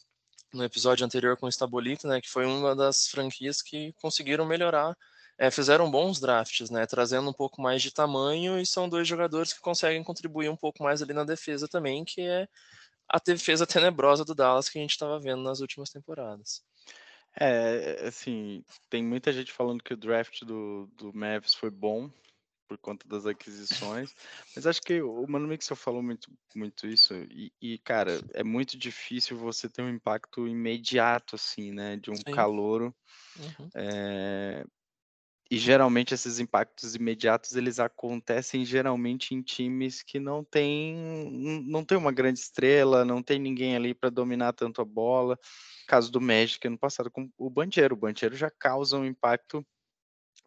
no 0.54 0.66
episódio 0.66 1.06
anterior 1.06 1.38
com 1.38 1.46
o 1.46 1.50
Estabolito, 1.50 2.08
né? 2.10 2.20
Que 2.20 2.30
foi 2.30 2.46
uma 2.46 2.76
das 2.76 3.08
franquias 3.08 3.62
que 3.62 3.94
conseguiram 4.02 4.46
melhorar 4.46 4.98
é, 5.38 5.52
fizeram 5.52 5.90
bons 5.92 6.20
drafts, 6.20 6.70
né? 6.70 6.86
Trazendo 6.86 7.30
um 7.30 7.34
pouco 7.34 7.62
mais 7.62 7.82
de 7.82 7.92
tamanho 7.92 8.60
e 8.60 8.66
são 8.66 8.88
dois 8.88 9.08
jogadores 9.08 9.54
que 9.54 9.60
conseguem 9.60 10.04
contribuir 10.04 10.50
um 10.50 10.56
pouco 10.56 10.84
mais 10.84 11.02
ali 11.02 11.14
na 11.14 11.24
defesa 11.24 11.68
também, 11.68 12.06
que 12.06 12.22
é 12.22 12.48
a 13.08 13.20
defesa 13.20 13.68
tenebrosa 13.68 14.24
do 14.24 14.36
Dallas 14.36 14.70
que 14.70 14.78
a 14.78 14.82
gente 14.82 14.92
estava 14.92 15.20
vendo 15.20 15.44
nas 15.44 15.60
últimas 15.60 15.90
temporadas. 15.90 16.64
É, 17.38 18.08
assim, 18.08 18.64
tem 18.90 19.04
muita 19.04 19.34
gente 19.34 19.52
falando 19.52 19.84
que 19.84 19.94
o 19.94 19.98
draft 19.98 20.44
do, 20.44 20.90
do 20.96 21.14
Mavis 21.14 21.54
foi 21.54 21.70
bom 21.70 22.10
por 22.68 22.78
conta 22.78 23.08
das 23.08 23.26
aquisições, 23.26 24.14
mas 24.56 24.66
acho 24.66 24.82
que 24.82 25.02
o 25.02 25.28
Mano 25.28 25.48
Mixel 25.48 25.76
falou 25.76 26.02
muito, 26.02 26.32
muito 26.56 26.88
isso, 26.88 27.14
e, 27.14 27.52
e, 27.62 27.78
cara, 27.78 28.20
é 28.34 28.44
muito 28.44 28.76
difícil 28.76 29.38
você 29.38 29.70
ter 29.70 29.84
um 29.84 29.90
impacto 29.90 30.48
imediato, 30.48 31.36
assim, 31.36 31.72
né, 31.72 31.98
de 31.98 32.10
um 32.10 32.16
Sim. 32.16 32.24
calouro, 32.34 32.96
uhum. 33.38 33.70
é, 33.76 34.66
e 35.50 35.58
geralmente 35.58 36.14
esses 36.14 36.40
impactos 36.40 36.96
imediatos 36.96 37.56
eles 37.56 37.80
acontecem 37.80 38.66
geralmente 38.66 39.36
em 39.36 39.42
times 39.42 40.02
que 40.02 40.20
não 40.20 40.44
tem 40.44 40.96
não 41.66 41.84
tem 41.86 41.98
uma 41.98 42.12
grande 42.12 42.40
estrela, 42.40 43.06
não 43.06 43.22
tem 43.22 43.40
ninguém 43.40 43.76
ali 43.76 43.94
para 43.94 44.10
dominar 44.10 44.54
tanto 44.54 44.82
a 44.82 44.86
bola. 44.86 45.38
Caso 45.88 46.12
do 46.12 46.20
Magic 46.20 46.66
ano 46.68 46.78
passado 46.78 47.12
com 47.12 47.30
o 47.38 47.50
Banchero, 47.50 47.94
o 47.96 47.98
Banchero 47.98 48.36
já 48.36 48.50
causa 48.50 48.98
um 48.98 49.06
impacto 49.06 49.66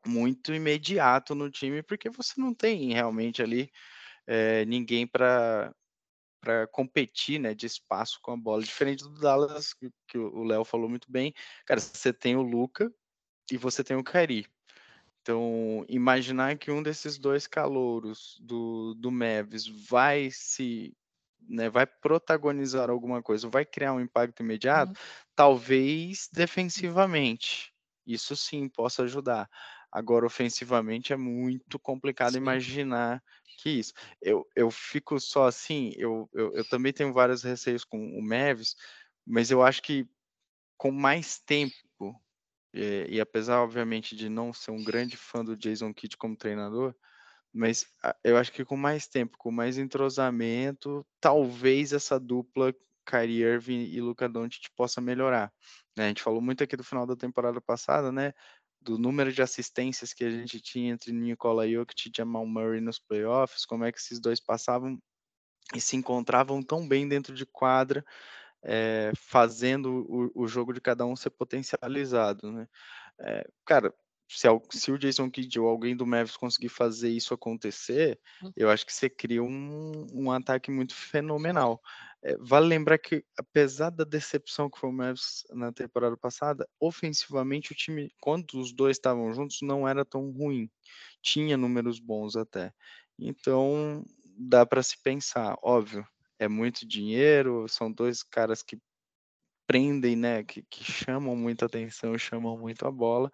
muito 0.07 0.53
imediato 0.55 1.35
no 1.35 1.51
time 1.51 1.83
porque 1.83 2.11
você 2.11 2.41
não 2.41 2.55
tem 2.55 2.93
realmente 2.93 3.43
ali 3.43 3.71
é, 4.27 4.65
ninguém 4.67 5.07
para 5.07 5.73
para 6.41 6.69
competir, 6.69 7.41
né, 7.41 7.53
de 7.53 7.67
espaço 7.67 8.21
com 8.23 8.31
a 8.33 8.37
bola, 8.37 8.63
diferente 8.63 9.03
do 9.03 9.15
Dallas 9.21 9.75
que 10.07 10.17
o 10.17 10.45
Léo 10.45 10.65
falou 10.65 10.89
muito 10.89 11.11
bem. 11.11 11.35
Cara, 11.67 11.81
você 11.81 12.13
tem 12.13 12.37
o 12.37 12.43
Luca 12.43 12.93
e 13.51 13.57
você 13.57 13.83
tem 13.83 13.97
o 13.97 14.05
Kyrie. 14.05 14.47
Então, 15.29 15.85
imaginar 15.91 16.57
que 16.57 16.71
um 16.71 16.83
desses 16.83 17.19
dois 17.19 17.47
calouros 17.47 18.38
do, 18.41 18.95
do 18.95 19.11
Mavis 19.11 19.67
vai 19.67 20.31
se 20.33 20.97
né, 21.47 21.69
vai 21.69 21.87
protagonizar 21.87 22.88
alguma 22.88 23.23
coisa, 23.23 23.47
vai 23.47 23.67
criar 23.67 23.93
um 23.93 24.01
impacto 24.01 24.43
imediato, 24.43 24.93
uhum. 24.93 24.97
talvez 25.37 26.31
defensivamente. 26.33 27.75
Isso 28.07 28.35
sim 28.35 28.71
possa 28.71 29.03
ajudar. 29.03 29.51
Agora, 29.93 30.25
ofensivamente, 30.25 31.12
é 31.12 31.17
muito 31.17 31.79
complicado 31.79 32.33
sim. 32.33 32.38
imaginar 32.38 33.23
que 33.59 33.69
isso. 33.69 33.93
Eu, 34.23 34.47
eu 34.57 34.71
fico 34.71 35.21
só 35.21 35.47
assim, 35.47 35.93
eu, 35.99 36.27
eu, 36.33 36.55
eu 36.55 36.67
também 36.71 36.91
tenho 36.91 37.12
vários 37.12 37.43
receios 37.43 37.85
com 37.85 37.99
o 37.99 38.23
Mavis, 38.23 38.75
mas 39.27 39.51
eu 39.51 39.62
acho 39.62 39.83
que 39.83 40.09
com 40.79 40.91
mais 40.91 41.38
tempo, 41.38 41.75
e, 42.72 42.83
eh, 42.83 43.07
e 43.11 43.20
apesar, 43.20 43.61
obviamente, 43.62 44.16
de 44.16 44.28
não 44.28 44.52
ser 44.52 44.70
um 44.70 44.85
grande 44.85 45.16
fã 45.16 45.44
do 45.44 45.57
Jason 45.57 45.92
Kidd 45.92 46.16
como 46.16 46.37
treinador, 46.37 46.94
mas 47.52 47.87
eu 48.22 48.37
acho 48.37 48.52
que 48.52 48.64
com 48.64 48.76
mais 48.76 49.07
tempo, 49.07 49.37
com 49.38 49.50
mais 49.50 49.78
entrosamento, 49.78 51.07
talvez 51.20 51.92
essa 51.92 52.18
dupla 52.20 52.74
Kyrie 53.09 53.42
Irving 53.42 53.85
e 53.85 54.00
Luca 54.00 54.28
Doncic 54.28 54.68
possa 54.76 55.00
melhorar. 55.00 55.50
Né? 55.96 56.04
A 56.04 56.09
gente 56.09 56.22
falou 56.22 56.42
muito 56.42 56.62
aqui 56.62 56.76
do 56.76 56.85
final 56.85 57.07
da 57.07 57.16
temporada 57.16 57.61
passada, 57.61 58.12
né? 58.12 58.33
Do 58.81 58.98
número 58.98 59.33
de 59.33 59.42
assistências 59.42 60.12
que 60.12 60.24
a 60.24 60.31
gente 60.31 60.61
tinha 60.61 60.92
entre 60.92 61.11
Nikola 61.11 61.68
Jokic 61.68 62.09
e 62.09 62.12
Jamal 62.14 62.46
Murray 62.46 62.81
nos 62.81 62.98
playoffs, 62.98 63.64
como 63.64 63.85
é 63.85 63.90
que 63.90 63.98
esses 63.98 64.20
dois 64.20 64.40
passavam 64.40 64.98
e 65.74 65.81
se 65.81 65.96
encontravam 65.96 66.62
tão 66.62 66.87
bem 66.87 67.09
dentro 67.09 67.35
de 67.35 67.44
quadra, 67.44 68.04
é, 68.62 69.12
fazendo 69.16 70.07
o, 70.09 70.42
o, 70.42 70.49
jogo 70.49 70.73
de 70.73 70.81
cada 70.81 71.07
um 71.07 71.14
ser 71.14 71.31
potencializado, 71.31 72.51
né? 72.51 72.68
É, 73.21 73.49
cara, 73.64 73.94
se, 74.29 74.47
se, 74.71 74.92
o 74.92 74.99
Jason 74.99 75.31
Kidd 75.31 75.59
ou 75.59 75.66
alguém 75.66 75.97
do 75.97 76.07
Mavis 76.07 76.37
conseguir 76.37 76.68
fazer 76.68 77.09
isso 77.09 77.33
acontecer, 77.33 78.21
hum. 78.42 78.53
eu 78.57 78.68
acho 78.68 78.85
que 78.85 78.92
você 78.92 79.09
cria 79.09 79.42
um, 79.42 80.07
um 80.12 80.31
ataque 80.31 80.71
muito 80.71 80.94
fenomenal. 80.94 81.81
É, 82.23 82.37
vale 82.38 82.66
lembrar 82.66 82.99
que, 82.99 83.25
apesar 83.38 83.90
da 83.90 84.05
decepção 84.05 84.68
que 84.68 84.79
foi 84.79 84.90
o 84.90 84.92
Mavis 84.92 85.44
na 85.51 85.73
temporada 85.73 86.16
passada, 86.16 86.68
ofensivamente 86.79 87.73
o 87.73 87.75
time, 87.75 88.12
quando 88.21 88.61
os 88.61 88.73
dois 88.73 88.97
estavam 88.97 89.33
juntos, 89.33 89.61
não 89.62 89.88
era 89.88 90.05
tão 90.05 90.31
ruim. 90.31 90.68
Tinha 91.23 91.57
números 91.57 91.99
bons 91.99 92.37
até. 92.37 92.73
Então, 93.18 94.05
dá 94.37 94.66
para 94.66 94.83
se 94.83 95.01
pensar, 95.03 95.57
óbvio, 95.62 96.07
é 96.38 96.48
muito 96.48 96.87
dinheiro, 96.87 97.66
são 97.68 97.90
dois 97.90 98.22
caras 98.22 98.62
que 98.62 98.79
prendem, 99.66 100.16
né, 100.16 100.42
que, 100.44 100.62
que 100.62 100.83
chamam 100.83 101.37
muita 101.37 101.66
atenção, 101.66 102.16
chamam 102.16 102.57
muito 102.57 102.87
a 102.87 102.90
bola 102.90 103.31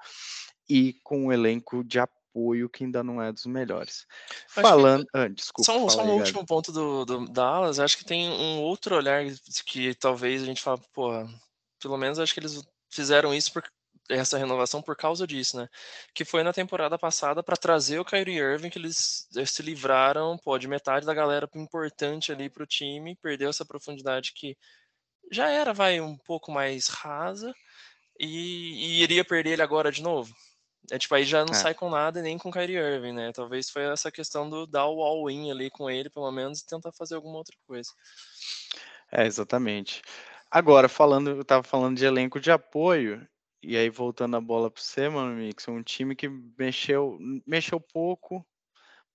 e 0.69 0.95
com 1.05 1.27
um 1.27 1.33
elenco 1.33 1.85
de 1.85 2.01
apoio 2.01 2.69
que 2.69 2.83
ainda 2.83 3.05
não 3.05 3.23
é 3.23 3.31
dos 3.33 3.47
melhores. 3.47 4.05
Acho 4.57 4.61
Falando. 4.61 5.05
Que... 5.05 5.11
Ah, 5.15 5.29
desculpa. 5.29 5.73
Só, 5.73 5.89
só 5.89 6.05
um 6.05 6.13
aí, 6.13 6.19
último 6.19 6.45
ponto 6.45 6.73
do, 6.73 7.05
do 7.05 7.29
Dallas, 7.29 7.79
acho 7.79 7.97
que 7.97 8.05
tem 8.05 8.29
um 8.29 8.61
outro 8.63 8.97
olhar 8.97 9.25
que 9.65 9.95
talvez 9.95 10.43
a 10.43 10.47
gente 10.47 10.63
fala, 10.63 10.79
pô, 10.93 11.11
pelo 11.81 11.97
menos 11.97 12.19
acho 12.19 12.35
que 12.35 12.41
eles 12.41 12.61
fizeram 12.91 13.33
isso 13.33 13.53
por 13.53 13.63
essa 14.09 14.37
renovação 14.37 14.83
por 14.83 14.97
causa 14.97 15.27
disso, 15.27 15.57
né? 15.57 15.69
Que 16.15 16.25
foi 16.25 16.43
na 16.43 16.53
temporada 16.53 16.99
passada 16.99 17.43
para 17.43 17.57
trazer 17.57 17.99
o 17.99 18.05
Kyrie 18.05 18.39
Irving, 18.39 18.71
que 18.71 18.79
eles 18.79 19.29
se 19.47 19.63
livraram, 19.63 20.37
pô, 20.39 20.59
de 20.59 20.69
metade 20.69 21.07
da 21.07 21.15
galera 21.15 21.49
importante 21.55 22.31
ali 22.31 22.51
para 22.51 22.63
o 22.63 22.67
time, 22.67 23.17
perdeu 23.17 23.49
essa 23.49 23.65
profundidade 23.65 24.33
que 24.35 24.57
já 25.31 25.49
era, 25.49 25.73
vai, 25.73 26.01
um 26.01 26.17
pouco 26.19 26.53
mais 26.53 26.89
rasa, 26.89 27.55
e, 28.19 28.99
e 28.99 29.03
iria 29.03 29.25
perder 29.25 29.53
ele 29.53 29.63
agora 29.63 29.91
de 29.91 30.03
novo. 30.03 30.35
É 30.91 30.99
tipo, 30.99 31.15
aí 31.15 31.25
já 31.25 31.45
não 31.45 31.55
é. 31.55 31.57
sai 31.57 31.73
com 31.73 31.89
nada 31.89 32.21
nem 32.21 32.37
com 32.37 32.53
Kyrie 32.53 32.77
Irving, 32.77 33.13
né? 33.13 33.33
Talvez 33.33 33.71
foi 33.71 33.85
essa 33.85 34.13
questão 34.13 34.49
do 34.51 34.67
dar 34.67 34.87
o 34.87 35.03
all-in 35.03 35.51
ali 35.51 35.71
com 35.71 35.89
ele, 35.89 36.11
pelo 36.11 36.31
menos, 36.31 36.61
e 36.61 36.67
tentar 36.67 36.93
fazer 36.93 37.15
alguma 37.15 37.39
outra 37.39 37.57
coisa. 37.67 37.91
É, 39.11 39.27
exatamente. 39.27 40.03
Agora, 40.51 40.89
falando, 40.89 41.31
eu 41.31 41.45
tava 41.45 41.63
falando 41.63 41.97
de 41.97 42.05
elenco 42.05 42.39
de 42.39 42.51
apoio, 42.51 43.27
e 43.67 43.77
aí 43.77 43.91
voltando 43.91 44.37
a 44.37 44.41
bola 44.41 44.71
para 44.71 44.83
você, 44.83 45.09
mano, 45.09 45.37
Mix, 45.37 45.67
um 45.69 45.83
time 45.83 46.15
que 46.15 46.29
mexeu, 46.29 47.19
mexeu 47.47 47.81
pouco, 47.81 48.47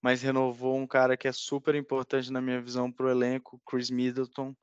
mas 0.01 0.21
renovou 0.21 0.77
um 0.77 0.87
cara 0.87 1.17
que 1.17 1.27
é 1.27 1.31
super 1.31 1.75
importante 1.75 2.31
na 2.31 2.41
minha 2.41 2.61
visão 2.61 2.91
para 2.91 3.05
o 3.05 3.09
elenco, 3.09 3.61
Chris 3.65 3.89
Middleton, 3.89 4.55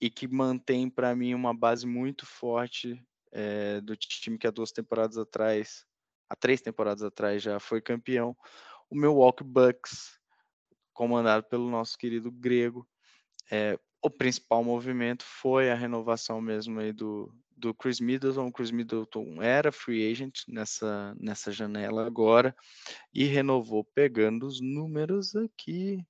e 0.00 0.10
que 0.10 0.28
mantém 0.28 0.90
para 0.90 1.14
mim 1.16 1.34
uma 1.34 1.54
base 1.54 1.86
muito 1.86 2.26
forte 2.26 3.02
é, 3.32 3.80
do 3.80 3.96
time 3.96 4.38
que 4.38 4.46
há 4.46 4.50
duas 4.50 4.72
temporadas 4.72 5.18
atrás 5.18 5.86
há 6.28 6.36
três 6.36 6.60
temporadas 6.60 7.02
atrás 7.02 7.42
já 7.42 7.58
foi 7.58 7.80
campeão, 7.80 8.36
o 8.90 8.96
Milwaukee 8.96 9.44
Bucks, 9.44 10.18
comandado 10.92 11.44
pelo 11.44 11.70
nosso 11.70 11.96
querido 11.96 12.30
grego. 12.30 12.86
É, 13.50 13.78
o 14.02 14.10
principal 14.10 14.62
movimento 14.62 15.24
foi 15.24 15.70
a 15.70 15.74
renovação 15.74 16.40
mesmo 16.40 16.80
aí 16.80 16.92
do, 16.92 17.32
do 17.56 17.74
Chris 17.74 18.00
Middleton. 18.00 18.46
O 18.46 18.52
Chris 18.52 18.70
Middleton 18.70 19.42
era 19.42 19.72
free 19.72 20.10
agent 20.10 20.42
nessa, 20.48 21.14
nessa 21.18 21.50
janela 21.50 22.06
agora 22.06 22.54
e 23.12 23.24
renovou 23.24 23.84
pegando 23.84 24.46
os 24.46 24.60
números 24.60 25.34
aqui 25.34 26.04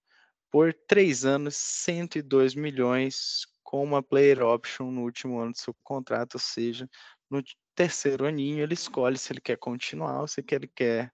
por 0.50 0.72
três 0.72 1.24
anos, 1.24 1.56
102 1.56 2.54
milhões 2.54 3.46
com 3.62 3.82
uma 3.82 4.02
player 4.02 4.42
option 4.42 4.90
no 4.90 5.02
último 5.02 5.38
ano 5.40 5.52
do 5.52 5.58
seu 5.58 5.74
contrato, 5.82 6.34
ou 6.34 6.40
seja, 6.40 6.88
no 7.28 7.42
terceiro 7.74 8.26
aninho 8.26 8.62
ele 8.62 8.74
escolhe 8.74 9.18
se 9.18 9.32
ele 9.32 9.40
quer 9.40 9.58
continuar 9.58 10.20
ou 10.20 10.28
se 10.28 10.44
ele 10.50 10.68
quer 10.68 11.12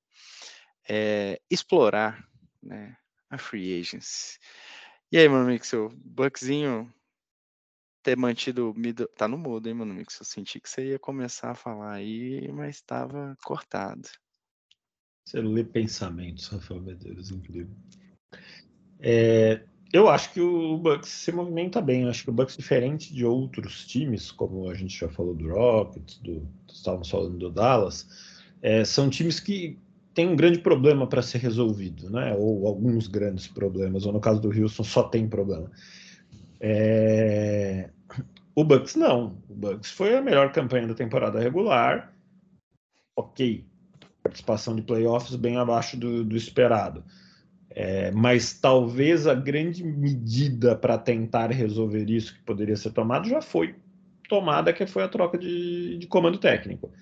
é, 0.89 1.41
explorar 1.51 2.23
né, 2.63 2.97
a 3.31 3.39
free 3.39 3.81
agency. 3.81 4.39
E 5.11 5.19
aí, 5.19 5.29
mano 5.29 5.47
Mix, 5.47 5.73
o 5.73 5.89
Buckzinho 5.97 6.93
ter 8.03 8.17
mantido. 8.17 8.75
Tá 9.17 9.29
no 9.29 9.39
mudo, 9.39 9.69
hein, 9.69 9.75
mano 9.75 9.95
Mix? 9.95 10.19
Eu 10.19 10.27
senti 10.27 10.61
que 10.61 10.69
você 10.69 10.91
ia 10.91 10.99
começar 10.99 11.51
a 11.51 11.55
falar 11.55 11.93
aí, 11.93 12.51
mas 12.53 12.77
estava 12.77 13.37
cortado. 13.45 14.09
Você 15.25 15.41
lê 15.41 15.63
pensamentos, 15.63 16.49
Rafael 16.49 16.83
Medeiros, 16.83 17.31
incrível. 17.31 17.75
É, 18.99 19.65
eu 19.93 20.09
acho 20.09 20.33
que 20.33 20.41
o 20.41 20.79
Bucks 20.79 21.09
se 21.09 21.31
movimenta 21.31 21.81
bem. 21.81 22.03
Eu 22.03 22.09
acho 22.09 22.25
que 22.25 22.31
o 22.31 22.33
Bucks, 22.33 22.57
diferente 22.57 23.15
de 23.15 23.25
outros 23.25 23.87
times, 23.87 24.33
como 24.33 24.69
a 24.69 24.75
gente 24.75 24.99
já 24.99 25.09
falou 25.09 25.35
do 25.35 25.49
Rockets, 25.49 26.19
do, 26.19 26.49
estávamos 26.69 27.11
falando 27.11 27.39
do 27.39 27.51
Dallas, 27.51 28.07
é, 28.61 28.85
são 28.85 29.11
times 29.11 29.39
que 29.39 29.79
têm 30.15 30.29
um 30.29 30.37
grande 30.37 30.59
problema 30.59 31.07
para 31.07 31.23
ser 31.23 31.39
resolvido, 31.39 32.11
né? 32.11 32.35
Ou 32.37 32.67
alguns 32.67 33.07
grandes 33.07 33.47
problemas. 33.47 34.07
Ou 34.07 34.13
no 34.13 34.21
caso 34.21 34.41
do 34.41 34.49
Houston, 34.49 34.85
só 34.85 35.03
tem 35.05 35.29
problema. 35.29 35.71
É... 36.63 37.91
O 38.55 38.63
Bucks 38.63 38.95
não. 38.95 39.43
O 39.49 39.55
Bucks 39.55 39.91
foi 39.91 40.17
a 40.17 40.23
melhor 40.23 40.53
campanha 40.53 40.87
da 40.87 40.95
temporada 40.95 41.41
regular. 41.41 42.15
Ok. 43.17 43.67
Participação 44.23 44.77
de 44.77 44.83
playoffs 44.83 45.35
bem 45.35 45.57
abaixo 45.57 45.97
do, 45.97 46.23
do 46.23 46.37
esperado. 46.37 47.05
É, 47.75 48.11
mas 48.11 48.53
talvez 48.53 49.27
a 49.27 49.35
grande 49.35 49.83
medida 49.83 50.77
para 50.77 50.99
tentar 50.99 51.51
resolver 51.51 52.09
isso 52.11 52.35
que 52.35 52.43
poderia 52.43 52.77
ser 52.77 52.93
tomado 52.93 53.29
já 53.29 53.41
foi 53.41 53.75
tomada, 54.29 54.73
que 54.73 54.87
foi 54.87 55.03
a 55.03 55.09
troca 55.09 55.39
de, 55.39 55.97
de 55.99 56.07
comando 56.07 56.39
técnico. 56.39 56.93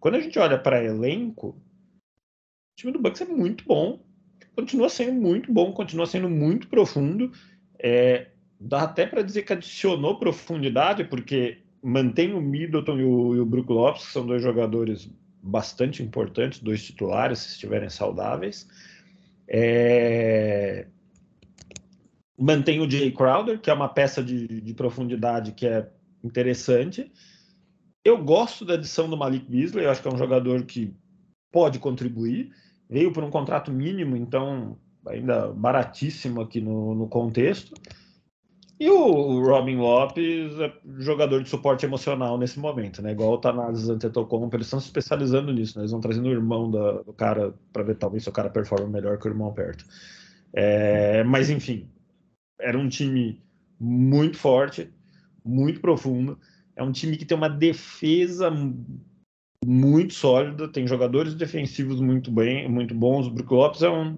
Quando 0.00 0.16
a 0.16 0.20
gente 0.20 0.38
olha 0.38 0.58
para 0.58 0.84
elenco, 0.84 1.50
o 1.50 2.76
time 2.76 2.92
do 2.92 2.98
Bucks 2.98 3.20
é 3.20 3.24
muito 3.24 3.64
bom, 3.64 4.04
continua 4.56 4.88
sendo 4.88 5.20
muito 5.20 5.52
bom, 5.52 5.72
continua 5.72 6.06
sendo 6.06 6.28
muito 6.28 6.66
profundo. 6.66 7.30
É, 7.78 8.31
dá 8.62 8.82
até 8.82 9.06
para 9.06 9.22
dizer 9.22 9.42
que 9.42 9.52
adicionou 9.52 10.18
profundidade, 10.18 11.04
porque 11.04 11.58
mantém 11.82 12.32
o 12.32 12.40
Middleton 12.40 12.98
e 12.98 13.04
o, 13.04 13.34
e 13.34 13.40
o 13.40 13.46
Brook 13.46 13.70
Lopes, 13.70 14.06
que 14.06 14.12
são 14.12 14.24
dois 14.24 14.42
jogadores 14.42 15.10
bastante 15.42 16.02
importantes, 16.02 16.60
dois 16.60 16.84
titulares, 16.84 17.40
se 17.40 17.48
estiverem 17.50 17.90
saudáveis. 17.90 18.68
É... 19.48 20.86
Mantém 22.38 22.80
o 22.80 22.90
Jay 22.90 23.10
Crowder, 23.10 23.60
que 23.60 23.70
é 23.70 23.74
uma 23.74 23.88
peça 23.88 24.22
de, 24.22 24.46
de 24.46 24.74
profundidade 24.74 25.52
que 25.52 25.66
é 25.66 25.88
interessante. 26.22 27.12
Eu 28.04 28.22
gosto 28.22 28.64
da 28.64 28.74
adição 28.74 29.08
do 29.08 29.16
Malik 29.16 29.44
Beasley, 29.48 29.84
eu 29.84 29.90
acho 29.90 30.00
que 30.00 30.08
é 30.08 30.12
um 30.12 30.18
jogador 30.18 30.64
que 30.64 30.94
pode 31.50 31.78
contribuir. 31.78 32.52
Veio 32.88 33.12
por 33.12 33.22
um 33.22 33.30
contrato 33.30 33.70
mínimo, 33.70 34.16
então 34.16 34.78
ainda 35.06 35.48
baratíssimo 35.52 36.40
aqui 36.40 36.60
no, 36.60 36.94
no 36.94 37.08
contexto. 37.08 37.74
E 38.80 38.90
o 38.90 39.44
Robin 39.44 39.76
Lopes 39.76 40.58
é 40.58 40.72
jogador 40.98 41.42
de 41.42 41.48
suporte 41.48 41.86
emocional 41.86 42.36
nesse 42.36 42.58
momento, 42.58 43.00
né? 43.00 43.12
Igual 43.12 43.34
o 43.34 43.38
Tanazes 43.38 43.88
Antetokounmpo, 43.88 44.56
eles 44.56 44.66
estão 44.66 44.80
se 44.80 44.86
especializando 44.86 45.52
nisso, 45.52 45.78
né? 45.78 45.82
Eles 45.82 45.92
vão 45.92 46.00
trazendo 46.00 46.28
o 46.28 46.32
irmão 46.32 46.70
da, 46.70 47.02
do 47.02 47.12
cara 47.12 47.54
para 47.72 47.84
ver 47.84 47.96
talvez 47.96 48.24
se 48.24 48.28
o 48.28 48.32
cara 48.32 48.50
performa 48.50 48.88
melhor 48.88 49.18
que 49.18 49.28
o 49.28 49.30
irmão 49.30 49.52
perto. 49.52 49.84
É, 50.52 51.22
mas 51.24 51.48
enfim, 51.48 51.88
era 52.60 52.78
um 52.78 52.88
time 52.88 53.40
muito 53.78 54.36
forte, 54.36 54.90
muito 55.44 55.80
profundo. 55.80 56.38
É 56.74 56.82
um 56.82 56.92
time 56.92 57.16
que 57.16 57.24
tem 57.24 57.36
uma 57.36 57.50
defesa 57.50 58.50
muito 59.64 60.14
sólida, 60.14 60.68
tem 60.68 60.86
jogadores 60.86 61.34
defensivos 61.34 62.00
muito 62.00 62.30
bem, 62.30 62.68
muito 62.68 62.94
bons. 62.94 63.26
O 63.26 63.30
Brook 63.30 63.52
Lopes 63.52 63.82
é 63.82 63.90
um 63.90 64.16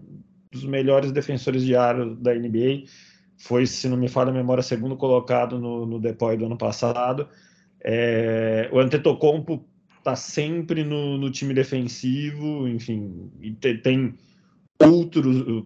dos 0.51 0.65
melhores 0.65 1.13
defensores 1.13 1.63
de 1.65 1.77
área 1.77 2.07
da 2.07 2.35
NBA. 2.35 2.85
Foi, 3.37 3.67
se 3.67 3.89
não 3.89 3.97
me 3.97 4.09
falha 4.09 4.31
a 4.31 4.35
memória, 4.35 4.63
segundo 4.63 4.97
colocado 4.97 5.59
no, 5.59 5.85
no 5.87 6.01
Depoy 6.01 6.37
do 6.37 6.47
ano 6.47 6.57
passado. 6.57 7.29
É, 7.83 8.69
o 8.73 8.79
Antetokounmpo 8.79 9.65
está 9.99 10.17
sempre 10.17 10.85
no, 10.85 11.19
no, 11.19 11.31
time 11.31 11.53
defensivo, 11.53 12.69
enfim, 12.69 13.31
e 13.41 13.53
te, 13.53 13.79
tem 13.79 14.15
outros. 14.83 15.65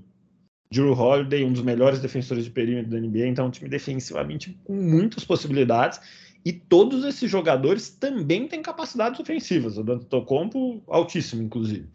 Drew 0.71 0.93
Holiday, 0.93 1.45
um 1.45 1.53
dos 1.53 1.63
melhores 1.63 1.99
defensores 1.99 2.45
de 2.45 2.51
perímetro 2.51 2.91
da 2.91 3.01
NBA, 3.01 3.27
então 3.29 3.47
é 3.47 3.49
um 3.49 3.51
time 3.51 3.71
defensivamente 3.71 4.59
com 4.65 4.75
muitas 4.75 5.25
possibilidades. 5.25 5.99
E 6.45 6.53
todos 6.53 7.05
esses 7.05 7.31
jogadores 7.31 7.91
também 7.91 8.47
têm 8.47 8.63
capacidades 8.63 9.19
ofensivas. 9.19 9.79
O 9.79 9.83
Dante 9.83 10.07
Tocompo, 10.07 10.83
altíssimo, 10.87 11.43
inclusive. 11.43 11.89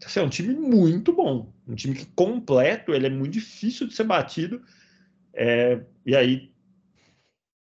Então, 0.00 0.08
assim, 0.08 0.20
é 0.20 0.22
um 0.22 0.30
time 0.30 0.54
muito 0.54 1.12
bom. 1.12 1.52
Um 1.68 1.74
time 1.74 1.94
que 1.94 2.06
completo, 2.06 2.94
ele 2.94 3.06
é 3.06 3.10
muito 3.10 3.34
difícil 3.34 3.86
de 3.86 3.94
ser 3.94 4.04
batido. 4.04 4.62
É, 5.34 5.78
e 6.06 6.16
aí, 6.16 6.50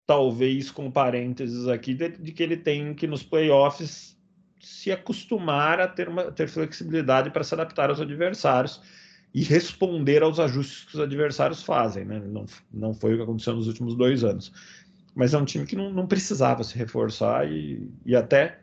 talvez 0.07 0.71
com 0.71 0.89
parênteses 0.89 1.67
aqui, 1.67 1.93
de, 1.93 2.09
de, 2.09 2.31
que 2.31 2.41
ele 2.41 2.57
tem 2.57 2.95
que 2.95 3.05
nos 3.05 3.21
playoffs 3.21 4.17
se 4.59 4.91
acostumar 4.91 5.79
a 5.79 5.87
ter, 5.87 6.09
uma, 6.09 6.31
ter 6.31 6.47
flexibilidade 6.47 7.29
para 7.29 7.43
se 7.43 7.53
adaptar 7.53 7.91
aos 7.91 8.01
adversários 8.01 8.81
e 9.31 9.43
responder 9.43 10.23
aos 10.23 10.39
ajustes 10.39 10.85
que 10.85 10.95
os 10.95 11.01
adversários 11.01 11.61
fazem. 11.61 12.03
Né? 12.03 12.19
Não, 12.19 12.45
não 12.73 12.95
foi 12.95 13.13
o 13.13 13.17
que 13.17 13.23
aconteceu 13.23 13.53
nos 13.53 13.67
últimos 13.67 13.93
dois 13.95 14.23
anos. 14.23 14.51
Mas 15.13 15.35
é 15.35 15.37
um 15.37 15.45
time 15.45 15.67
que 15.67 15.75
não, 15.75 15.93
não 15.93 16.07
precisava 16.07 16.63
se 16.63 16.75
reforçar 16.75 17.47
e, 17.47 17.91
e 18.03 18.15
até 18.15 18.62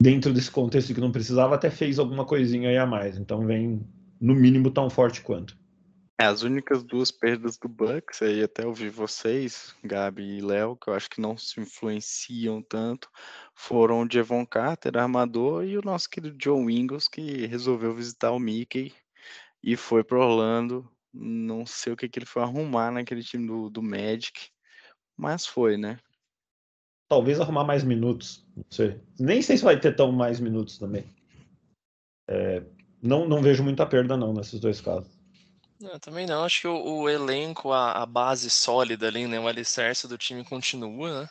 dentro 0.00 0.32
desse 0.32 0.50
contexto 0.50 0.88
de 0.88 0.94
que 0.94 1.00
não 1.00 1.12
precisava, 1.12 1.54
até 1.54 1.70
fez 1.70 1.98
alguma 1.98 2.24
coisinha 2.24 2.70
aí 2.70 2.78
a 2.78 2.86
mais. 2.86 3.18
Então 3.18 3.46
vem, 3.46 3.86
no 4.20 4.34
mínimo, 4.34 4.70
tão 4.70 4.88
forte 4.88 5.20
quanto. 5.20 5.58
É, 6.18 6.26
as 6.26 6.42
únicas 6.42 6.82
duas 6.82 7.10
perdas 7.10 7.56
do 7.56 7.66
Bucks, 7.66 8.20
aí 8.20 8.42
até 8.42 8.66
ouvir 8.66 8.90
vocês, 8.90 9.74
Gabi 9.82 10.36
e 10.36 10.40
Léo, 10.40 10.76
que 10.76 10.88
eu 10.88 10.94
acho 10.94 11.08
que 11.08 11.20
não 11.20 11.36
se 11.36 11.58
influenciam 11.58 12.62
tanto, 12.62 13.08
foram 13.54 14.02
o 14.02 14.08
Devon 14.08 14.44
Carter, 14.44 14.98
armador, 14.98 15.64
e 15.64 15.78
o 15.78 15.82
nosso 15.82 16.10
querido 16.10 16.36
Joe 16.38 16.60
Ingles, 16.74 17.08
que 17.08 17.46
resolveu 17.46 17.94
visitar 17.94 18.32
o 18.32 18.38
Mickey 18.38 18.92
e 19.62 19.76
foi 19.76 20.04
pro 20.04 20.20
Orlando. 20.20 20.86
Não 21.12 21.64
sei 21.64 21.92
o 21.92 21.96
que, 21.96 22.08
que 22.08 22.18
ele 22.18 22.26
foi 22.26 22.42
arrumar 22.42 22.90
naquele 22.90 23.22
time 23.22 23.46
do, 23.46 23.70
do 23.70 23.82
Magic, 23.82 24.50
mas 25.16 25.46
foi, 25.46 25.78
né? 25.78 25.98
Talvez 27.08 27.40
arrumar 27.40 27.64
mais 27.64 27.82
minutos, 27.82 28.46
não 28.60 28.70
sei. 28.70 29.00
Nem 29.18 29.42
sei 29.42 29.56
se 29.56 29.64
vai 29.64 29.78
ter 29.78 29.94
tão 29.94 30.12
mais 30.12 30.40
minutos 30.40 30.78
também. 30.78 31.04
É, 32.28 32.62
não, 33.02 33.28
não 33.28 33.42
vejo 33.42 33.62
muita 33.64 33.86
perda 33.86 34.16
não 34.16 34.32
nesses 34.32 34.60
dois 34.60 34.80
casos. 34.80 35.10
Não, 35.80 35.98
também 35.98 36.26
não. 36.26 36.44
Acho 36.44 36.60
que 36.60 36.68
o, 36.68 37.02
o 37.02 37.08
elenco, 37.08 37.72
a, 37.72 38.02
a, 38.02 38.06
base 38.06 38.50
sólida 38.50 39.08
ali, 39.08 39.26
né? 39.26 39.40
O 39.40 39.48
alicerce 39.48 40.06
do 40.06 40.18
time 40.18 40.44
continua, 40.44 41.22
né? 41.22 41.28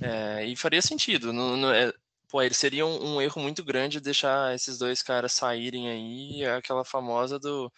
É, 0.00 0.46
e 0.46 0.56
faria 0.56 0.80
sentido. 0.80 1.32
Não, 1.32 1.56
não 1.56 1.72
é, 1.72 1.92
pô, 2.28 2.38
seria 2.52 2.86
um, 2.86 3.16
um, 3.16 3.20
erro 3.20 3.42
muito 3.42 3.64
grande 3.64 4.00
deixar 4.00 4.54
esses 4.54 4.78
dois 4.78 5.02
caras 5.02 5.32
saírem 5.32 5.88
aí, 5.90 6.44
aquela 6.46 6.84
famosa 6.84 7.38
do 7.38 7.72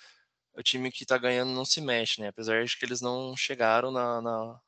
o 0.57 0.62
time 0.62 0.91
que 0.93 1.07
tá 1.07 1.18
ganhando 1.18 1.53
não 1.53 1.64
se 1.64 1.80
mexe, 1.80 2.20
né? 2.20 2.28
Apesar 2.28 2.64
de 2.64 2.76
que 2.78 2.85
eles 2.85 3.01
não 3.01 3.37
chegaram 3.37 3.91
na, 3.91 4.20
na 4.22 4.61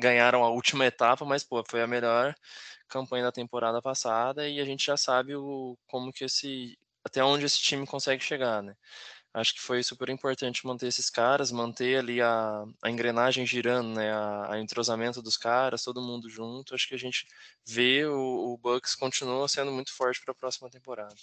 ganharam 0.00 0.44
a 0.44 0.48
última 0.50 0.86
etapa, 0.86 1.24
mas 1.24 1.44
pô, 1.44 1.62
foi 1.68 1.82
a 1.82 1.86
melhor 1.86 2.34
campanha 2.88 3.24
da 3.24 3.32
temporada 3.32 3.80
passada 3.80 4.48
e 4.48 4.60
a 4.60 4.64
gente 4.64 4.84
já 4.86 4.96
sabe 4.96 5.36
o 5.36 5.78
como 5.86 6.12
que 6.12 6.24
esse 6.24 6.78
até 7.04 7.24
onde 7.24 7.46
esse 7.46 7.58
time 7.58 7.86
consegue 7.86 8.22
chegar, 8.22 8.62
né? 8.62 8.76
Acho 9.32 9.54
que 9.54 9.60
foi 9.60 9.80
super 9.82 10.08
importante 10.08 10.66
manter 10.66 10.88
esses 10.88 11.08
caras, 11.08 11.52
manter 11.52 11.98
ali 11.98 12.20
a, 12.20 12.64
a 12.82 12.90
engrenagem 12.90 13.46
girando, 13.46 13.94
né? 13.94 14.12
A, 14.12 14.54
a, 14.54 14.60
entrosamento 14.60 15.22
dos 15.22 15.36
caras, 15.36 15.84
todo 15.84 16.02
mundo 16.02 16.28
junto. 16.28 16.74
Acho 16.74 16.88
que 16.88 16.94
a 16.96 16.98
gente 16.98 17.26
vê 17.64 18.04
o, 18.06 18.54
o 18.54 18.58
Bucks 18.58 18.96
continua 18.96 19.46
sendo 19.46 19.70
muito 19.70 19.94
forte 19.94 20.20
para 20.20 20.32
a 20.32 20.34
próxima 20.34 20.68
temporada. 20.68 21.14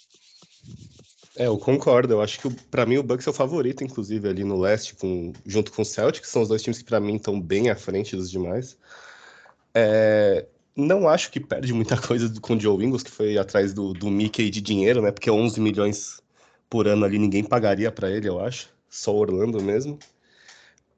É, 1.38 1.46
eu 1.46 1.56
concordo. 1.56 2.12
Eu 2.12 2.20
acho 2.20 2.40
que 2.40 2.50
para 2.68 2.84
mim 2.84 2.98
o 2.98 3.02
Bucks 3.02 3.26
é 3.26 3.30
o 3.30 3.32
favorito, 3.32 3.84
inclusive 3.84 4.28
ali 4.28 4.42
no 4.42 4.58
leste, 4.60 4.96
com, 4.96 5.32
junto 5.46 5.72
com 5.72 5.82
o 5.82 5.84
Celtics, 5.84 6.28
são 6.28 6.42
os 6.42 6.48
dois 6.48 6.60
times 6.62 6.78
que 6.78 6.84
para 6.84 6.98
mim 6.98 7.14
estão 7.14 7.40
bem 7.40 7.70
à 7.70 7.76
frente 7.76 8.16
dos 8.16 8.28
demais. 8.28 8.76
É, 9.72 10.46
não 10.76 11.08
acho 11.08 11.30
que 11.30 11.38
perde 11.40 11.72
muita 11.72 11.96
coisa 12.02 12.28
com 12.40 12.56
o 12.56 12.60
Joe 12.60 12.84
Ingles, 12.84 13.04
que 13.04 13.10
foi 13.10 13.38
atrás 13.38 13.72
do, 13.72 13.92
do 13.92 14.10
Mickey 14.10 14.50
de 14.50 14.60
dinheiro, 14.60 15.00
né? 15.00 15.12
Porque 15.12 15.30
11 15.30 15.60
milhões 15.60 16.20
por 16.68 16.88
ano 16.88 17.04
ali 17.04 17.18
ninguém 17.18 17.44
pagaria 17.44 17.92
para 17.92 18.10
ele, 18.10 18.28
eu 18.28 18.40
acho. 18.40 18.70
Só 18.90 19.14
Orlando 19.14 19.62
mesmo. 19.62 19.98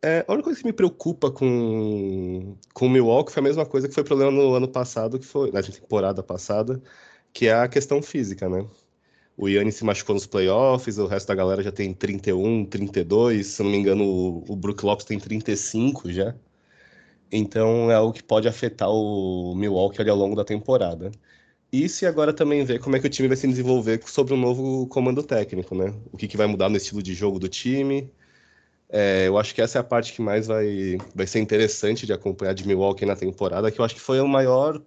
É, 0.03 0.25
a 0.27 0.33
única 0.33 0.45
coisa 0.45 0.61
que 0.61 0.67
me 0.67 0.73
preocupa 0.73 1.31
com, 1.31 2.57
com 2.73 2.87
o 2.87 2.91
Milwaukee 2.91 3.33
foi 3.33 3.41
a 3.43 3.45
mesma 3.45 3.67
coisa 3.67 3.89
que 3.89 3.95
foi 3.95 4.05
problema 4.05 4.31
no 4.31 4.55
ano 4.55 4.69
passado, 4.69 5.19
que 5.19 5.27
foi 5.27 5.51
na 5.53 5.63
temporada 5.63 6.23
passada, 6.23 6.83
que 7.33 7.47
é 7.49 7.55
a 7.55 7.69
questão 7.69 8.03
física, 8.03 8.49
né? 8.49 8.67
O 9.37 9.49
Yannis 9.49 9.77
se 9.77 9.85
machucou 9.85 10.15
nos 10.15 10.27
playoffs, 10.27 10.99
o 10.99 11.07
resto 11.07 11.29
da 11.29 11.35
galera 11.35 11.63
já 11.63 11.73
tem 11.73 11.95
31, 11.95 12.67
32, 12.67 13.47
se 13.47 13.63
não 13.63 13.71
me 13.71 13.79
engano, 13.79 14.05
o, 14.05 14.45
o 14.53 14.57
Brook 14.57 14.85
Lopes 14.85 15.07
tem 15.07 15.19
35 15.19 16.13
já. 16.13 16.35
Então 17.33 17.91
é 17.91 17.95
algo 17.95 18.13
que 18.13 18.23
pode 18.23 18.49
afetar 18.49 18.91
o 18.91 19.55
Milwaukee 19.55 20.01
ali 20.01 20.11
ao 20.11 20.17
longo 20.17 20.35
da 20.37 20.45
temporada. 20.45 21.11
Isso 21.73 22.05
e 22.05 22.07
agora 22.07 22.33
também 22.33 22.65
ver 22.65 22.81
como 22.81 22.97
é 22.97 23.01
que 23.01 23.07
o 23.07 23.11
time 23.11 23.29
vai 23.29 23.37
se 23.37 23.47
desenvolver 23.47 24.03
sobre 24.07 24.35
um 24.35 24.37
novo 24.37 24.87
comando 24.89 25.23
técnico, 25.23 25.75
né? 25.75 25.95
O 26.13 26.17
que, 26.17 26.27
que 26.27 26.37
vai 26.37 26.47
mudar 26.49 26.69
no 26.69 26.77
estilo 26.77 27.03
de 27.03 27.15
jogo 27.15 27.39
do 27.39 27.49
time. 27.49 28.13
É, 28.89 29.29
eu 29.29 29.39
acho 29.39 29.55
que 29.55 29.63
essa 29.63 29.79
é 29.79 29.81
a 29.81 29.85
parte 29.85 30.13
que 30.13 30.21
mais 30.21 30.49
vai, 30.49 30.99
vai 31.15 31.27
ser 31.27 31.39
interessante 31.41 32.07
de 32.07 32.13
acompanhar 32.13 32.55
de 32.55 32.67
Milwaukee 32.67 33.07
na 33.07 33.15
temporada, 33.17 33.71
que 33.71 33.81
eu 33.81 33.85
acho 33.85 33.95
que 33.95 34.01
foi 34.01 34.19
a 34.19 34.25
maior, 34.25 34.83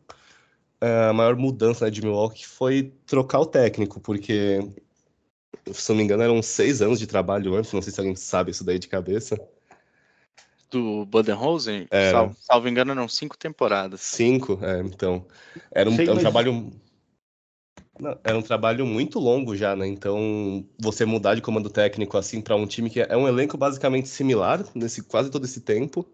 a 1.10 1.14
maior 1.14 1.36
mudança 1.36 1.86
né, 1.86 1.92
de 1.92 2.02
Milwaukee 2.02 2.46
foi 2.46 2.94
trocar 3.06 3.40
o 3.40 3.46
técnico, 3.46 4.02
porque, 4.02 4.60
se 5.72 5.90
não 5.90 5.98
me 5.98 6.04
engano, 6.04 6.24
eram 6.24 6.42
seis 6.42 6.82
anos 6.82 7.00
de 7.00 7.08
trabalho 7.08 7.56
antes, 7.56 7.72
não 7.72 7.82
sei 7.82 7.94
se 7.94 8.00
alguém 8.00 8.16
sabe 8.16 8.52
isso 8.52 8.66
daí 8.66 8.78
de 8.78 8.90
cabeça. 8.90 9.40
Do 10.70 11.06
Budenholzer? 11.06 11.88
É. 11.90 12.12
Salvo, 12.12 12.36
salvo 12.38 12.68
engano, 12.68 12.92
eram 12.92 13.08
cinco 13.08 13.38
temporadas. 13.38 14.02
Cinco, 14.02 14.60
é, 14.62 14.80
então. 14.80 15.26
Era 15.72 15.90
um, 15.90 15.96
Sei, 15.96 16.10
um 16.10 16.18
trabalho. 16.18 16.72
Não, 18.00 18.20
era 18.24 18.38
um 18.38 18.42
trabalho 18.42 18.86
muito 18.86 19.20
longo 19.20 19.56
já, 19.56 19.76
né? 19.76 19.88
Então, 19.88 20.66
você 20.80 21.06
mudar 21.06 21.36
de 21.36 21.42
comando 21.42 21.70
técnico 21.70 22.18
assim 22.18 22.42
para 22.42 22.56
um 22.56 22.66
time 22.66 22.90
que 22.90 23.00
é 23.00 23.16
um 23.16 23.28
elenco 23.28 23.56
basicamente 23.56 24.10
similar 24.10 24.66
nesse 24.74 25.04
quase 25.04 25.30
todo 25.30 25.46
esse 25.46 25.62
tempo 25.62 26.06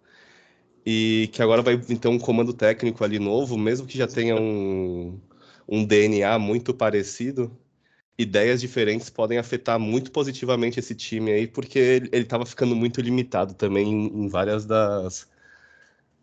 e 0.86 1.30
que 1.34 1.42
agora 1.42 1.62
vai 1.62 1.80
então 1.90 2.14
um 2.14 2.20
comando 2.20 2.54
técnico 2.54 3.04
ali 3.04 3.20
novo, 3.20 3.58
mesmo 3.58 3.88
que 3.88 3.98
já 3.98 4.08
tenha 4.08 4.36
um, 4.36 5.20
um 5.68 5.86
DNA 5.86 6.38
muito 6.40 6.74
parecido, 6.74 7.52
ideias 8.18 8.60
diferentes 8.62 9.10
podem 9.10 9.38
afetar 9.38 9.80
muito 9.80 10.12
positivamente 10.12 10.80
esse 10.80 10.94
time 10.96 11.32
aí, 11.32 11.48
porque 11.48 11.80
ele 11.80 12.10
estava 12.24 12.46
ficando 12.46 12.76
muito 12.76 13.00
limitado 13.02 13.54
também 13.54 13.88
em, 13.88 14.26
em, 14.26 14.28
várias 14.28 14.66
das 14.66 15.28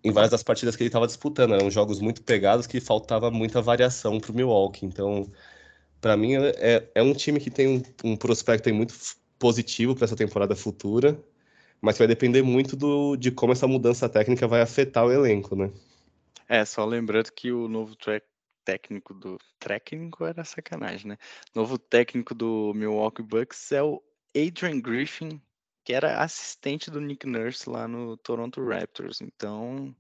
em 0.04 0.12
várias 0.12 0.30
das 0.30 0.42
partidas 0.42 0.76
que 0.76 0.82
ele 0.82 0.88
estava 0.88 1.06
disputando. 1.06 1.54
Eram 1.54 1.70
jogos 1.70 2.00
muito 2.00 2.22
pegados 2.22 2.66
que 2.66 2.80
faltava 2.80 3.30
muita 3.30 3.62
variação 3.62 4.20
para 4.20 4.30
o 4.30 4.34
Milwaukee. 4.34 4.86
Então, 4.86 5.30
para 6.00 6.16
mim, 6.16 6.34
é, 6.36 6.88
é 6.94 7.02
um 7.02 7.12
time 7.14 7.40
que 7.40 7.50
tem 7.50 7.68
um, 7.68 7.82
um 8.12 8.16
prospecto 8.16 8.72
muito 8.74 8.94
positivo 9.38 9.94
para 9.94 10.04
essa 10.04 10.16
temporada 10.16 10.54
futura, 10.56 11.18
mas 11.80 11.98
vai 11.98 12.06
depender 12.06 12.42
muito 12.42 12.76
do, 12.76 13.16
de 13.16 13.30
como 13.30 13.52
essa 13.52 13.66
mudança 13.66 14.08
técnica 14.08 14.46
vai 14.46 14.60
afetar 14.60 15.04
o 15.04 15.12
elenco, 15.12 15.54
né? 15.54 15.70
É, 16.48 16.64
só 16.64 16.84
lembrando 16.84 17.32
que 17.32 17.50
o 17.50 17.68
novo 17.68 17.96
técnico 18.64 19.14
do. 19.14 19.38
Técnico 19.58 20.24
era 20.24 20.44
sacanagem, 20.44 21.08
né? 21.08 21.18
Novo 21.54 21.78
técnico 21.78 22.34
do 22.34 22.72
Milwaukee 22.74 23.22
Bucks 23.22 23.72
é 23.72 23.82
o 23.82 24.02
Adrian 24.36 24.80
Griffin, 24.80 25.40
que 25.84 25.92
era 25.92 26.22
assistente 26.22 26.90
do 26.90 27.00
Nick 27.00 27.26
Nurse 27.26 27.68
lá 27.68 27.88
no 27.88 28.16
Toronto 28.16 28.64
Raptors. 28.64 29.20
Então, 29.20 29.94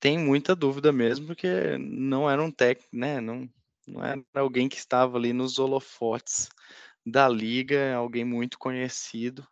tem 0.00 0.18
muita 0.18 0.54
dúvida 0.56 0.92
mesmo, 0.92 1.26
porque 1.26 1.78
não 1.78 2.28
era 2.28 2.42
um 2.42 2.50
técnico, 2.50 2.94
né? 2.94 3.20
Não, 3.20 3.48
não 3.86 4.04
era 4.04 4.22
alguém 4.34 4.68
que 4.68 4.76
estava 4.76 5.16
ali 5.16 5.32
nos 5.32 5.58
holofotes 5.58 6.48
da 7.06 7.28
liga, 7.28 7.94
alguém 7.94 8.24
muito 8.24 8.58
conhecido. 8.58 9.46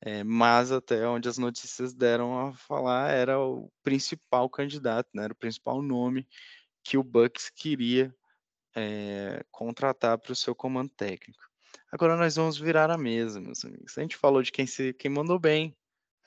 É, 0.00 0.22
mas 0.22 0.70
até 0.70 1.06
onde 1.08 1.28
as 1.28 1.38
notícias 1.38 1.92
deram 1.92 2.38
a 2.38 2.52
falar 2.52 3.10
era 3.10 3.40
o 3.40 3.70
principal 3.82 4.48
candidato, 4.48 5.08
né? 5.12 5.24
Era 5.24 5.32
o 5.32 5.36
principal 5.36 5.82
nome 5.82 6.26
que 6.84 6.96
o 6.96 7.02
Bucks 7.02 7.50
queria 7.50 8.14
é, 8.76 9.44
contratar 9.50 10.16
para 10.18 10.32
o 10.32 10.36
seu 10.36 10.54
comando 10.54 10.90
técnico. 10.90 11.42
Agora 11.90 12.16
nós 12.16 12.36
vamos 12.36 12.58
virar 12.58 12.90
a 12.90 12.98
mesa, 12.98 13.40
meus 13.40 13.64
amigos. 13.64 13.96
A 13.98 14.02
gente 14.02 14.16
falou 14.16 14.42
de 14.42 14.52
quem, 14.52 14.66
se, 14.66 14.92
quem 14.94 15.10
mandou 15.10 15.38
bem, 15.38 15.76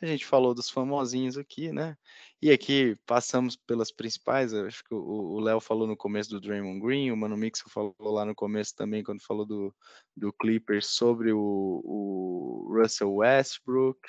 A 0.02 0.08
gente 0.08 0.26
falou 0.26 0.56
dos 0.56 0.68
famosinhos 0.70 1.38
aqui, 1.38 1.72
né? 1.72 1.96
E 2.42 2.50
aqui 2.50 2.98
passamos 3.06 3.56
pelas 3.56 3.92
principais. 3.92 4.52
Acho 4.52 4.84
que 4.84 4.96
o 4.96 5.40
Léo 5.40 5.60
falou 5.60 5.86
no 5.86 5.96
começo 5.96 6.32
do 6.32 6.42
Draymond 6.42 6.80
Green, 6.80 7.12
o 7.12 7.18
Mano 7.18 7.38
Mix 7.38 7.62
falou 7.70 7.96
lá 8.00 8.26
no 8.26 8.34
começo 8.34 8.76
também, 8.76 9.04
quando 9.04 9.22
falou 9.22 9.46
do, 9.46 9.76
do 10.18 10.34
Clippers, 10.34 10.88
sobre 10.88 11.32
o, 11.32 11.38
o 11.84 12.74
Russell 12.76 13.14
Westbrook. 13.14 14.00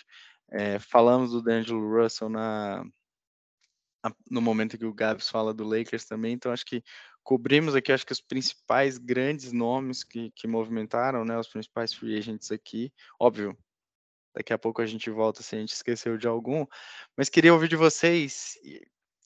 É, 0.51 0.79
falamos 0.79 1.33
do 1.33 1.43
D'Angelo 1.43 2.03
Russell 2.03 2.31
na, 2.31 2.85
no 4.31 4.41
momento 4.41 4.79
que 4.79 4.87
o 4.87 4.95
Gabs 4.95 5.29
fala 5.29 5.53
do 5.53 5.65
Lakers 5.65 6.07
também. 6.07 6.33
Então, 6.33 6.53
acho 6.53 6.65
que 6.65 6.83
cobrimos 7.23 7.75
aqui, 7.75 7.93
acho 7.93 8.07
que 8.07 8.13
os 8.13 8.21
principais 8.21 8.99
grandes 8.99 9.53
nomes 9.53 10.03
que, 10.03 10.31
que 10.33 10.47
movimentaram, 10.47 11.25
né? 11.25 11.39
Os 11.39 11.49
principais 11.49 11.93
free 11.93 12.17
agents 12.17 12.51
aqui. 12.51 12.93
Óbvio, 13.21 13.57
Daqui 14.35 14.53
a 14.53 14.59
pouco 14.59 14.81
a 14.81 14.87
gente 14.87 15.11
volta 15.11 15.43
se 15.43 15.55
a 15.55 15.59
gente 15.59 15.75
esqueceu 15.75 16.17
de 16.17 16.27
algum. 16.27 16.67
Mas 17.17 17.29
queria 17.29 17.53
ouvir 17.53 17.69
de 17.69 17.77
vocês. 17.77 18.59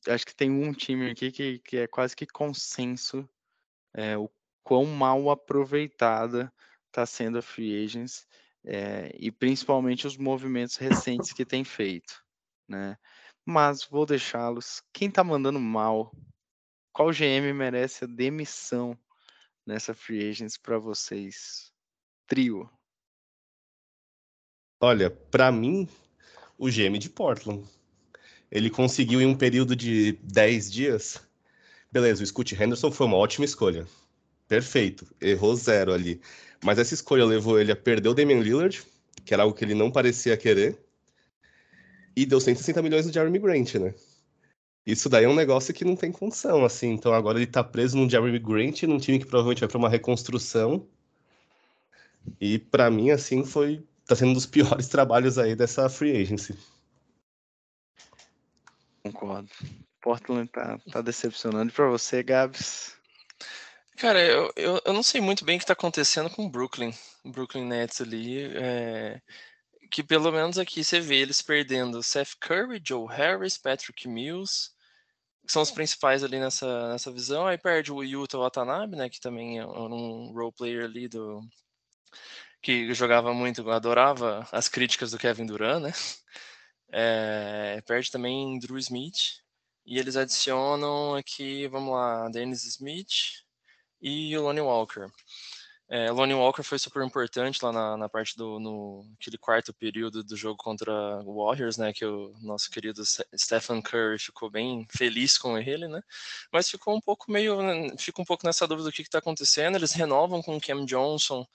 Acho 0.08 0.26
que 0.26 0.34
tem 0.34 0.50
um 0.50 0.72
time 0.72 1.10
aqui 1.10 1.30
que, 1.30 1.58
que 1.60 1.76
é 1.78 1.86
quase 1.86 2.14
que 2.16 2.26
consenso 2.26 3.28
é, 3.94 4.16
o 4.16 4.30
quão 4.62 4.84
mal 4.84 5.30
aproveitada 5.30 6.52
está 6.86 7.06
sendo 7.06 7.38
a 7.38 7.42
Free 7.42 7.84
Agents 7.84 8.26
é, 8.64 9.12
e 9.18 9.30
principalmente 9.30 10.06
os 10.06 10.16
movimentos 10.16 10.76
recentes 10.76 11.32
que 11.32 11.44
tem 11.44 11.62
feito. 11.62 12.22
Né? 12.68 12.96
Mas 13.44 13.84
vou 13.84 14.04
deixá-los. 14.04 14.82
Quem 14.92 15.08
está 15.08 15.22
mandando 15.22 15.60
mal? 15.60 16.12
Qual 16.92 17.12
GM 17.12 17.52
merece 17.54 18.04
a 18.04 18.08
demissão 18.08 18.98
nessa 19.64 19.94
Free 19.94 20.28
Agents 20.28 20.58
para 20.58 20.78
vocês? 20.78 21.72
Trio. 22.26 22.68
Olha, 24.80 25.10
para 25.10 25.50
mim, 25.50 25.88
o 26.58 26.68
GM 26.68 26.98
de 26.98 27.08
Portland. 27.08 27.64
Ele 28.50 28.70
conseguiu 28.70 29.20
em 29.20 29.26
um 29.26 29.34
período 29.34 29.74
de 29.74 30.12
10 30.22 30.70
dias. 30.70 31.20
Beleza, 31.90 32.22
o 32.22 32.26
Scott 32.26 32.54
Henderson 32.54 32.90
foi 32.90 33.06
uma 33.06 33.16
ótima 33.16 33.44
escolha. 33.44 33.86
Perfeito, 34.46 35.06
errou 35.20 35.56
zero 35.56 35.92
ali. 35.92 36.20
Mas 36.62 36.78
essa 36.78 36.94
escolha 36.94 37.24
levou 37.24 37.58
ele 37.58 37.72
a 37.72 37.76
perder 37.76 38.08
o 38.10 38.14
Damian 38.14 38.40
Lillard, 38.40 38.82
que 39.24 39.32
era 39.34 39.42
algo 39.42 39.56
que 39.56 39.64
ele 39.64 39.74
não 39.74 39.90
parecia 39.90 40.36
querer, 40.36 40.78
e 42.14 42.24
deu 42.26 42.40
160 42.40 42.80
milhões 42.82 43.06
no 43.06 43.12
Jeremy 43.12 43.38
Grant, 43.38 43.74
né? 43.74 43.94
Isso 44.86 45.08
daí 45.08 45.24
é 45.24 45.28
um 45.28 45.34
negócio 45.34 45.74
que 45.74 45.84
não 45.84 45.96
tem 45.96 46.12
condição, 46.12 46.64
assim. 46.64 46.92
Então 46.92 47.12
agora 47.12 47.38
ele 47.38 47.46
tá 47.46 47.64
preso 47.64 47.96
num 47.96 48.08
Jeremy 48.08 48.38
Grant, 48.38 48.82
num 48.84 48.98
time 48.98 49.18
que 49.18 49.26
provavelmente 49.26 49.60
vai 49.60 49.68
para 49.68 49.78
uma 49.78 49.88
reconstrução. 49.88 50.86
E 52.40 52.58
para 52.58 52.90
mim, 52.90 53.10
assim, 53.10 53.44
foi 53.44 53.82
tá 54.06 54.14
sendo 54.14 54.30
um 54.30 54.34
dos 54.34 54.46
piores 54.46 54.88
trabalhos 54.88 55.38
aí 55.38 55.54
dessa 55.54 55.88
free 55.88 56.16
agency. 56.16 56.56
Concordo. 59.02 59.48
Portland 60.00 60.48
tá, 60.50 60.78
tá 60.90 61.00
decepcionando. 61.00 61.72
para 61.72 61.88
você, 61.88 62.22
Gabs? 62.22 62.96
Cara, 63.96 64.22
eu, 64.22 64.52
eu, 64.56 64.80
eu, 64.84 64.92
não 64.92 65.02
sei 65.02 65.20
muito 65.20 65.44
bem 65.44 65.56
o 65.56 65.58
que 65.58 65.64
está 65.64 65.72
acontecendo 65.72 66.28
com 66.28 66.44
o 66.44 66.50
Brooklyn, 66.50 66.92
Brooklyn 67.24 67.64
Nets 67.64 68.00
ali, 68.00 68.44
é, 68.54 69.20
que 69.90 70.02
pelo 70.02 70.30
menos 70.30 70.58
aqui 70.58 70.84
você 70.84 71.00
vê 71.00 71.16
eles 71.16 71.40
perdendo 71.40 72.02
Seth 72.02 72.36
Curry, 72.38 72.80
Joe 72.84 73.08
Harris, 73.08 73.56
Patrick 73.56 74.06
Mills, 74.06 74.70
que 75.46 75.52
são 75.52 75.62
os 75.62 75.70
principais 75.70 76.22
ali 76.22 76.38
nessa, 76.38 76.92
nessa 76.92 77.10
visão, 77.10 77.46
aí 77.46 77.56
perde 77.56 77.90
o 77.90 78.02
Yuta 78.02 78.36
Watanabe, 78.36 78.96
né, 78.96 79.08
que 79.08 79.20
também 79.20 79.58
é 79.58 79.66
um 79.66 80.30
role 80.32 80.52
player 80.52 80.84
ali 80.84 81.08
do, 81.08 81.40
que 82.66 82.92
jogava 82.94 83.32
muito, 83.32 83.70
adorava 83.70 84.44
as 84.50 84.68
críticas 84.68 85.12
do 85.12 85.18
Kevin 85.18 85.46
Durant, 85.46 85.80
né? 85.80 85.92
É, 86.90 87.80
perde 87.86 88.10
também 88.10 88.58
Drew 88.58 88.76
Smith. 88.76 89.40
E 89.86 90.00
eles 90.00 90.16
adicionam 90.16 91.14
aqui, 91.14 91.68
vamos 91.68 91.94
lá, 91.94 92.28
Dennis 92.28 92.64
Smith 92.64 93.44
e 94.02 94.36
o 94.36 94.42
Lonnie 94.42 94.62
Walker. 94.62 95.06
É, 95.88 96.10
Lonnie 96.10 96.34
Walker 96.34 96.64
foi 96.64 96.76
super 96.80 97.04
importante 97.04 97.64
lá 97.64 97.70
na, 97.70 97.96
na 97.96 98.08
parte 98.08 98.36
do 98.36 98.58
no 98.58 99.06
aquele 99.20 99.38
quarto 99.38 99.72
período 99.72 100.24
do 100.24 100.36
jogo 100.36 100.56
contra 100.56 100.92
o 101.24 101.44
Warriors, 101.44 101.76
né? 101.78 101.92
Que 101.92 102.04
o 102.04 102.34
nosso 102.40 102.68
querido 102.68 103.04
Stephen 103.06 103.80
Curry 103.80 104.18
ficou 104.18 104.50
bem 104.50 104.84
feliz 104.90 105.38
com 105.38 105.56
ele, 105.56 105.86
né? 105.86 106.02
Mas 106.52 106.68
ficou 106.68 106.96
um 106.96 107.00
pouco 107.00 107.30
meio, 107.30 107.56
fica 107.96 108.20
um 108.20 108.24
pouco 108.24 108.44
nessa 108.44 108.66
dúvida 108.66 108.88
do 108.90 108.92
que 108.92 109.02
está 109.02 109.18
acontecendo. 109.18 109.76
Eles 109.76 109.92
renovam 109.92 110.42
com 110.42 110.56
o 110.56 110.60
Cam 110.60 110.84
Johnson 110.84 111.46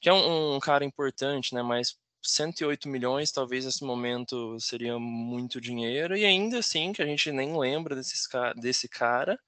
que 0.00 0.08
é 0.08 0.12
um, 0.12 0.56
um 0.56 0.60
cara 0.60 0.84
importante, 0.84 1.54
né? 1.54 1.62
Mas 1.62 1.96
108 2.22 2.88
milhões, 2.88 3.32
talvez 3.32 3.64
nesse 3.64 3.84
momento 3.84 4.58
seria 4.60 4.98
muito 4.98 5.60
dinheiro, 5.60 6.16
e 6.16 6.24
ainda 6.24 6.58
assim, 6.58 6.92
que 6.92 7.02
a 7.02 7.06
gente 7.06 7.32
nem 7.32 7.58
lembra 7.58 7.94
desses, 7.96 8.26
desse 8.56 8.88
cara, 8.88 9.38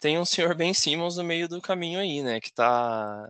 tem 0.00 0.18
um 0.18 0.24
senhor 0.24 0.54
Ben 0.56 0.74
Simmons 0.74 1.16
no 1.16 1.24
meio 1.24 1.48
do 1.48 1.60
caminho 1.62 2.00
aí, 2.00 2.22
né? 2.22 2.40
Que 2.40 2.52
tá, 2.52 3.24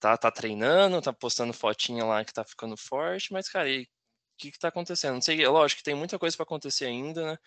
tá, 0.00 0.16
tá 0.18 0.30
treinando, 0.32 1.02
tá 1.02 1.12
postando 1.12 1.52
fotinha 1.52 2.04
lá 2.04 2.24
que 2.24 2.32
tá 2.34 2.44
ficando 2.44 2.76
forte, 2.76 3.32
mas, 3.32 3.48
cara, 3.48 3.68
o 3.70 3.86
que, 4.38 4.52
que 4.52 4.58
tá 4.58 4.68
acontecendo? 4.68 5.14
Não 5.14 5.22
sei, 5.22 5.46
lógico 5.46 5.78
que 5.80 5.84
tem 5.84 5.94
muita 5.94 6.18
coisa 6.18 6.36
para 6.36 6.44
acontecer 6.44 6.86
ainda, 6.86 7.32
né? 7.32 7.38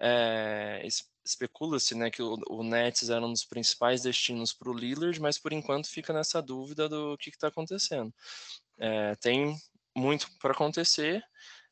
É, 0.00 0.82
especula-se 1.24 1.94
né, 1.94 2.10
que 2.10 2.22
o, 2.22 2.36
o, 2.48 2.62
Nets 2.62 3.08
era 3.08 3.24
um 3.24 3.32
dos 3.32 3.44
principais 3.44 4.02
destinos 4.02 4.52
para 4.52 4.70
o 4.70 4.74
Lillard, 4.74 5.20
mas 5.20 5.38
por 5.38 5.52
enquanto 5.52 5.88
fica 5.88 6.12
nessa 6.12 6.42
dúvida 6.42 6.88
do 6.88 7.16
que 7.16 7.30
está 7.30 7.48
acontecendo. 7.48 8.12
É, 8.78 9.14
tem 9.16 9.56
muito 9.96 10.28
para 10.38 10.52
acontecer, 10.52 11.24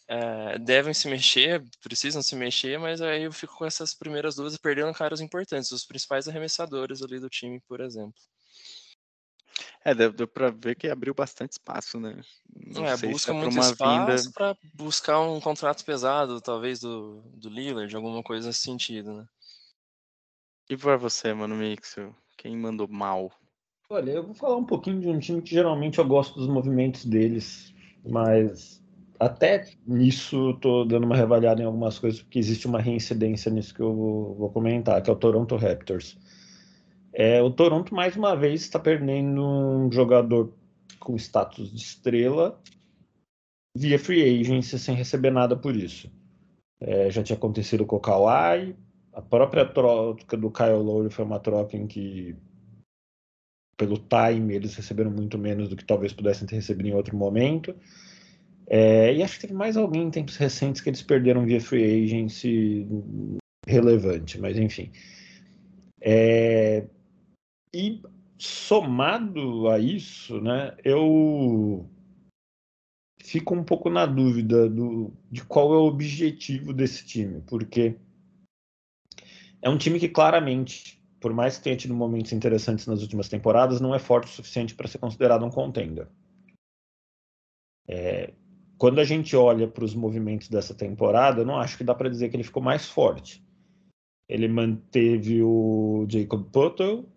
é, 0.09 0.59
devem 0.59 0.95
se 0.95 1.09
mexer, 1.09 1.63
precisam 1.83 2.23
se 2.23 2.35
mexer, 2.35 2.79
mas 2.79 3.01
aí 3.01 3.25
eu 3.25 3.33
fico 3.33 3.57
com 3.57 3.65
essas 3.65 3.95
primeiras 3.95 4.35
dúvidas, 4.35 4.59
perdendo 4.59 4.93
caras 4.95 5.21
importantes, 5.21 5.71
os 5.71 5.85
principais 5.85 6.29
arremessadores 6.29 7.03
ali 7.03 7.19
do 7.19 7.31
time, 7.31 7.61
por 7.69 7.81
exemplo. 7.81 8.15
É, 9.85 9.95
deu, 9.95 10.13
deu 10.13 10.29
para 10.29 10.51
ver 10.51 10.77
que 10.77 10.89
abriu 10.89 11.13
bastante 11.13 11.53
espaço, 11.53 11.99
né? 11.99 12.21
Não 12.55 12.87
é, 12.87 12.97
busca 12.97 13.19
se 13.19 13.31
é 13.31 13.33
muito 13.33 13.59
espaço 13.59 14.23
vinda... 14.23 14.33
para 14.33 14.57
buscar 14.75 15.21
um 15.21 15.41
contrato 15.41 15.85
pesado, 15.85 16.41
talvez 16.41 16.81
do, 16.81 17.21
do 17.35 17.49
Lillard, 17.49 17.95
alguma 17.95 18.23
coisa 18.23 18.47
nesse 18.47 18.61
sentido, 18.61 19.13
né? 19.13 19.27
E 20.69 20.77
para 20.77 20.97
você, 20.97 21.33
mano, 21.35 21.55
Mixel? 21.55 22.15
Quem 22.37 22.57
mandou 22.57 22.89
mal? 22.89 23.31
Olha, 23.91 24.13
eu 24.13 24.25
vou 24.25 24.35
falar 24.35 24.57
um 24.57 24.65
pouquinho 24.65 25.01
de 25.01 25.09
um 25.09 25.19
time 25.19 25.43
que 25.43 25.51
geralmente 25.51 25.99
eu 25.99 26.07
gosto 26.07 26.39
dos 26.39 26.49
movimentos 26.49 27.05
deles, 27.05 27.75
mas 28.05 28.83
até 29.21 29.67
nisso 29.87 30.55
tô 30.61 30.85
dando 30.85 31.05
uma 31.05 31.15
reavaliada 31.15 31.63
em 31.63 31.67
algumas 31.67 31.99
coisas, 31.99 32.23
porque 32.23 32.39
existe 32.39 32.67
uma 32.67 32.81
reincidência 32.81 33.51
nisso 33.51 33.75
que 33.75 33.81
eu 33.81 33.95
vou, 33.95 34.35
vou 34.35 34.51
comentar, 34.51 35.03
que 35.03 35.11
é 35.11 35.13
o 35.13 35.17
Toronto 35.17 35.57
Raptors. 35.57 36.17
É, 37.13 37.43
o 37.43 37.51
Toronto, 37.51 37.95
mais 37.95 38.17
uma 38.17 38.35
vez, 38.35 38.63
está 38.63 38.79
perdendo 38.79 39.45
um 39.45 39.93
jogador 39.93 40.55
com 40.99 41.15
status 41.17 41.71
de 41.71 41.77
estrela 41.77 42.59
via 43.77 43.99
free 43.99 44.41
agency 44.41 44.79
sem 44.79 44.95
receber 44.95 45.31
nada 45.31 45.57
por 45.57 45.77
isso. 45.77 46.11
É, 46.81 47.11
já 47.11 47.23
tinha 47.23 47.37
acontecido 47.37 47.85
com 47.85 47.97
o 47.97 48.01
Kawhi, 48.01 48.75
a 49.13 49.21
própria 49.21 49.65
troca 49.65 50.37
do 50.37 50.51
Kyle 50.51 50.83
Lowry 50.83 51.11
foi 51.11 51.25
uma 51.25 51.39
troca 51.39 51.77
em 51.77 51.87
que, 51.87 52.35
pelo 53.77 53.99
time, 53.99 54.55
eles 54.55 54.75
receberam 54.75 55.11
muito 55.11 55.37
menos 55.39 55.69
do 55.69 55.77
que 55.77 55.85
talvez 55.85 56.13
pudessem 56.13 56.47
ter 56.47 56.57
recebido 56.57 56.89
em 56.89 56.95
outro 56.95 57.17
momento. 57.17 57.75
É, 58.67 59.13
e 59.15 59.23
acho 59.23 59.35
que 59.35 59.43
teve 59.43 59.55
mais 59.55 59.77
alguém 59.77 60.05
em 60.05 60.11
tempos 60.11 60.37
recentes 60.37 60.81
que 60.81 60.89
eles 60.89 61.03
perderam 61.03 61.45
via 61.45 61.61
free 61.61 62.05
agency 62.05 62.87
relevante, 63.67 64.41
mas 64.41 64.57
enfim. 64.57 64.91
É, 66.01 66.87
e 67.75 68.01
somado 68.39 69.69
a 69.69 69.79
isso, 69.79 70.41
né, 70.41 70.75
eu 70.85 71.89
fico 73.21 73.55
um 73.55 73.63
pouco 73.63 73.89
na 73.89 74.05
dúvida 74.05 74.69
do, 74.69 75.13
de 75.31 75.45
qual 75.45 75.73
é 75.73 75.77
o 75.77 75.87
objetivo 75.87 76.73
desse 76.73 77.07
time, 77.07 77.41
porque 77.47 77.97
é 79.63 79.71
um 79.71 79.79
time 79.79 80.01
que 80.01 80.09
claramente, 80.09 81.01
por 81.21 81.33
mais 81.33 81.57
que 81.57 81.63
tenha 81.63 81.77
tido 81.77 81.95
momentos 81.95 82.33
interessantes 82.33 82.87
nas 82.87 83.01
últimas 83.01 83.29
temporadas, 83.29 83.81
não 83.81 83.95
é 83.95 83.99
forte 84.01 84.27
o 84.27 84.35
suficiente 84.35 84.75
para 84.75 84.89
ser 84.89 84.99
considerado 84.99 85.45
um 85.45 85.51
contender. 85.51 86.09
É, 87.89 88.33
quando 88.77 89.01
a 89.01 89.05
gente 89.05 89.37
olha 89.37 89.69
para 89.69 89.85
os 89.85 89.95
movimentos 89.95 90.49
dessa 90.49 90.75
temporada, 90.75 91.43
eu 91.43 91.47
não 91.47 91.57
acho 91.57 91.79
que 91.79 91.85
dá 91.85 91.95
para 91.95 92.11
dizer 92.11 92.29
que 92.29 92.37
ele 92.37 92.43
ficou 92.43 92.63
mais 92.63 92.89
forte. 92.89 93.45
Ele 94.29 94.49
manteve 94.49 95.41
o 95.43 96.05
Jacob 96.09 96.51
Puttle, 96.51 97.09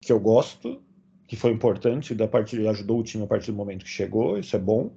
que 0.00 0.12
eu 0.12 0.20
gosto, 0.20 0.80
que 1.26 1.34
foi 1.34 1.50
importante, 1.50 2.14
da 2.14 2.28
parte, 2.28 2.56
ajudou 2.66 3.00
o 3.00 3.02
time 3.02 3.24
a 3.24 3.26
partir 3.26 3.50
do 3.50 3.56
momento 3.56 3.84
que 3.84 3.90
chegou, 3.90 4.38
isso 4.38 4.54
é 4.54 4.58
bom. 4.58 4.92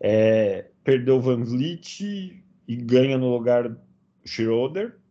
É, 0.00 0.70
perdeu 0.82 1.16
o 1.16 1.20
Van 1.20 1.44
Vliet 1.44 2.00
e 2.66 2.76
ganha 2.76 3.18
no 3.18 3.30
lugar 3.30 3.76
Schroeder, 4.24 5.01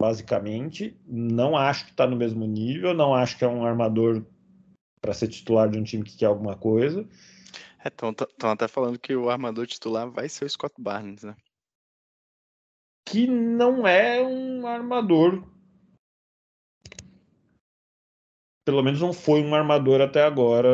basicamente. 0.00 0.98
Não 1.06 1.56
acho 1.56 1.84
que 1.84 1.90
está 1.90 2.06
no 2.06 2.16
mesmo 2.16 2.46
nível, 2.46 2.94
não 2.94 3.14
acho 3.14 3.36
que 3.36 3.44
é 3.44 3.48
um 3.48 3.64
armador 3.64 4.24
para 5.00 5.14
ser 5.14 5.28
titular 5.28 5.68
de 5.68 5.78
um 5.78 5.84
time 5.84 6.02
que 6.02 6.16
quer 6.16 6.26
alguma 6.26 6.56
coisa. 6.56 7.06
Estão 7.84 8.08
é, 8.10 8.46
até 8.46 8.66
falando 8.66 8.98
que 8.98 9.14
o 9.14 9.30
armador 9.30 9.66
titular 9.66 10.10
vai 10.10 10.28
ser 10.28 10.44
o 10.44 10.48
Scott 10.48 10.74
Barnes, 10.78 11.22
né? 11.22 11.36
que 13.10 13.26
não 13.26 13.86
é 13.88 14.22
um 14.22 14.66
armador. 14.68 15.42
Pelo 18.64 18.82
menos 18.84 19.00
não 19.00 19.12
foi 19.12 19.42
um 19.42 19.52
armador 19.52 20.00
até 20.00 20.22
agora 20.22 20.70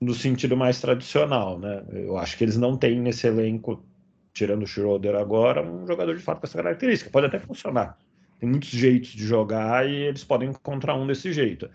no 0.00 0.14
sentido 0.14 0.56
mais 0.56 0.80
tradicional, 0.80 1.58
né? 1.58 1.84
Eu 1.90 2.16
acho 2.16 2.38
que 2.38 2.44
eles 2.44 2.56
não 2.56 2.76
têm 2.76 2.98
nesse 2.98 3.26
elenco, 3.26 3.84
tirando 4.32 4.62
o 4.62 4.66
Schroeder 4.66 5.14
agora, 5.14 5.62
um 5.62 5.86
jogador 5.86 6.16
de 6.16 6.22
fato 6.22 6.40
com 6.40 6.46
essa 6.46 6.62
característica. 6.62 7.10
Pode 7.10 7.26
até 7.26 7.38
funcionar. 7.38 7.98
Tem 8.38 8.48
muitos 8.48 8.68
jeitos 8.68 9.10
de 9.10 9.24
jogar 9.24 9.88
e 9.88 9.94
eles 9.94 10.24
podem 10.24 10.50
encontrar 10.50 10.94
um 10.94 11.06
desse 11.06 11.32
jeito. 11.32 11.70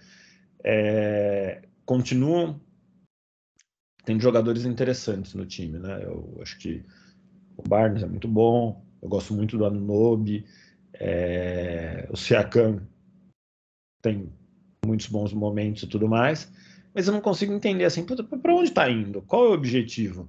É, 0.64 1.64
continuam 1.86 2.60
tem 4.04 4.20
jogadores 4.20 4.66
interessantes 4.66 5.34
no 5.34 5.46
time, 5.46 5.78
né? 5.78 6.04
Eu 6.04 6.40
acho 6.42 6.58
que 6.58 6.84
o 7.56 7.68
Barnes 7.68 8.04
é 8.04 8.08
muito 8.08 8.28
bom, 8.28 8.84
eu 9.02 9.08
gosto 9.08 9.34
muito 9.34 9.58
do 9.58 9.66
Anunobi, 9.66 10.46
é, 10.94 12.08
o 12.10 12.18
Siakam 12.18 12.82
tem 14.02 14.32
muitos 14.86 15.08
bons 15.08 15.32
momentos 15.34 15.84
e 15.84 15.88
tudo 15.88 16.08
mais, 16.08 16.52
mas 16.94 17.08
eu 17.08 17.14
não 17.14 17.22
consigo 17.22 17.54
entender 17.54 17.86
assim, 17.86 18.04
para 18.04 18.56
onde 18.56 18.70
está 18.70 18.90
indo? 18.90 19.22
Qual 19.22 19.46
é 19.46 19.50
o 19.50 19.54
objetivo? 19.54 20.28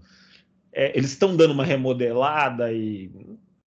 É, 0.73 0.97
eles 0.97 1.11
estão 1.11 1.37
dando 1.37 1.53
uma 1.53 1.65
remodelada 1.65 2.73
e 2.73 3.11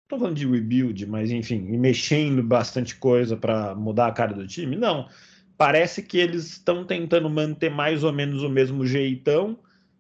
estou 0.10 0.18
falando 0.18 0.36
de 0.36 0.48
rebuild, 0.48 1.06
mas 1.06 1.30
enfim, 1.30 1.60
mexendo 1.78 2.42
bastante 2.42 2.96
coisa 2.96 3.38
para 3.38 3.76
mudar 3.76 4.08
a 4.08 4.12
cara 4.12 4.34
do 4.34 4.48
time? 4.48 4.76
Não. 4.76 5.08
Parece 5.56 6.02
que 6.02 6.18
eles 6.18 6.48
estão 6.48 6.84
tentando 6.84 7.30
manter 7.30 7.70
mais 7.70 8.04
ou 8.04 8.12
menos 8.12 8.42
o 8.42 8.50
mesmo 8.50 8.86
jeitão, 8.88 9.60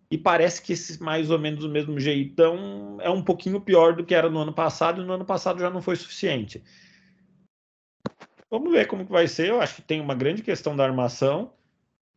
e 0.09 0.17
parece 0.17 0.63
que 0.63 0.73
esse 0.73 1.01
mais 1.01 1.29
ou 1.29 1.37
menos 1.37 1.63
o 1.63 1.69
mesmo 1.69 1.99
jeitão 1.99 2.97
é 3.01 3.09
um 3.09 3.21
pouquinho 3.21 3.61
pior 3.61 3.95
do 3.95 4.03
que 4.03 4.15
era 4.15 4.29
no 4.29 4.39
ano 4.39 4.53
passado, 4.53 5.01
e 5.01 5.05
no 5.05 5.13
ano 5.13 5.25
passado 5.25 5.59
já 5.59 5.69
não 5.69 5.81
foi 5.81 5.95
suficiente. 5.95 6.63
Vamos 8.49 8.71
ver 8.71 8.87
como 8.87 9.05
que 9.05 9.11
vai 9.11 9.27
ser. 9.27 9.49
Eu 9.49 9.61
acho 9.61 9.75
que 9.75 9.83
tem 9.83 10.01
uma 10.01 10.15
grande 10.15 10.41
questão 10.41 10.75
da 10.75 10.83
armação. 10.83 11.53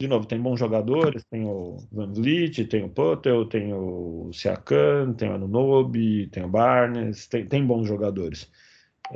De 0.03 0.09
novo, 0.09 0.26
tem 0.26 0.42
bons 0.42 0.59
jogadores, 0.59 1.24
tem 1.30 1.46
o 1.46 1.76
Van 1.92 2.12
Vliet, 2.12 2.64
tem 2.64 2.82
o 2.82 2.88
Potter, 2.88 3.46
tem 3.46 3.72
o 3.72 4.32
Siakam, 4.32 5.14
tem 5.14 5.30
o 5.30 5.34
Anunobi, 5.34 6.26
tem 6.26 6.42
o 6.42 6.48
Barnes, 6.48 7.28
tem, 7.28 7.46
tem 7.46 7.64
bons 7.64 7.86
jogadores. 7.86 8.50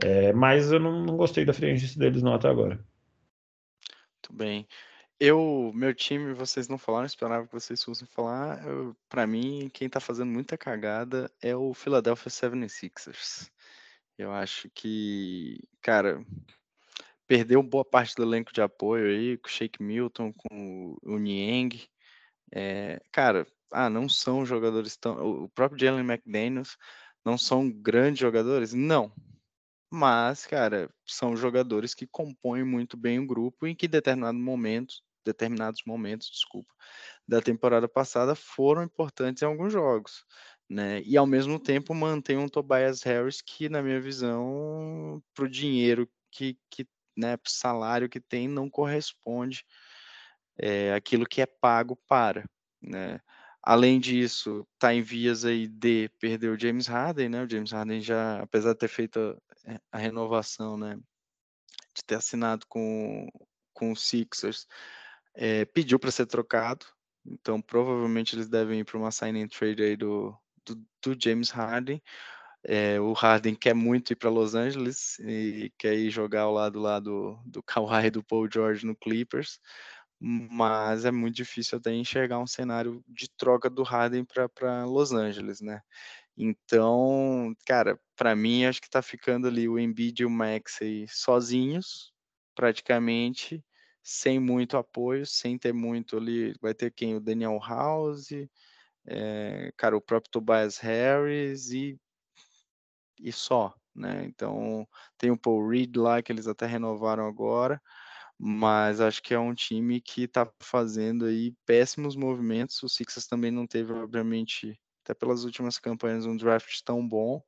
É, 0.00 0.32
mas 0.32 0.70
eu 0.70 0.78
não, 0.78 1.04
não, 1.04 1.16
gostei 1.16 1.44
da 1.44 1.52
frente 1.52 1.98
deles 1.98 2.22
não 2.22 2.34
até 2.34 2.48
agora. 2.48 2.76
Muito 4.14 4.32
bem. 4.32 4.68
Eu, 5.18 5.72
meu 5.74 5.92
time, 5.92 6.32
vocês 6.32 6.68
não 6.68 6.78
falaram, 6.78 7.06
esperava 7.06 7.48
que 7.48 7.52
vocês 7.52 7.82
fossem 7.82 8.06
falar. 8.06 8.62
Para 9.08 9.26
mim, 9.26 9.68
quem 9.74 9.88
tá 9.88 9.98
fazendo 9.98 10.30
muita 10.30 10.56
cagada 10.56 11.28
é 11.42 11.56
o 11.56 11.74
Philadelphia 11.74 12.30
76ers. 12.30 13.50
Eu 14.16 14.30
acho 14.30 14.70
que, 14.72 15.58
cara, 15.82 16.24
perdeu 17.26 17.62
boa 17.62 17.84
parte 17.84 18.14
do 18.14 18.22
elenco 18.22 18.52
de 18.52 18.62
apoio 18.62 19.06
aí, 19.06 19.38
com 19.38 19.48
o 19.48 19.50
Shake 19.50 19.82
Milton, 19.82 20.32
com 20.32 20.96
o 21.02 21.18
Niang. 21.18 21.88
É, 22.52 23.00
cara, 23.12 23.46
ah, 23.72 23.90
não 23.90 24.08
são 24.08 24.46
jogadores 24.46 24.96
tão. 24.96 25.44
O 25.44 25.48
próprio 25.48 25.80
Jalen 25.80 26.04
McDaniels 26.04 26.76
não 27.24 27.36
são 27.36 27.70
grandes 27.70 28.20
jogadores? 28.20 28.72
Não. 28.72 29.12
Mas, 29.90 30.46
cara, 30.46 30.90
são 31.06 31.36
jogadores 31.36 31.94
que 31.94 32.06
compõem 32.06 32.64
muito 32.64 32.96
bem 32.96 33.18
o 33.20 33.26
grupo 33.26 33.66
e 33.66 33.74
que 33.74 33.86
em 33.86 33.90
determinado 33.90 34.38
momento 34.38 34.96
determinados 35.26 35.82
momentos, 35.84 36.30
desculpa, 36.30 36.72
da 37.26 37.42
temporada 37.42 37.88
passada 37.88 38.34
foram 38.34 38.84
importantes 38.84 39.42
em 39.42 39.46
alguns 39.46 39.72
jogos, 39.72 40.24
né? 40.70 41.02
E 41.02 41.16
ao 41.16 41.26
mesmo 41.26 41.58
tempo 41.58 41.92
mantém 41.92 42.36
um 42.36 42.48
Tobias 42.48 43.02
Harris 43.02 43.42
que, 43.42 43.68
na 43.68 43.82
minha 43.82 44.00
visão, 44.00 45.20
para 45.34 45.44
o 45.44 45.50
dinheiro 45.50 46.08
que, 46.30 46.56
que 46.70 46.86
né, 47.16 47.36
salário 47.46 48.08
que 48.08 48.20
tem, 48.20 48.48
não 48.48 48.68
corresponde 48.68 49.64
é, 50.58 50.94
aquilo 50.94 51.26
que 51.26 51.40
é 51.40 51.46
pago 51.46 51.96
para, 52.08 52.44
né? 52.80 53.20
Além 53.62 53.98
disso, 53.98 54.66
está 54.74 54.94
em 54.94 55.02
vias 55.02 55.44
aí 55.44 55.66
de 55.66 56.08
perder 56.20 56.50
o 56.50 56.58
James 56.58 56.86
Harden, 56.86 57.28
né? 57.28 57.42
O 57.42 57.50
James 57.50 57.72
Harden 57.72 58.00
já, 58.00 58.40
apesar 58.40 58.72
de 58.74 58.78
ter 58.78 58.88
feito 58.88 59.36
a, 59.66 59.80
a 59.92 59.98
renovação, 59.98 60.76
né? 60.76 60.96
De 61.94 62.04
ter 62.04 62.14
assinado 62.14 62.64
com, 62.68 63.28
com 63.72 63.90
o 63.90 63.96
Sixers, 63.96 64.66
é, 65.34 65.64
pediu 65.64 65.98
para 65.98 66.10
ser 66.10 66.26
trocado, 66.26 66.86
então 67.26 67.60
provavelmente 67.60 68.36
eles 68.36 68.48
devem 68.48 68.80
ir 68.80 68.84
para 68.84 68.98
uma 68.98 69.10
sign 69.10 69.48
trade 69.48 69.82
aí 69.82 69.96
do, 69.96 70.32
do, 70.64 70.76
do 71.02 71.16
James 71.20 71.50
Harden. 71.50 72.00
É, 72.68 73.00
o 73.00 73.12
Harden 73.12 73.54
quer 73.54 73.74
muito 73.74 74.12
ir 74.12 74.16
para 74.16 74.28
Los 74.30 74.54
Angeles 74.54 75.18
e 75.20 75.72
quer 75.78 75.94
ir 75.94 76.10
jogar 76.10 76.42
ao 76.42 76.52
lado 76.52 76.80
lá 76.80 76.98
do, 76.98 77.38
do 77.46 77.62
Kawhi 77.62 78.06
e 78.06 78.10
do 78.10 78.24
Paul 78.24 78.48
George 78.52 78.84
no 78.84 78.96
Clippers, 78.96 79.60
mas 80.20 81.04
é 81.04 81.10
muito 81.12 81.36
difícil 81.36 81.78
até 81.78 81.92
enxergar 81.92 82.38
um 82.40 82.46
cenário 82.46 83.04
de 83.06 83.28
troca 83.36 83.70
do 83.70 83.82
Harden 83.82 84.24
para 84.24 84.84
Los 84.84 85.12
Angeles, 85.12 85.60
né? 85.60 85.80
Então, 86.36 87.54
cara, 87.66 87.98
para 88.16 88.36
mim 88.36 88.64
acho 88.66 88.80
que 88.80 88.88
está 88.88 89.02
ficando 89.02 89.48
ali 89.48 89.68
o 89.68 89.78
Embiid 89.78 90.22
e 90.22 90.26
o 90.26 90.30
Maxey 90.30 91.06
sozinhos, 91.08 92.12
praticamente, 92.54 93.64
sem 94.02 94.38
muito 94.40 94.76
apoio, 94.76 95.26
sem 95.26 95.58
ter 95.58 95.72
muito 95.72 96.16
ali. 96.16 96.54
Vai 96.60 96.74
ter 96.74 96.92
quem? 96.92 97.16
O 97.16 97.20
Daniel 97.20 97.58
House, 97.60 98.28
é, 99.06 99.72
cara, 99.76 99.96
o 99.96 100.00
próprio 100.00 100.30
Tobias 100.30 100.78
Harris 100.78 101.70
e, 101.70 101.98
e 103.20 103.32
só, 103.32 103.74
né? 103.94 104.24
Então 104.26 104.86
tem 105.18 105.30
o 105.30 105.38
Paul 105.38 105.68
Reed 105.68 105.96
lá 105.96 106.22
que 106.22 106.32
eles 106.32 106.46
até 106.46 106.66
renovaram 106.66 107.26
agora, 107.26 107.80
mas 108.38 109.00
acho 109.00 109.22
que 109.22 109.34
é 109.34 109.38
um 109.38 109.54
time 109.54 110.00
que 110.00 110.22
está 110.24 110.48
fazendo 110.60 111.26
aí 111.26 111.54
péssimos 111.66 112.16
movimentos. 112.16 112.82
O 112.82 112.88
Sixers 112.88 113.26
também 113.26 113.50
não 113.50 113.66
teve, 113.66 113.92
obviamente, 113.92 114.78
até 115.04 115.14
pelas 115.14 115.44
últimas 115.44 115.78
campanhas, 115.78 116.26
um 116.26 116.36
draft 116.36 116.80
tão 116.84 117.06
bom. 117.06 117.42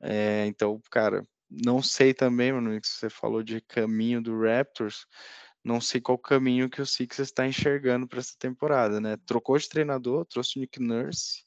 É, 0.00 0.46
então, 0.46 0.80
cara, 0.90 1.26
não 1.50 1.82
sei 1.82 2.14
também, 2.14 2.52
mano, 2.52 2.80
que 2.80 2.88
você 2.88 3.10
falou 3.10 3.42
de 3.42 3.60
caminho 3.62 4.22
do 4.22 4.40
Raptors 4.40 5.06
não 5.64 5.80
sei 5.80 6.00
qual 6.00 6.18
caminho 6.18 6.68
que 6.68 6.82
o 6.82 6.86
Sixers 6.86 7.28
está 7.28 7.46
enxergando 7.46 8.06
para 8.08 8.18
essa 8.18 8.34
temporada, 8.38 9.00
né? 9.00 9.16
Trocou 9.24 9.56
de 9.56 9.68
treinador, 9.68 10.24
trouxe 10.26 10.58
o 10.58 10.60
Nick 10.60 10.80
Nurse. 10.80 11.44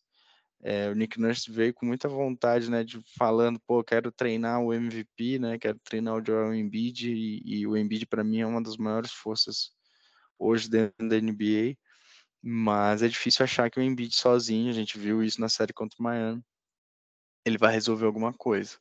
É, 0.68 0.90
o 0.90 0.96
Nick 0.96 1.20
Nurse 1.20 1.52
veio 1.52 1.72
com 1.76 1.86
muita 1.86 2.10
vontade, 2.10 2.72
né, 2.72 2.84
de 2.84 3.00
falando, 3.16 3.60
pô, 3.68 3.84
quero 3.84 4.12
treinar 4.12 4.60
o 4.60 4.74
MVP, 4.74 5.38
né, 5.38 5.60
quero 5.60 5.78
treinar 5.84 6.16
o 6.16 6.26
Joel 6.26 6.56
Embiid 6.56 7.08
e, 7.14 7.42
e 7.46 7.68
o 7.68 7.78
Embiid 7.78 8.08
para 8.08 8.24
mim 8.24 8.40
é 8.40 8.48
uma 8.48 8.64
das 8.64 8.76
maiores 8.76 9.12
forças 9.12 9.70
hoje 10.40 10.68
dentro 10.68 11.08
da 11.08 11.22
NBA, 11.22 11.78
mas 12.42 13.04
é 13.04 13.08
difícil 13.08 13.44
achar 13.44 13.70
que 13.70 13.80
o 13.80 13.84
Embiid 13.84 14.16
sozinho, 14.16 14.72
a 14.72 14.74
gente 14.74 14.98
viu 14.98 15.22
isso 15.24 15.40
na 15.40 15.50
série 15.50 15.72
contra 15.72 15.98
o 16.00 16.04
Miami, 16.04 16.44
ele 17.46 17.60
vai 17.60 17.72
resolver 17.72 18.08
alguma 18.08 18.34
coisa. 18.34 18.80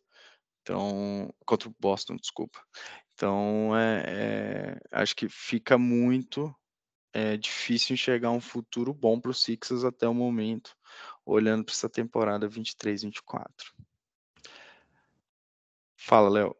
Então, 0.62 1.30
contra 1.44 1.68
o 1.68 1.76
Boston, 1.78 2.16
desculpa. 2.16 2.64
Então, 3.14 3.76
é, 3.76 4.04
é, 4.06 4.80
acho 4.90 5.14
que 5.14 5.28
fica 5.28 5.76
muito 5.76 6.50
é, 7.12 7.36
difícil 7.36 7.92
enxergar 7.92 8.30
um 8.30 8.40
futuro 8.40 8.92
bom 8.94 9.20
para 9.20 9.30
os 9.30 9.42
Sixers 9.42 9.84
até 9.84 10.08
o 10.08 10.14
momento, 10.14 10.74
olhando 11.24 11.64
para 11.64 11.74
essa 11.74 11.88
temporada 11.88 12.48
23-24. 12.48 13.46
Fala, 15.96 16.28
Léo. 16.28 16.56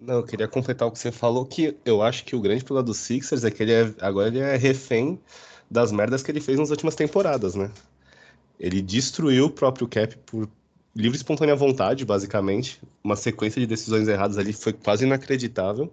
Não, 0.00 0.16
eu 0.16 0.24
queria 0.24 0.46
completar 0.46 0.86
o 0.86 0.92
que 0.92 0.98
você 0.98 1.10
falou, 1.10 1.44
que 1.44 1.76
eu 1.84 2.02
acho 2.02 2.24
que 2.24 2.36
o 2.36 2.40
grande 2.40 2.64
problema 2.64 2.86
do 2.86 2.94
Sixers 2.94 3.44
é 3.44 3.50
que 3.50 3.62
ele 3.62 3.72
é, 3.72 3.94
agora 4.00 4.28
ele 4.28 4.38
é 4.38 4.56
refém 4.56 5.20
das 5.70 5.90
merdas 5.90 6.22
que 6.22 6.30
ele 6.30 6.40
fez 6.40 6.58
nas 6.58 6.70
últimas 6.70 6.94
temporadas, 6.94 7.54
né? 7.54 7.70
Ele 8.60 8.80
destruiu 8.80 9.46
o 9.46 9.50
próprio 9.50 9.88
cap 9.88 10.16
por 10.18 10.48
livre 10.94 11.16
e 11.16 11.20
espontânea 11.20 11.54
vontade, 11.56 12.04
basicamente. 12.04 12.80
Uma 13.02 13.16
sequência 13.16 13.60
de 13.60 13.66
decisões 13.66 14.08
erradas 14.08 14.38
ali 14.38 14.52
foi 14.52 14.72
quase 14.72 15.04
inacreditável. 15.04 15.92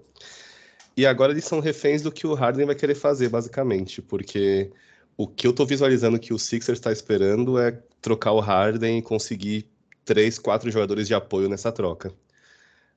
E 0.97 1.05
agora 1.05 1.31
eles 1.31 1.45
são 1.45 1.59
reféns 1.59 2.01
do 2.01 2.11
que 2.11 2.25
o 2.25 2.33
Harden 2.33 2.65
vai 2.65 2.75
querer 2.75 2.95
fazer, 2.95 3.29
basicamente, 3.29 4.01
porque 4.01 4.71
o 5.17 5.27
que 5.27 5.47
eu 5.47 5.53
tô 5.53 5.65
visualizando 5.65 6.19
que 6.19 6.33
o 6.33 6.39
Sixers 6.39 6.79
está 6.79 6.91
esperando 6.91 7.59
é 7.59 7.71
trocar 8.01 8.33
o 8.33 8.39
Harden 8.39 8.99
e 8.99 9.01
conseguir 9.01 9.69
três, 10.03 10.37
quatro 10.37 10.69
jogadores 10.69 11.07
de 11.07 11.13
apoio 11.13 11.49
nessa 11.49 11.71
troca. 11.71 12.13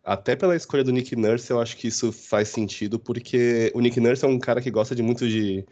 Até 0.04 0.34
pela 0.34 0.56
escolha 0.56 0.84
do 0.84 0.92
Nick 0.92 1.14
Nurse, 1.14 1.50
eu 1.50 1.60
acho 1.60 1.76
que 1.76 1.88
isso 1.88 2.12
faz 2.12 2.48
sentido, 2.48 2.98
porque 2.98 3.70
o 3.74 3.80
Nick 3.80 4.00
Nurse 4.00 4.24
é 4.24 4.28
um 4.28 4.38
cara 4.38 4.60
que 4.60 4.70
gosta 4.70 4.94
de 4.94 5.02
muito 5.02 5.28
de 5.28 5.66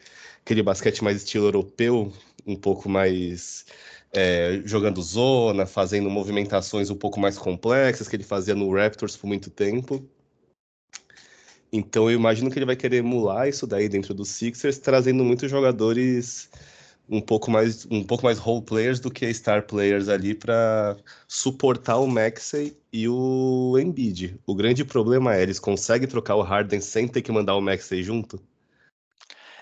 aquele 0.45 0.63
basquete 0.63 1.03
mais 1.03 1.17
estilo 1.19 1.47
europeu, 1.47 2.13
um 2.47 2.55
pouco 2.55 2.89
mais 2.89 3.65
é, 4.13 4.61
jogando 4.65 5.03
zona, 5.03 5.67
fazendo 5.67 6.11
movimentações 6.11 6.91
um 6.91 6.97
pouco 6.97 7.19
mais 7.19 7.39
complexas 7.39 8.09
que 8.09 8.17
ele 8.17 8.25
fazia 8.25 8.55
no 8.55 8.73
Raptors 8.73 9.17
por 9.17 9.27
muito 9.27 9.51
tempo. 9.51 10.09
Então 11.77 12.11
eu 12.11 12.17
imagino 12.17 12.51
que 12.51 12.59
ele 12.59 12.67
vai 12.67 12.77
querer 12.77 12.99
emular 12.99 13.49
isso 13.49 13.67
daí 13.67 13.89
dentro 13.89 14.15
dos 14.15 14.31
Sixers, 14.31 14.79
trazendo 14.79 15.23
muitos 15.25 15.51
jogadores 15.51 16.49
um 17.09 17.21
pouco 17.21 17.51
mais 17.51 17.87
um 17.91 18.03
pouco 18.05 18.25
mais 18.25 18.39
role 18.39 18.65
players 18.65 18.99
do 19.01 19.11
que 19.11 19.33
star 19.33 19.67
players 19.67 20.09
ali 20.09 20.35
para 20.35 20.97
suportar 21.29 21.99
o 21.99 22.07
Maxey 22.07 22.77
e 22.93 23.09
o 23.09 23.79
Embiid. 23.79 24.41
O 24.47 24.55
grande 24.55 24.85
problema 24.85 25.37
é 25.37 25.43
eles 25.43 25.59
conseguem 25.59 26.09
trocar 26.09 26.37
o 26.37 26.43
Harden 26.43 26.81
sem 26.81 27.07
ter 27.09 27.23
que 27.23 27.31
mandar 27.33 27.57
o 27.57 27.61
Maxey 27.61 28.03
junto? 28.03 28.41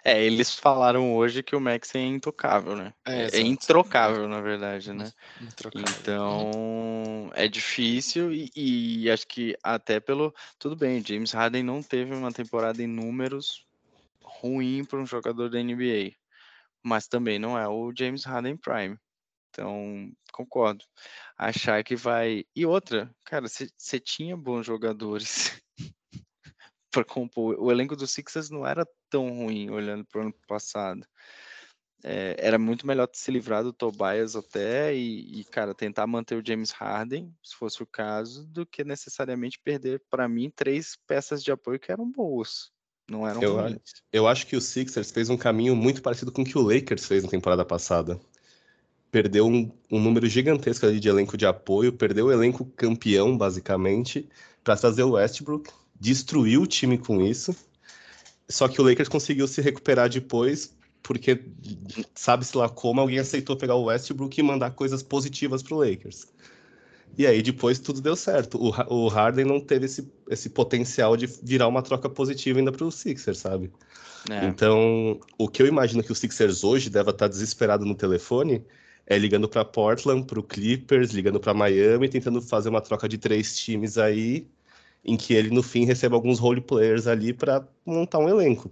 É, 0.04 0.22
eles 0.22 0.54
falaram 0.54 1.14
hoje 1.14 1.42
que 1.42 1.56
o 1.56 1.60
Max 1.60 1.94
é 1.94 2.00
intocável, 2.00 2.76
né? 2.76 2.92
É, 3.06 3.38
é 3.38 3.40
introcável, 3.40 4.28
na 4.28 4.42
verdade, 4.42 4.92
né? 4.92 5.10
Introcável. 5.40 5.88
Então, 5.98 7.30
é 7.34 7.48
difícil 7.48 8.30
e, 8.30 8.50
e, 8.54 9.10
acho 9.10 9.26
que 9.26 9.56
até 9.62 9.98
pelo. 10.00 10.34
Tudo 10.58 10.76
bem, 10.76 11.02
James 11.02 11.32
Harden 11.32 11.62
não 11.62 11.82
teve 11.82 12.14
uma 12.14 12.30
temporada 12.30 12.82
em 12.82 12.86
números 12.86 13.64
ruim 14.22 14.84
para 14.84 15.00
um 15.00 15.06
jogador 15.06 15.48
da 15.48 15.58
NBA, 15.58 16.12
mas 16.82 17.08
também 17.08 17.38
não 17.38 17.58
é 17.58 17.66
o 17.66 17.90
James 17.96 18.24
Harden 18.24 18.58
Prime. 18.58 18.98
Então, 19.48 20.12
concordo. 20.32 20.84
Achar 21.38 21.82
que 21.82 21.96
vai. 21.96 22.44
E 22.54 22.66
outra, 22.66 23.10
cara, 23.24 23.46
você 23.48 23.98
tinha 23.98 24.36
bons 24.36 24.66
jogadores 24.66 25.62
para 26.94 27.04
compor. 27.04 27.56
O 27.58 27.72
elenco 27.72 27.96
do 27.96 28.06
Sixers 28.06 28.50
não 28.50 28.64
era 28.64 28.86
tão 29.10 29.28
ruim 29.28 29.68
olhando 29.68 30.04
para 30.04 30.20
o 30.20 30.22
ano 30.22 30.34
passado. 30.46 31.04
É, 32.06 32.36
era 32.38 32.58
muito 32.58 32.86
melhor 32.86 33.08
se 33.12 33.30
livrar 33.30 33.64
do 33.64 33.72
Tobias 33.72 34.36
até 34.36 34.94
e, 34.94 35.40
e, 35.40 35.44
cara, 35.44 35.74
tentar 35.74 36.06
manter 36.06 36.36
o 36.36 36.46
James 36.46 36.70
Harden, 36.70 37.34
se 37.42 37.56
fosse 37.56 37.82
o 37.82 37.86
caso, 37.86 38.46
do 38.46 38.66
que 38.66 38.84
necessariamente 38.84 39.58
perder, 39.58 40.02
para 40.10 40.28
mim, 40.28 40.52
três 40.54 40.98
peças 41.06 41.42
de 41.42 41.50
apoio 41.50 41.80
que 41.80 41.90
eram 41.90 42.10
boas. 42.10 42.70
Não 43.10 43.26
eram 43.26 43.42
eu, 43.42 43.56
ruins. 43.56 43.80
Eu 44.12 44.28
acho 44.28 44.46
que 44.46 44.54
o 44.54 44.60
Sixers 44.60 45.10
fez 45.10 45.30
um 45.30 45.36
caminho 45.36 45.74
muito 45.74 46.02
parecido 46.02 46.30
com 46.30 46.42
o 46.42 46.44
que 46.44 46.58
o 46.58 46.62
Lakers 46.62 47.06
fez 47.06 47.24
na 47.24 47.30
temporada 47.30 47.64
passada. 47.64 48.20
Perdeu 49.10 49.46
um, 49.46 49.72
um 49.90 50.00
número 50.00 50.26
gigantesco 50.26 50.90
de 50.92 51.08
elenco 51.08 51.38
de 51.38 51.46
apoio, 51.46 51.92
perdeu 51.92 52.26
o 52.26 52.32
elenco 52.32 52.66
campeão, 52.76 53.36
basicamente, 53.36 54.28
para 54.62 54.76
trazer 54.76 55.04
o 55.04 55.12
Westbrook, 55.12 55.70
destruiu 55.98 56.62
o 56.62 56.66
time 56.66 56.98
com 56.98 57.20
isso. 57.20 57.54
Só 58.48 58.68
que 58.68 58.80
o 58.80 58.84
Lakers 58.84 59.08
conseguiu 59.08 59.48
se 59.48 59.60
recuperar 59.60 60.08
depois, 60.08 60.74
porque 61.02 61.44
sabe-se 62.14 62.56
lá 62.56 62.68
como 62.68 63.00
alguém 63.00 63.18
aceitou 63.18 63.56
pegar 63.56 63.74
o 63.74 63.84
Westbrook 63.84 64.38
e 64.38 64.42
mandar 64.42 64.70
coisas 64.72 65.02
positivas 65.02 65.62
para 65.62 65.74
o 65.74 65.78
Lakers. 65.78 66.26
E 67.16 67.26
aí 67.26 67.42
depois 67.42 67.78
tudo 67.78 68.00
deu 68.00 68.16
certo. 68.16 68.58
O, 68.58 68.68
o 68.92 69.08
Harden 69.08 69.44
não 69.44 69.60
teve 69.60 69.86
esse, 69.86 70.10
esse 70.28 70.50
potencial 70.50 71.16
de 71.16 71.26
virar 71.26 71.68
uma 71.68 71.82
troca 71.82 72.08
positiva 72.08 72.58
ainda 72.58 72.72
para 72.72 72.84
o 72.84 72.90
Sixers, 72.90 73.38
sabe? 73.38 73.70
É. 74.30 74.46
Então, 74.46 75.20
o 75.38 75.48
que 75.48 75.62
eu 75.62 75.66
imagino 75.66 76.02
que 76.02 76.10
o 76.10 76.14
Sixers 76.14 76.64
hoje 76.64 76.90
deve 76.90 77.10
estar 77.10 77.28
desesperado 77.28 77.84
no 77.84 77.94
telefone 77.94 78.64
é 79.06 79.18
ligando 79.18 79.48
para 79.48 79.64
Portland, 79.64 80.24
para 80.24 80.40
o 80.40 80.42
Clippers, 80.42 81.10
ligando 81.12 81.38
para 81.38 81.52
Miami, 81.54 82.08
tentando 82.08 82.40
fazer 82.40 82.70
uma 82.70 82.80
troca 82.80 83.08
de 83.08 83.18
três 83.18 83.56
times 83.56 83.98
aí 83.98 84.48
em 85.04 85.16
que 85.16 85.34
ele 85.34 85.50
no 85.50 85.62
fim 85.62 85.84
receba 85.84 86.16
alguns 86.16 86.38
role 86.38 86.60
players 86.60 87.06
ali 87.06 87.32
para 87.32 87.66
montar 87.84 88.18
um 88.18 88.28
elenco. 88.28 88.70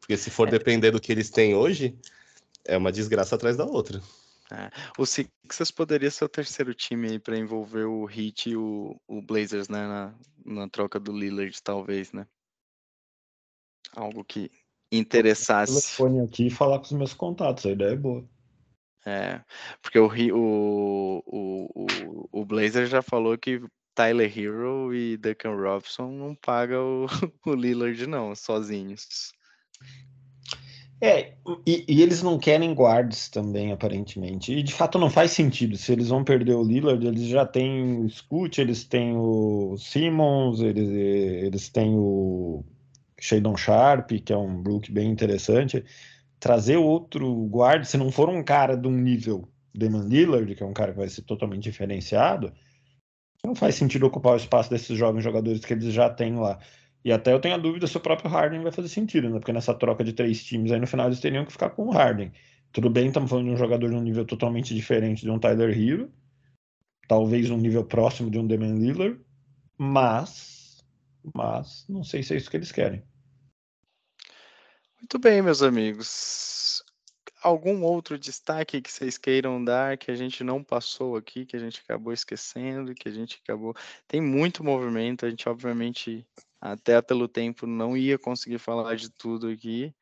Porque 0.00 0.16
se 0.16 0.30
for 0.30 0.48
é. 0.48 0.52
depender 0.52 0.90
do 0.90 1.00
que 1.00 1.12
eles 1.12 1.28
têm 1.28 1.54
hoje, 1.54 1.94
é 2.64 2.76
uma 2.76 2.90
desgraça 2.90 3.34
atrás 3.34 3.56
da 3.56 3.64
outra. 3.64 4.00
É. 4.50 4.70
O 4.96 5.04
Sixers 5.04 5.70
poderia 5.70 6.10
ser 6.10 6.24
o 6.24 6.28
terceiro 6.28 6.72
time 6.72 7.10
aí 7.10 7.18
para 7.18 7.36
envolver 7.36 7.84
o 7.84 8.08
Heat 8.08 8.50
e 8.50 8.56
o, 8.56 8.96
o 9.06 9.20
Blazers, 9.20 9.68
né, 9.68 9.86
na, 9.86 10.14
na, 10.44 10.68
troca 10.68 10.98
do 10.98 11.12
Lillard, 11.12 11.62
talvez, 11.62 12.12
né? 12.12 12.26
Algo 13.94 14.24
que 14.24 14.50
interessasse. 14.90 15.72
telefone 15.72 16.20
aqui 16.22 16.46
e 16.46 16.50
falar 16.50 16.78
com 16.78 16.86
os 16.86 16.92
meus 16.92 17.12
contatos, 17.12 17.66
a 17.66 17.70
ideia 17.70 17.92
é 17.92 17.96
boa. 17.96 18.26
É, 19.04 19.42
porque 19.82 19.98
o, 19.98 20.06
o, 20.06 21.22
o, 21.26 21.86
o, 22.32 22.40
o 22.40 22.44
Blazer 22.44 22.86
já 22.86 23.02
falou 23.02 23.36
que 23.36 23.60
Tyler 23.98 24.32
Hero 24.32 24.94
e 24.94 25.16
Duncan 25.16 25.56
Robson 25.56 26.12
não 26.12 26.32
pagam 26.32 27.04
o, 27.04 27.06
o 27.50 27.52
Lillard, 27.52 28.06
não, 28.06 28.32
sozinhos. 28.32 29.32
É, 31.00 31.34
e, 31.66 31.84
e, 31.88 32.00
eles 32.00 32.22
não 32.22 32.38
querem 32.38 32.72
guards 32.74 33.28
também, 33.28 33.72
aparentemente. 33.72 34.52
E 34.52 34.62
de 34.62 34.72
fato 34.72 35.00
não 35.00 35.10
faz 35.10 35.32
sentido. 35.32 35.76
Se 35.76 35.90
eles 35.90 36.08
vão 36.10 36.22
perder 36.22 36.54
o 36.54 36.62
Lillard, 36.62 37.04
eles 37.04 37.24
já 37.24 37.44
têm 37.44 37.98
o 37.98 38.08
Scoot, 38.08 38.60
eles 38.60 38.84
têm 38.84 39.16
o 39.16 39.76
Simmons, 39.76 40.60
eles, 40.60 40.88
eles 40.88 41.68
têm 41.68 41.96
o 41.96 42.64
Shadon 43.18 43.56
Sharp, 43.56 44.12
que 44.24 44.32
é 44.32 44.36
um 44.36 44.62
Brook 44.62 44.92
bem 44.92 45.10
interessante. 45.10 45.84
Trazer 46.38 46.76
outro 46.76 47.46
guard, 47.46 47.84
se 47.84 47.96
não 47.96 48.12
for 48.12 48.28
um 48.28 48.44
cara 48.44 48.76
de 48.76 48.86
um 48.86 48.96
nível 48.96 49.48
Demon 49.74 50.06
Lillard, 50.06 50.54
que 50.54 50.62
é 50.62 50.66
um 50.66 50.72
cara 50.72 50.92
que 50.92 50.98
vai 50.98 51.08
ser 51.08 51.22
totalmente 51.22 51.64
diferenciado, 51.64 52.52
não 53.44 53.54
faz 53.54 53.74
sentido 53.74 54.06
ocupar 54.06 54.34
o 54.34 54.36
espaço 54.36 54.70
desses 54.70 54.96
jovens 54.96 55.22
jogadores 55.22 55.64
que 55.64 55.72
eles 55.72 55.92
já 55.92 56.10
têm 56.10 56.36
lá. 56.36 56.58
E 57.04 57.12
até 57.12 57.32
eu 57.32 57.40
tenho 57.40 57.54
a 57.54 57.58
dúvida 57.58 57.86
se 57.86 57.96
o 57.96 58.00
próprio 58.00 58.30
Harden 58.30 58.62
vai 58.62 58.72
fazer 58.72 58.88
sentido, 58.88 59.30
né? 59.30 59.38
Porque 59.38 59.52
nessa 59.52 59.72
troca 59.74 60.02
de 60.02 60.12
três 60.12 60.44
times 60.44 60.72
aí 60.72 60.80
no 60.80 60.86
final 60.86 61.06
eles 61.06 61.20
teriam 61.20 61.44
que 61.44 61.52
ficar 61.52 61.70
com 61.70 61.86
o 61.86 61.90
Harden. 61.90 62.32
Tudo 62.72 62.90
bem, 62.90 63.06
estamos 63.06 63.30
falando 63.30 63.46
de 63.46 63.52
um 63.52 63.56
jogador 63.56 63.88
de 63.88 63.96
um 63.96 64.02
nível 64.02 64.24
totalmente 64.24 64.74
diferente 64.74 65.22
de 65.22 65.30
um 65.30 65.38
Tyler 65.38 65.70
Hero, 65.70 66.12
talvez 67.06 67.50
um 67.50 67.56
nível 67.56 67.84
próximo 67.84 68.30
de 68.30 68.38
um 68.38 68.46
Damian 68.46 68.74
Lillard, 68.74 69.18
mas, 69.78 70.84
mas 71.34 71.86
não 71.88 72.04
sei 72.04 72.22
se 72.22 72.34
é 72.34 72.36
isso 72.36 72.50
que 72.50 72.56
eles 72.56 72.72
querem. 72.72 73.02
Muito 75.00 75.18
bem, 75.18 75.40
meus 75.40 75.62
amigos 75.62 76.67
algum 77.48 77.82
outro 77.82 78.18
destaque 78.18 78.80
que 78.80 78.92
vocês 78.92 79.18
queiram 79.18 79.62
dar 79.64 79.96
que 79.96 80.10
a 80.10 80.14
gente 80.14 80.44
não 80.44 80.62
passou 80.62 81.16
aqui, 81.16 81.46
que 81.46 81.56
a 81.56 81.58
gente 81.58 81.80
acabou 81.80 82.12
esquecendo, 82.12 82.94
que 82.94 83.08
a 83.08 83.12
gente 83.12 83.40
acabou. 83.42 83.74
Tem 84.06 84.20
muito 84.20 84.62
movimento, 84.62 85.24
a 85.24 85.30
gente 85.30 85.48
obviamente 85.48 86.26
até 86.60 87.00
pelo 87.00 87.26
tempo 87.26 87.66
não 87.66 87.96
ia 87.96 88.18
conseguir 88.18 88.58
falar 88.58 88.96
de 88.96 89.10
tudo 89.10 89.48
aqui, 89.48 89.94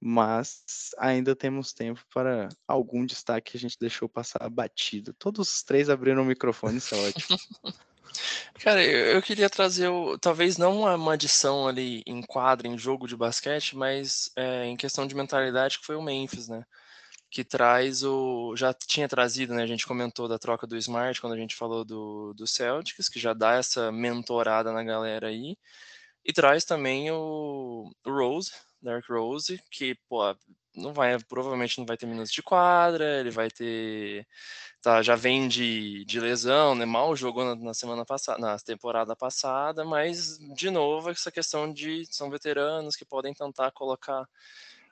mas 0.00 0.90
ainda 0.98 1.36
temos 1.36 1.72
tempo 1.72 2.04
para 2.12 2.48
algum 2.66 3.06
destaque 3.06 3.52
que 3.52 3.56
a 3.56 3.60
gente 3.60 3.78
deixou 3.78 4.08
passar 4.08 4.48
batido. 4.50 5.14
Todos 5.14 5.54
os 5.54 5.62
três 5.62 5.88
abriram 5.88 6.22
o 6.22 6.26
microfone, 6.26 6.78
isso 6.78 6.94
é 6.94 7.08
ótimo. 7.08 7.38
Cara, 8.60 8.82
eu 8.84 9.20
queria 9.22 9.50
trazer, 9.50 9.88
o, 9.88 10.18
talvez 10.18 10.56
não 10.56 10.82
uma 10.82 11.14
adição 11.14 11.66
ali 11.66 12.02
em 12.06 12.22
quadro, 12.22 12.66
em 12.66 12.78
jogo 12.78 13.08
de 13.08 13.16
basquete, 13.16 13.76
mas 13.76 14.30
é, 14.36 14.66
em 14.66 14.76
questão 14.76 15.06
de 15.06 15.14
mentalidade, 15.14 15.78
que 15.78 15.86
foi 15.86 15.96
o 15.96 16.02
Memphis, 16.02 16.48
né? 16.48 16.64
Que 17.30 17.44
traz 17.44 18.04
o. 18.04 18.54
Já 18.56 18.74
tinha 18.74 19.08
trazido, 19.08 19.54
né? 19.54 19.62
A 19.62 19.66
gente 19.66 19.86
comentou 19.86 20.28
da 20.28 20.38
troca 20.38 20.66
do 20.66 20.76
Smart 20.76 21.20
quando 21.20 21.32
a 21.34 21.38
gente 21.38 21.56
falou 21.56 21.84
do, 21.84 22.34
do 22.34 22.46
Celtics, 22.46 23.08
que 23.08 23.18
já 23.18 23.32
dá 23.34 23.54
essa 23.54 23.90
mentorada 23.90 24.72
na 24.72 24.84
galera 24.84 25.28
aí. 25.28 25.56
E 26.24 26.32
traz 26.32 26.64
também 26.64 27.10
o, 27.10 27.90
o 28.06 28.10
Rose, 28.10 28.52
Dark 28.80 29.04
Rose, 29.08 29.60
que, 29.70 29.96
pô, 30.08 30.22
não 30.76 30.92
vai, 30.92 31.18
provavelmente 31.18 31.78
não 31.78 31.86
vai 31.86 31.96
ter 31.96 32.06
minutos 32.06 32.32
de 32.32 32.42
quadra, 32.42 33.20
ele 33.20 33.30
vai 33.30 33.50
ter 33.50 34.26
tá, 34.82 35.02
já 35.02 35.14
vem 35.14 35.48
de, 35.48 36.04
de 36.04 36.20
lesão, 36.20 36.74
né? 36.74 36.84
Mal 36.84 37.14
jogou 37.16 37.44
na, 37.44 37.54
na, 37.56 37.74
semana 37.74 38.04
passada, 38.04 38.38
na 38.40 38.58
temporada 38.58 39.14
passada, 39.16 39.84
mas 39.84 40.38
de 40.56 40.70
novo 40.70 41.10
essa 41.10 41.30
questão 41.30 41.72
de 41.72 42.04
são 42.10 42.30
veteranos 42.30 42.96
que 42.96 43.04
podem 43.04 43.32
tentar 43.32 43.70
colocar 43.72 44.26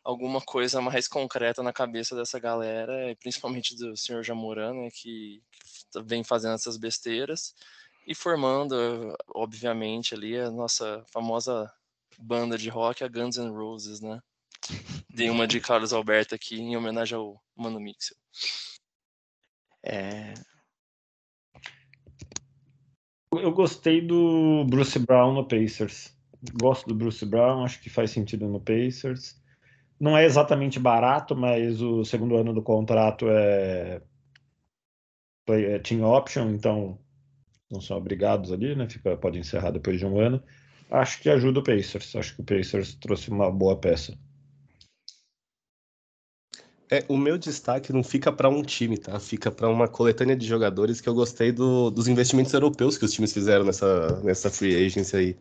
alguma 0.05 0.41
coisa 0.41 0.81
mais 0.81 1.09
concreta 1.09 1.63
na 1.63 1.73
cabeça 1.73 2.17
dessa 2.17 2.39
galera, 2.39 3.17
principalmente 3.21 3.77
do 3.77 3.97
senhor 3.97 4.23
Jamoran, 4.23 4.75
né, 4.75 4.91
que, 4.91 5.43
que 5.93 6.03
vem 6.03 6.25
fazendo 6.25 6.55
essas 6.55 6.77
besteiras 6.77 7.55
e 8.07 8.15
formando, 8.15 8.75
obviamente, 9.35 10.15
ali 10.15 10.39
a 10.39 10.51
nossa 10.51 11.05
famosa 11.13 11.73
banda 12.19 12.57
de 12.59 12.69
rock, 12.69 13.05
a 13.05 13.09
Guns 13.09 13.37
N' 13.37 13.51
Roses, 13.51 14.01
né? 14.01 14.21
Dei 15.09 15.29
uma 15.29 15.47
de 15.47 15.61
Carlos 15.61 15.93
Alberto 15.93 16.35
aqui 16.35 16.61
em 16.61 16.77
homenagem 16.77 17.17
ao 17.17 17.43
Mano 17.57 17.81
Mixel. 17.81 18.17
É... 19.83 20.35
Eu 23.33 23.53
gostei 23.53 24.01
do 24.01 24.65
Bruce 24.69 24.99
Brown 24.99 25.35
no 25.35 25.47
Pacers. 25.47 26.17
Gosto 26.61 26.89
do 26.89 26.95
Bruce 26.95 27.25
Brown, 27.25 27.65
acho 27.65 27.81
que 27.81 27.91
faz 27.91 28.11
sentido 28.11 28.49
no 28.49 28.61
Pacers. 28.61 29.41
Não 29.99 30.17
é 30.17 30.25
exatamente 30.25 30.81
barato, 30.81 31.37
mas 31.37 31.81
o 31.83 32.05
segundo 32.05 32.37
ano 32.37 32.55
do 32.55 32.63
contrato 32.63 33.27
é, 33.29 34.03
é 35.49 35.79
team 35.79 36.03
option, 36.03 36.51
então 36.51 36.99
não 37.71 37.81
são 37.81 37.97
obrigados 37.97 38.51
ali, 38.51 38.75
né? 38.75 38.89
Fica, 38.89 39.17
pode 39.17 39.39
encerrar 39.39 39.71
depois 39.71 39.99
de 39.99 40.07
um 40.07 40.19
ano. 40.19 40.43
Acho 40.91 41.21
que 41.21 41.29
ajuda 41.29 41.61
o 41.61 41.63
Pacers. 41.63 42.17
Acho 42.17 42.35
que 42.35 42.41
o 42.41 42.45
Pacers 42.45 42.95
trouxe 42.95 43.31
uma 43.31 43.51
boa 43.51 43.79
peça. 43.79 44.19
É, 46.91 47.05
o 47.09 47.17
meu 47.17 47.39
destaque 47.39 47.93
não 47.93 48.03
fica 48.03 48.33
para 48.33 48.49
um 48.49 48.63
time, 48.63 48.99
tá? 48.99 49.21
Fica 49.21 49.51
para 49.51 49.69
uma 49.69 49.87
coletânea 49.87 50.35
de 50.37 50.45
jogadores 50.45 51.01
que 51.01 51.09
eu 51.09 51.15
gostei 51.15 51.53
do, 51.53 51.89
dos 51.89 52.09
investimentos 52.09 52.53
europeus 52.53 52.99
que 52.99 53.05
os 53.05 53.13
times 53.13 53.33
fizeram 53.33 53.65
nessa, 53.65 54.21
nessa 54.23 54.51
free 54.51 54.75
agency 54.87 55.17
aí. 55.17 55.37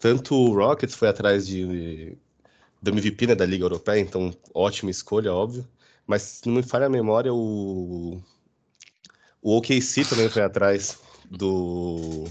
Tanto 0.00 0.34
o 0.34 0.54
Rockets 0.54 0.96
foi 0.96 1.08
atrás 1.08 1.46
de, 1.46 2.16
do 2.82 2.90
MVP 2.90 3.28
né, 3.28 3.34
da 3.36 3.46
Liga 3.46 3.64
Europeia, 3.64 4.00
então 4.00 4.34
ótima 4.52 4.90
escolha, 4.90 5.32
óbvio. 5.32 5.66
Mas 6.06 6.22
se 6.22 6.48
não 6.48 6.56
me 6.56 6.62
falha 6.64 6.86
a 6.86 6.90
memória, 6.90 7.32
o, 7.32 8.20
o 9.42 9.56
OKC 9.56 10.04
também 10.04 10.28
foi 10.28 10.42
atrás 10.42 10.98
do 11.30 12.24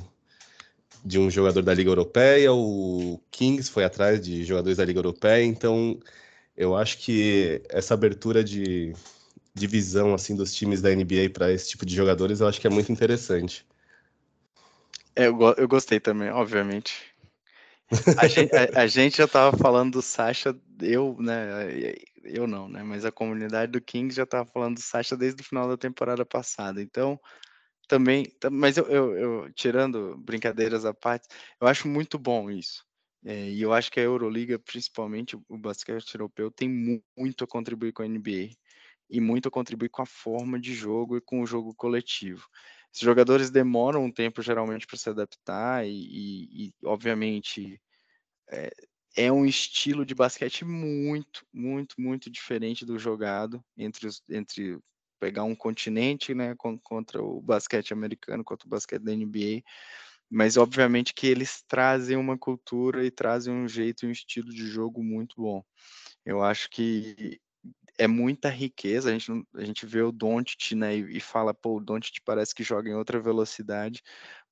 de 1.03 1.19
um 1.19 1.29
jogador 1.29 1.61
da 1.61 1.73
Liga 1.73 1.89
Europeia, 1.91 2.51
o 2.51 3.21
Kings 3.31 3.69
foi 3.69 3.83
atrás 3.83 4.19
de 4.19 4.43
jogadores 4.43 4.77
da 4.77 4.85
Liga 4.85 4.99
Europeia, 4.99 5.45
então 5.45 5.99
eu 6.55 6.75
acho 6.75 6.97
que 6.99 7.61
essa 7.69 7.93
abertura 7.93 8.43
de, 8.43 8.93
visão 9.53 10.13
assim 10.13 10.35
dos 10.35 10.53
times 10.53 10.81
da 10.81 10.89
NBA 10.89 11.29
para 11.33 11.51
esse 11.51 11.69
tipo 11.69 11.85
de 11.85 11.95
jogadores, 11.95 12.39
eu 12.39 12.47
acho 12.47 12.59
que 12.59 12.67
é 12.67 12.69
muito 12.69 12.91
interessante. 12.91 13.65
É, 15.15 15.27
eu, 15.27 15.39
eu 15.57 15.67
gostei 15.67 15.99
também, 15.99 16.29
obviamente. 16.29 17.13
A 18.17 18.27
gente, 18.27 18.51
a, 18.55 18.81
a 18.81 18.87
gente 18.87 19.17
já 19.17 19.25
estava 19.25 19.55
falando 19.57 19.93
do 19.93 20.01
Sasha, 20.01 20.55
eu, 20.81 21.15
né? 21.19 21.93
Eu 22.23 22.47
não, 22.47 22.67
né? 22.67 22.83
Mas 22.83 23.05
a 23.05 23.11
comunidade 23.11 23.71
do 23.71 23.81
Kings 23.81 24.15
já 24.15 24.23
estava 24.23 24.45
falando 24.45 24.75
do 24.75 24.81
Sasha 24.81 25.15
desde 25.15 25.41
o 25.41 25.45
final 25.45 25.67
da 25.67 25.77
temporada 25.77 26.25
passada. 26.25 26.81
Então, 26.81 27.19
também, 27.87 28.25
mas 28.51 28.77
eu, 28.77 28.85
eu, 28.87 29.17
eu, 29.17 29.53
tirando 29.53 30.17
brincadeiras 30.17 30.85
à 30.85 30.93
parte, 30.93 31.27
eu 31.61 31.67
acho 31.67 31.87
muito 31.87 32.17
bom 32.17 32.49
isso. 32.49 32.85
É, 33.25 33.49
e 33.49 33.59
eu 33.61 33.73
acho 33.73 33.91
que 33.91 33.99
a 33.99 34.03
Euroliga, 34.03 34.59
principalmente 34.59 35.35
o 35.49 35.57
basquete 35.57 36.13
europeu, 36.13 36.51
tem 36.51 36.69
mu 36.69 37.03
muito 37.17 37.43
a 37.43 37.47
contribuir 37.47 37.91
com 37.91 38.03
a 38.03 38.07
NBA 38.07 38.51
e 39.09 39.19
muito 39.19 39.47
a 39.47 39.51
contribuir 39.51 39.89
com 39.89 40.03
a 40.03 40.05
forma 40.05 40.59
de 40.59 40.73
jogo 40.73 41.17
e 41.17 41.21
com 41.21 41.41
o 41.41 41.45
jogo 41.47 41.73
coletivo. 41.75 42.47
Os 42.93 42.99
jogadores 42.99 43.49
demoram 43.49 44.05
um 44.05 44.11
tempo 44.11 44.43
geralmente 44.43 44.85
para 44.85 44.97
se 44.97 45.09
adaptar 45.09 45.87
e, 45.87 45.91
e, 45.91 46.67
e 46.67 46.73
obviamente, 46.85 47.81
é, 48.51 48.71
é, 49.17 49.31
um 49.31 49.45
estilo 49.45 50.05
de 50.05 50.13
basquete 50.13 50.63
muito, 50.63 51.45
muito, 51.51 51.95
muito 51.99 52.29
diferente 52.29 52.85
do 52.85 52.99
jogado 52.99 53.63
entre, 53.75 54.07
os, 54.07 54.21
entre 54.29 54.79
pegar 55.19 55.43
um 55.43 55.55
continente, 55.55 56.33
né, 56.35 56.55
contra 56.83 57.23
o 57.23 57.41
basquete 57.41 57.91
americano, 57.91 58.43
contra 58.43 58.67
o 58.67 58.69
basquete 58.69 59.03
da 59.03 59.13
NBA, 59.15 59.63
mas 60.29 60.57
obviamente 60.57 61.13
que 61.13 61.27
eles 61.27 61.63
trazem 61.67 62.17
uma 62.17 62.37
cultura 62.37 63.05
e 63.05 63.11
trazem 63.11 63.53
um 63.53 63.67
jeito 63.67 64.05
e 64.05 64.09
um 64.09 64.11
estilo 64.11 64.49
de 64.49 64.67
jogo 64.67 65.03
muito 65.03 65.35
bom. 65.37 65.63
Eu 66.25 66.43
acho 66.43 66.69
que 66.69 67.39
é 67.97 68.07
muita 68.07 68.49
riqueza, 68.49 69.09
a 69.09 69.13
gente, 69.13 69.31
a 69.55 69.63
gente 69.63 69.85
vê 69.85 70.01
o 70.01 70.11
Doncic, 70.11 70.75
né, 70.75 70.97
e, 70.97 71.17
e 71.17 71.19
fala, 71.19 71.53
pô, 71.53 71.77
o 71.77 71.79
Doncic 71.79 72.19
parece 72.25 72.53
que 72.53 72.63
joga 72.63 72.89
em 72.89 72.95
outra 72.95 73.19
velocidade, 73.19 74.01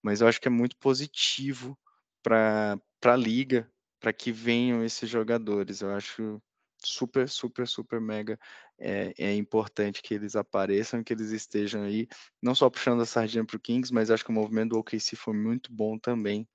mas 0.02 0.22
eu 0.22 0.28
acho 0.28 0.40
que 0.40 0.48
é 0.48 0.52
muito 0.52 0.78
positivo 0.78 1.78
para 2.24 2.80
a 3.06 3.16
liga, 3.16 3.70
para 4.00 4.14
que 4.14 4.32
venham 4.32 4.84
esses 4.84 5.10
jogadores. 5.10 5.82
Eu 5.82 5.92
acho 5.92 6.42
super, 6.84 7.30
super, 7.30 7.68
super 7.68 8.00
mega 8.02 8.40
é, 8.80 9.14
é, 9.18 9.36
importante 9.36 10.02
que 10.02 10.14
eles 10.14 10.36
apareçam, 10.36 11.04
que 11.04 11.14
eles 11.14 11.32
estejam 11.32 11.84
aí, 11.84 12.08
não 12.42 12.54
só 12.54 12.70
puxando 12.70 13.02
a 13.02 13.06
sardinha 13.06 13.46
para 13.46 13.58
o 13.58 13.60
Kings, 13.60 13.94
mas 13.94 14.12
acho 14.12 14.24
que 14.24 14.32
o 14.32 14.34
movimento 14.34 14.72
do 14.72 14.80
OKC 14.80 15.16
foi 15.16 15.34
muito 15.34 15.72
bom 15.72 15.98
também. 15.98 16.48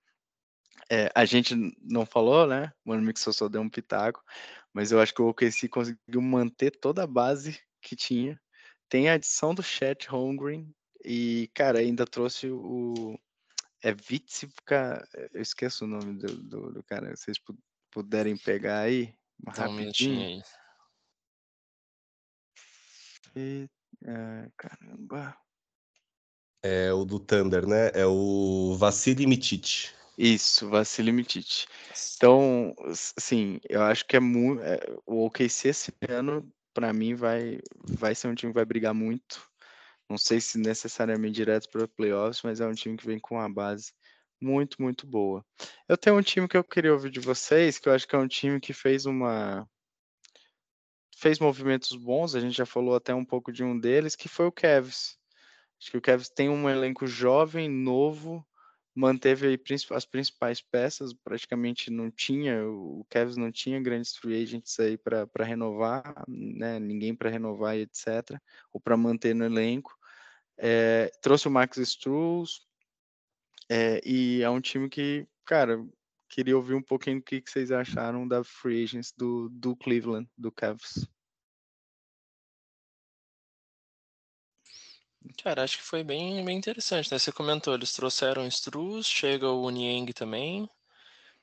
É, 0.91 1.11
a 1.15 1.25
gente 1.25 1.55
não 1.83 2.07
falou, 2.07 2.47
né? 2.47 2.73
O 2.85 2.91
Mano 2.91 3.13
só 3.17 3.49
deu 3.49 3.61
um 3.61 3.69
pitaco, 3.69 4.23
mas 4.73 4.93
eu 4.93 5.01
acho 5.01 5.15
que 5.15 5.23
o 5.23 5.29
OKC 5.29 5.69
conseguiu 5.69 6.23
manter 6.23 6.71
toda 6.71 7.03
a 7.03 7.07
base 7.07 7.61
que 7.83 7.97
tinha. 7.97 8.41
Tem 8.89 9.09
a 9.09 9.15
adição 9.15 9.55
do 9.55 9.63
Chat 9.63 10.09
Holmgren 10.09 10.73
e, 11.05 11.51
cara, 11.55 11.79
ainda 11.81 12.07
trouxe 12.07 12.51
o. 12.51 13.19
É 13.83 13.95
Vitsivka, 13.95 15.07
eu 15.33 15.41
esqueço 15.41 15.85
o 15.85 15.89
nome 15.89 16.19
do, 16.19 16.37
do, 16.37 16.73
do 16.73 16.83
cara, 16.83 17.15
vocês 17.15 17.39
puderem 17.93 18.37
pegar 18.37 18.81
aí. 18.81 19.15
Dá 19.41 19.69
um 19.69 19.73
minutinho 19.73 20.27
aí. 20.27 20.43
E, 23.37 23.69
é, 24.05 24.51
caramba. 24.57 25.37
É 26.63 26.93
o 26.93 27.05
do 27.05 27.21
Thunder, 27.21 27.67
né? 27.67 27.91
É 27.95 28.05
o 28.05 28.75
Vassili 28.77 29.27
Mitic. 29.27 29.91
Isso, 30.17 30.69
Vassili 30.69 31.13
Mitic. 31.13 31.67
Então, 32.17 32.75
assim, 33.17 33.61
eu 33.69 33.83
acho 33.83 34.05
que 34.05 34.17
é 34.17 34.21
muito. 34.21 34.61
É, 34.63 34.81
o 35.07 35.25
OKC 35.27 35.69
esse 35.69 35.95
ano, 36.09 36.53
para 36.75 36.93
mim, 36.93 37.15
vai, 37.15 37.61
vai 37.85 38.15
ser 38.15 38.27
um 38.27 38.35
time 38.35 38.53
que 38.53 38.59
vai 38.59 38.65
brigar 38.65 38.93
muito. 38.93 39.49
Não 40.11 40.19
sei 40.19 40.41
se 40.41 40.59
necessariamente 40.59 41.35
direto 41.35 41.69
para 41.71 41.87
playoffs, 41.87 42.43
mas 42.43 42.61
é 42.61 42.67
um 42.67 42.75
time 42.75 42.97
que 42.97 43.07
vem 43.07 43.21
com 43.21 43.37
uma 43.37 43.49
base 43.49 43.93
muito, 44.41 44.81
muito 44.81 45.07
boa. 45.07 45.45
Eu 45.89 45.97
tenho 45.97 46.17
um 46.17 46.23
time 46.23 46.49
que 46.49 46.57
eu 46.57 46.65
queria 46.65 46.93
ouvir 46.93 47.11
de 47.11 47.21
vocês, 47.21 47.79
que 47.79 47.89
eu 47.89 47.93
acho 47.93 48.07
que 48.07 48.15
é 48.15 48.19
um 48.19 48.29
time 48.29 48.61
que 48.61 48.73
fez 48.73 49.07
uma 49.07 49.69
fez 51.19 51.41
movimentos 51.41 51.97
bons, 51.97 52.37
a 52.37 52.41
gente 52.41 52.57
já 52.57 52.65
falou 52.65 52.95
até 52.95 53.13
um 53.13 53.25
pouco 53.25 53.53
de 53.53 53.65
um 53.65 53.79
deles, 53.79 54.15
que 54.15 54.29
foi 54.29 54.47
o 54.47 54.53
Cavs. 54.53 55.19
Acho 55.81 55.91
que 55.91 55.97
o 55.97 56.01
Cavs 56.01 56.29
tem 56.29 56.49
um 56.49 56.71
elenco 56.71 57.09
jovem, 57.09 57.69
novo, 57.69 58.47
manteve 58.95 59.61
as 59.91 60.05
principais 60.05 60.61
peças, 60.61 61.13
praticamente 61.13 61.91
não 61.91 62.11
tinha, 62.11 62.65
o 62.65 63.05
Cavs 63.09 63.37
não 63.37 63.51
tinha 63.51 63.81
grandes 63.81 64.17
free 64.17 64.43
agents 64.43 64.79
aí 64.79 64.97
para 64.97 65.45
renovar, 65.45 66.25
né, 66.29 66.79
ninguém 66.79 67.15
para 67.15 67.31
renovar 67.31 67.77
e 67.77 67.83
etc, 67.83 68.39
ou 68.73 68.81
para 68.81 68.97
manter 68.97 69.35
no 69.35 69.45
elenco. 69.45 69.97
É, 70.57 71.11
trouxe 71.23 71.47
o 71.47 71.51
Max 71.51 71.77
Struz, 71.79 72.68
é, 73.69 74.01
e 74.05 74.43
é 74.43 74.49
um 74.49 74.61
time 74.61 74.89
que, 74.89 75.27
cara, 75.45 75.85
queria 76.29 76.57
ouvir 76.57 76.75
um 76.75 76.83
pouquinho 76.83 77.19
do 77.19 77.23
que, 77.23 77.43
vocês 77.45 77.71
acharam 77.71 78.27
da 78.27 78.43
free 78.43 78.83
agents 78.83 79.13
do, 79.17 79.49
do 79.51 79.77
Cleveland, 79.77 80.29
do 80.37 80.51
Cavs. 80.51 81.07
Cara, 85.43 85.63
acho 85.63 85.79
que 85.79 85.85
foi 85.85 86.03
bem, 86.03 86.43
bem 86.45 86.57
interessante, 86.57 87.13
né? 87.13 87.19
Você 87.19 87.31
comentou, 87.31 87.75
eles 87.75 87.93
trouxeram 87.93 88.45
o 88.45 88.49
Struz, 88.49 89.07
chega 89.07 89.51
o 89.51 89.69
Niang 89.71 90.13
também, 90.13 90.69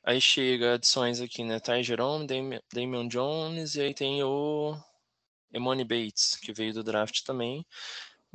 aí 0.04 0.20
chega 0.20 0.74
adições 0.74 1.22
aqui, 1.22 1.44
né? 1.44 1.60
Ty 1.60 1.84
Jerome, 1.84 2.26
Damian 2.74 3.08
Jones, 3.08 3.76
e 3.76 3.82
aí 3.82 3.94
tem 3.94 4.24
o 4.24 4.76
Emone 5.54 5.84
Bates, 5.84 6.36
que 6.36 6.52
veio 6.52 6.74
do 6.74 6.84
draft 6.84 7.22
também 7.24 7.66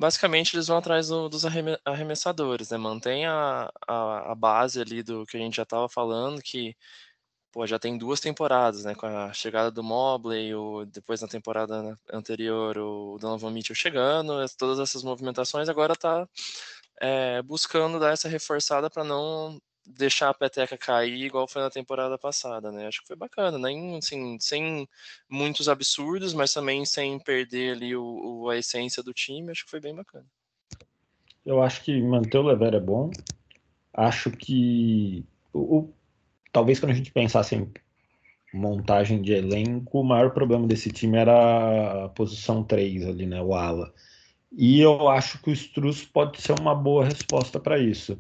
basicamente 0.00 0.56
eles 0.56 0.66
vão 0.68 0.78
atrás 0.78 1.08
do, 1.08 1.28
dos 1.28 1.44
arremessadores, 1.84 2.70
né? 2.70 2.78
Mantém 2.78 3.26
a, 3.26 3.70
a, 3.86 4.32
a, 4.32 4.34
base 4.34 4.80
ali 4.80 5.02
do 5.02 5.26
que 5.26 5.36
a 5.36 5.40
gente 5.40 5.56
já 5.56 5.64
estava 5.64 5.88
falando, 5.90 6.40
que 6.42 6.74
pô, 7.52 7.66
já 7.66 7.78
tem 7.78 7.98
duas 7.98 8.20
temporadas, 8.20 8.84
né? 8.84 8.94
Com 8.94 9.06
a 9.06 9.32
chegada 9.34 9.70
do 9.70 9.82
Mobley, 9.82 10.54
o, 10.54 10.86
depois 10.86 11.20
na 11.20 11.28
temporada 11.28 11.96
anterior 12.12 12.78
o 12.78 13.18
Donovan 13.20 13.50
Mitchell 13.50 13.76
chegando, 13.76 14.32
todas 14.58 14.78
essas 14.80 15.02
movimentações 15.04 15.68
agora 15.68 15.92
está 15.94 16.26
é, 17.00 17.38
eh, 17.38 17.42
buscando 17.42 18.00
dar 18.00 18.12
essa 18.12 18.28
reforçada 18.28 18.90
para 18.90 19.04
não 19.04 19.60
deixar 19.96 20.28
a 20.30 20.34
peteca 20.34 20.76
cair 20.76 21.24
igual 21.24 21.46
foi 21.48 21.62
na 21.62 21.70
temporada 21.70 22.16
passada, 22.18 22.70
né? 22.70 22.86
Acho 22.86 23.00
que 23.00 23.06
foi 23.08 23.16
bacana, 23.16 23.58
nem 23.58 23.96
assim, 23.98 24.38
sem 24.40 24.88
muitos 25.28 25.68
absurdos, 25.68 26.34
mas 26.34 26.52
também 26.52 26.84
sem 26.84 27.18
perder 27.18 27.76
ali 27.76 27.94
o, 27.96 28.04
o, 28.04 28.50
a 28.50 28.56
essência 28.56 29.02
do 29.02 29.12
time, 29.12 29.50
acho 29.50 29.64
que 29.64 29.70
foi 29.70 29.80
bem 29.80 29.94
bacana. 29.94 30.26
Eu 31.44 31.62
acho 31.62 31.82
que 31.82 32.00
manter 32.00 32.38
o 32.38 32.42
Lever 32.42 32.74
é 32.74 32.80
bom. 32.80 33.10
Acho 33.92 34.30
que 34.30 35.24
o, 35.52 35.78
o, 35.78 35.94
talvez 36.52 36.78
quando 36.78 36.92
a 36.92 36.94
gente 36.94 37.12
pensasse 37.12 37.54
em 37.54 37.72
montagem 38.52 39.22
de 39.22 39.32
elenco, 39.32 40.00
o 40.00 40.04
maior 40.04 40.30
problema 40.30 40.66
desse 40.66 40.90
time 40.90 41.16
era 41.16 42.04
a 42.04 42.08
posição 42.08 42.62
3 42.62 43.06
ali, 43.06 43.26
né? 43.26 43.40
O 43.40 43.54
ala. 43.54 43.92
E 44.52 44.80
eu 44.80 45.08
acho 45.08 45.40
que 45.40 45.50
o 45.50 45.52
Struz 45.52 46.04
pode 46.04 46.40
ser 46.40 46.58
uma 46.58 46.74
boa 46.74 47.04
resposta 47.04 47.60
para 47.60 47.78
isso. 47.78 48.18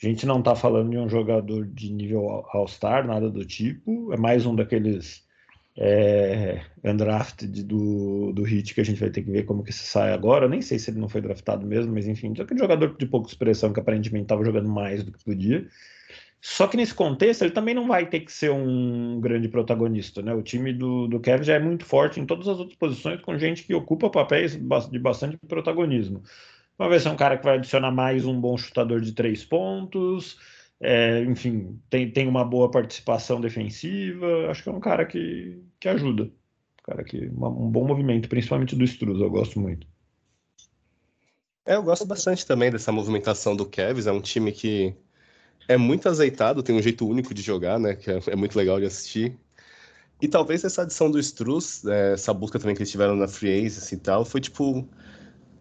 A 0.00 0.06
gente 0.06 0.26
não 0.26 0.38
está 0.38 0.54
falando 0.54 0.90
de 0.90 0.96
um 0.96 1.08
jogador 1.08 1.66
de 1.66 1.92
nível 1.92 2.44
All-Star, 2.52 3.04
nada 3.04 3.28
do 3.28 3.44
tipo. 3.44 4.12
É 4.12 4.16
mais 4.16 4.46
um 4.46 4.54
daqueles 4.54 5.26
é, 5.76 6.60
undrafted 6.84 7.64
do, 7.64 8.32
do 8.32 8.44
Hit 8.44 8.74
que 8.74 8.80
a 8.80 8.84
gente 8.84 9.00
vai 9.00 9.10
ter 9.10 9.22
que 9.22 9.30
ver 9.30 9.44
como 9.44 9.64
que 9.64 9.72
se 9.72 9.84
sai 9.84 10.12
agora. 10.12 10.48
Nem 10.48 10.62
sei 10.62 10.78
se 10.78 10.90
ele 10.90 11.00
não 11.00 11.08
foi 11.08 11.20
draftado 11.20 11.66
mesmo, 11.66 11.92
mas 11.92 12.06
enfim, 12.06 12.32
é 12.38 12.42
aquele 12.42 12.60
jogador 12.60 12.96
de 12.96 13.06
pouca 13.06 13.28
expressão 13.28 13.72
que 13.72 13.80
aparentemente 13.80 14.24
estava 14.24 14.44
jogando 14.44 14.68
mais 14.68 15.02
do 15.02 15.10
que 15.10 15.24
podia. 15.24 15.66
Só 16.40 16.68
que 16.68 16.76
nesse 16.76 16.94
contexto 16.94 17.42
ele 17.42 17.50
também 17.50 17.74
não 17.74 17.88
vai 17.88 18.06
ter 18.06 18.20
que 18.20 18.30
ser 18.30 18.52
um 18.52 19.20
grande 19.20 19.48
protagonista, 19.48 20.22
né? 20.22 20.32
O 20.32 20.42
time 20.42 20.72
do, 20.72 21.08
do 21.08 21.18
Kevin 21.18 21.42
já 21.42 21.54
é 21.54 21.58
muito 21.58 21.84
forte 21.84 22.20
em 22.20 22.26
todas 22.26 22.46
as 22.46 22.58
outras 22.58 22.78
posições, 22.78 23.20
com 23.20 23.36
gente 23.36 23.64
que 23.64 23.74
ocupa 23.74 24.08
papéis 24.08 24.52
de 24.52 24.98
bastante 25.00 25.36
protagonismo. 25.48 26.22
Uma 26.78 26.88
vai 26.88 27.00
ser 27.00 27.08
um 27.08 27.16
cara 27.16 27.36
que 27.36 27.44
vai 27.44 27.56
adicionar 27.56 27.90
mais 27.90 28.24
um 28.24 28.40
bom 28.40 28.56
chutador 28.56 29.00
de 29.00 29.10
três 29.10 29.44
pontos. 29.44 30.38
É, 30.80 31.24
enfim, 31.24 31.80
tem, 31.90 32.08
tem 32.08 32.28
uma 32.28 32.44
boa 32.44 32.70
participação 32.70 33.40
defensiva. 33.40 34.48
Acho 34.48 34.62
que 34.62 34.68
é 34.68 34.72
um 34.72 34.78
cara 34.78 35.04
que, 35.04 35.60
que 35.80 35.88
ajuda. 35.88 36.22
Um 36.22 36.82
cara 36.84 37.02
que 37.02 37.26
uma, 37.26 37.48
um 37.48 37.68
bom 37.68 37.84
movimento, 37.84 38.28
principalmente 38.28 38.76
do 38.76 38.84
Struz, 38.84 39.20
eu 39.20 39.28
gosto 39.28 39.58
muito. 39.58 39.88
É, 41.66 41.74
eu 41.74 41.82
gosto 41.82 42.06
bastante 42.06 42.46
também 42.46 42.70
dessa 42.70 42.92
movimentação 42.92 43.56
do 43.56 43.66
Cavs. 43.66 44.06
É 44.06 44.12
um 44.12 44.20
time 44.20 44.52
que 44.52 44.94
é 45.66 45.76
muito 45.76 46.08
azeitado, 46.08 46.62
tem 46.62 46.76
um 46.76 46.82
jeito 46.82 47.08
único 47.08 47.34
de 47.34 47.42
jogar, 47.42 47.80
né? 47.80 47.96
Que 47.96 48.08
é, 48.08 48.20
é 48.28 48.36
muito 48.36 48.56
legal 48.56 48.78
de 48.78 48.86
assistir. 48.86 49.36
E 50.22 50.28
talvez 50.28 50.62
essa 50.62 50.82
adição 50.82 51.10
do 51.10 51.18
Struz, 51.18 51.84
é, 51.84 52.12
essa 52.12 52.32
busca 52.32 52.56
também 52.56 52.76
que 52.76 52.82
eles 52.82 52.90
tiveram 52.90 53.16
na 53.16 53.26
Free 53.26 53.66
e 53.66 53.96
tal, 53.96 54.24
foi 54.24 54.40
tipo. 54.40 54.88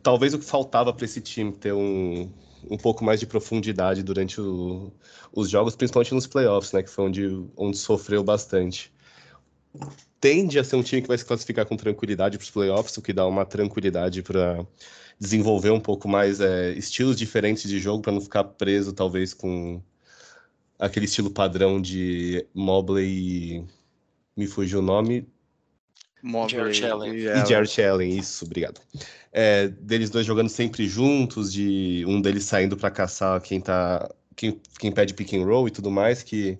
Talvez 0.08 0.34
o 0.34 0.40
que 0.40 0.46
faltava 0.46 0.94
para 0.94 1.04
esse 1.04 1.20
time 1.20 1.52
ter 1.52 1.74
um, 1.74 2.32
um 2.72 2.78
pouco 2.78 3.04
mais 3.04 3.20
de 3.20 3.26
profundidade 3.26 4.02
durante 4.02 4.40
o, 4.40 4.90
os 5.34 5.50
jogos, 5.50 5.76
principalmente 5.76 6.14
nos 6.14 6.26
playoffs, 6.26 6.72
né? 6.72 6.82
Que 6.82 6.90
foi 6.90 7.08
onde, 7.08 7.46
onde 7.58 7.78
sofreu 7.78 8.24
bastante. 8.24 8.90
Tende 10.18 10.58
a 10.60 10.64
ser 10.64 10.78
um 10.78 10.82
time 10.82 11.02
que 11.02 11.10
vai 11.10 11.18
se 11.18 11.26
classificar 11.26 11.66
com 11.66 11.76
tranquilidade 11.76 12.38
para 12.38 12.46
os 12.46 12.50
playoffs, 12.50 12.96
o 12.96 13.02
que 13.02 13.12
dá 13.12 13.28
uma 13.28 13.46
tranquilidade 13.46 14.24
para 14.24 14.66
desenvolver 15.20 15.72
um 15.72 15.80
pouco 15.82 16.08
mais 16.08 16.40
é, 16.40 16.72
estilos 16.72 17.18
diferentes 17.18 17.70
de 17.70 17.78
jogo, 17.78 18.02
para 18.02 18.14
não 18.14 18.22
ficar 18.22 18.46
preso, 18.46 18.94
talvez, 18.94 19.34
com 19.34 19.82
aquele 20.80 21.04
estilo 21.06 21.32
padrão 21.32 21.82
de 21.82 22.48
Mobley. 22.54 23.66
Me 24.38 24.48
fugiu 24.48 24.80
o 24.80 24.82
nome. 24.82 25.28
Mobley 26.22 26.80
e 26.80 26.86
Allen. 26.86 27.46
Jarrett 27.46 27.82
Allen, 27.82 28.18
isso, 28.18 28.46
obrigado. 28.46 28.82
É, 29.32 29.68
deles 29.68 30.10
dois 30.10 30.26
jogando 30.26 30.50
sempre 30.50 30.88
juntos, 30.88 31.54
de 31.54 32.04
um 32.08 32.20
deles 32.20 32.44
saindo 32.44 32.76
para 32.76 32.90
caçar 32.90 33.40
quem 33.42 33.62
tá. 33.62 34.10
Quem, 34.36 34.62
quem 34.80 34.92
pede 34.92 35.16
pick 35.16 35.34
and 35.34 35.46
roll 35.46 35.68
e 35.68 35.72
tudo 35.72 35.90
mais, 35.90 36.22
que 36.22 36.60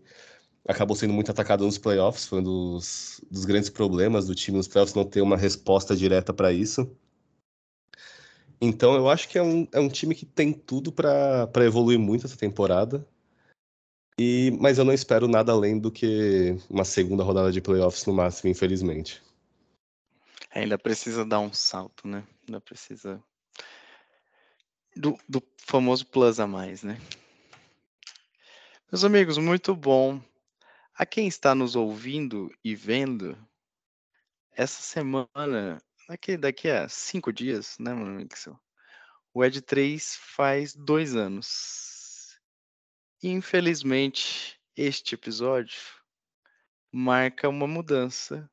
acabou 0.68 0.96
sendo 0.96 1.14
muito 1.14 1.30
atacado 1.32 1.64
nos 1.64 1.78
playoffs, 1.78 2.26
foi 2.26 2.40
um 2.40 2.44
dos, 2.44 3.22
dos 3.30 3.46
grandes 3.46 3.70
problemas 3.70 4.26
do 4.26 4.34
time 4.34 4.58
nos 4.58 4.68
playoffs 4.68 4.96
não 4.96 5.06
ter 5.06 5.22
uma 5.22 5.38
resposta 5.38 5.96
direta 5.96 6.34
para 6.34 6.52
isso. 6.52 6.90
Então 8.60 8.96
eu 8.96 9.08
acho 9.08 9.30
que 9.30 9.38
é 9.38 9.44
um, 9.44 9.68
é 9.72 9.80
um 9.80 9.88
time 9.88 10.16
que 10.16 10.26
tem 10.26 10.52
tudo 10.52 10.92
para 10.92 11.66
evoluir 11.66 12.00
muito 12.00 12.26
essa 12.26 12.36
temporada. 12.36 13.06
E, 14.20 14.52
mas 14.60 14.80
eu 14.80 14.86
não 14.86 14.94
espero 14.94 15.28
nada 15.28 15.52
além 15.52 15.78
do 15.78 15.92
que 15.92 16.58
uma 16.68 16.84
segunda 16.84 17.24
rodada 17.24 17.52
de 17.52 17.62
playoffs 17.62 18.06
no 18.08 18.14
máximo, 18.14 18.50
infelizmente. 18.50 19.22
Ainda 20.58 20.76
precisa 20.76 21.24
dar 21.24 21.40
um 21.40 21.54
salto, 21.54 22.08
né? 22.08 22.28
Ainda 22.48 22.60
precisa 22.60 23.24
do, 24.96 25.16
do 25.30 25.40
famoso 25.60 26.04
plus 26.08 26.40
a 26.40 26.48
mais, 26.48 26.82
né? 26.82 26.98
Meus 28.92 29.04
amigos, 29.04 29.38
muito 29.38 29.76
bom. 29.76 30.20
A 30.96 31.06
quem 31.06 31.28
está 31.28 31.54
nos 31.54 31.76
ouvindo 31.76 32.52
e 32.64 32.74
vendo, 32.74 33.38
essa 34.52 34.82
semana, 34.82 35.80
daqui, 36.10 36.36
daqui 36.36 36.70
a 36.70 36.90
cinco 36.90 37.32
dias, 37.32 37.78
né, 37.78 37.94
Mixel? 37.94 38.60
O 39.32 39.46
Ed 39.46 39.62
3 39.62 40.16
faz 40.16 40.74
dois 40.74 41.16
anos. 41.16 42.36
Infelizmente, 43.22 44.60
este 44.76 45.14
episódio 45.14 45.80
marca 46.92 47.48
uma 47.48 47.68
mudança 47.68 48.50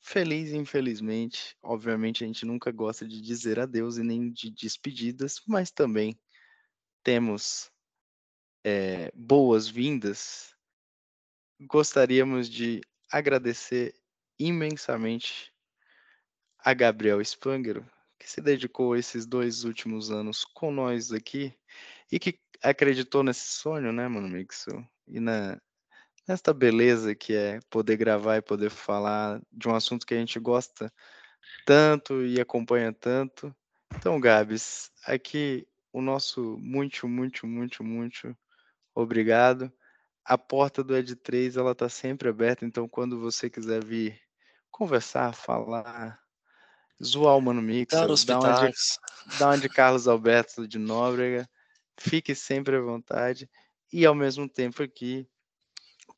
feliz, 0.00 0.52
infelizmente. 0.52 1.56
Obviamente, 1.62 2.24
a 2.24 2.26
gente 2.26 2.44
nunca 2.44 2.70
gosta 2.70 3.06
de 3.06 3.20
dizer 3.20 3.58
adeus 3.58 3.96
e 3.98 4.02
nem 4.02 4.30
de 4.30 4.50
despedidas, 4.50 5.42
mas 5.46 5.70
também 5.70 6.18
temos 7.02 7.70
é, 8.64 9.10
boas-vindas. 9.14 10.54
Gostaríamos 11.60 12.48
de 12.48 12.80
agradecer 13.10 13.94
imensamente 14.38 15.52
a 16.58 16.72
Gabriel 16.74 17.20
Spangero, 17.24 17.88
que 18.18 18.28
se 18.28 18.40
dedicou 18.40 18.96
esses 18.96 19.26
dois 19.26 19.64
últimos 19.64 20.10
anos 20.10 20.44
com 20.44 20.70
nós 20.70 21.12
aqui 21.12 21.54
e 22.10 22.18
que 22.18 22.38
acreditou 22.62 23.22
nesse 23.22 23.46
sonho, 23.46 23.92
né, 23.92 24.06
mano 24.08 24.28
Mixo? 24.28 24.70
E 25.06 25.18
na, 25.20 25.60
nesta 26.26 26.52
beleza 26.52 27.14
que 27.14 27.34
é 27.34 27.60
poder 27.68 27.96
gravar 27.96 28.36
e 28.36 28.42
poder 28.42 28.70
falar 28.70 29.40
de 29.52 29.68
um 29.68 29.74
assunto 29.74 30.06
que 30.06 30.14
a 30.14 30.18
gente 30.18 30.38
gosta 30.38 30.92
tanto 31.64 32.24
e 32.24 32.40
acompanha 32.40 32.92
tanto. 32.92 33.54
Então, 33.96 34.20
Gabs, 34.20 34.90
aqui 35.04 35.66
o 35.92 36.00
nosso 36.00 36.56
muito, 36.58 37.08
muito, 37.08 37.46
muito, 37.46 37.82
muito 37.82 38.36
obrigado. 38.94 39.72
A 40.24 40.38
porta 40.38 40.84
do 40.84 40.96
Ed 40.96 41.16
3 41.16 41.56
ela 41.56 41.72
está 41.72 41.88
sempre 41.88 42.28
aberta, 42.28 42.64
então 42.64 42.88
quando 42.88 43.18
você 43.18 43.50
quiser 43.50 43.84
vir 43.84 44.20
conversar, 44.70 45.34
falar, 45.34 46.20
zoar 47.02 47.36
o 47.36 47.40
Mano 47.40 47.60
Mix, 47.60 47.92
Dar 47.92 48.06
dar 48.06 48.38
uma, 48.38 48.52
de, 48.52 48.60
pitacos. 48.60 48.98
dar 49.38 49.46
uma 49.48 49.58
de 49.58 49.68
Carlos 49.68 50.06
Alberto 50.06 50.68
de 50.68 50.78
Nóbrega, 50.78 51.48
fique 51.98 52.34
sempre 52.34 52.76
à 52.76 52.80
vontade. 52.80 53.50
E 53.92 54.06
ao 54.06 54.14
mesmo 54.14 54.48
tempo 54.48 54.82
aqui, 54.82 55.28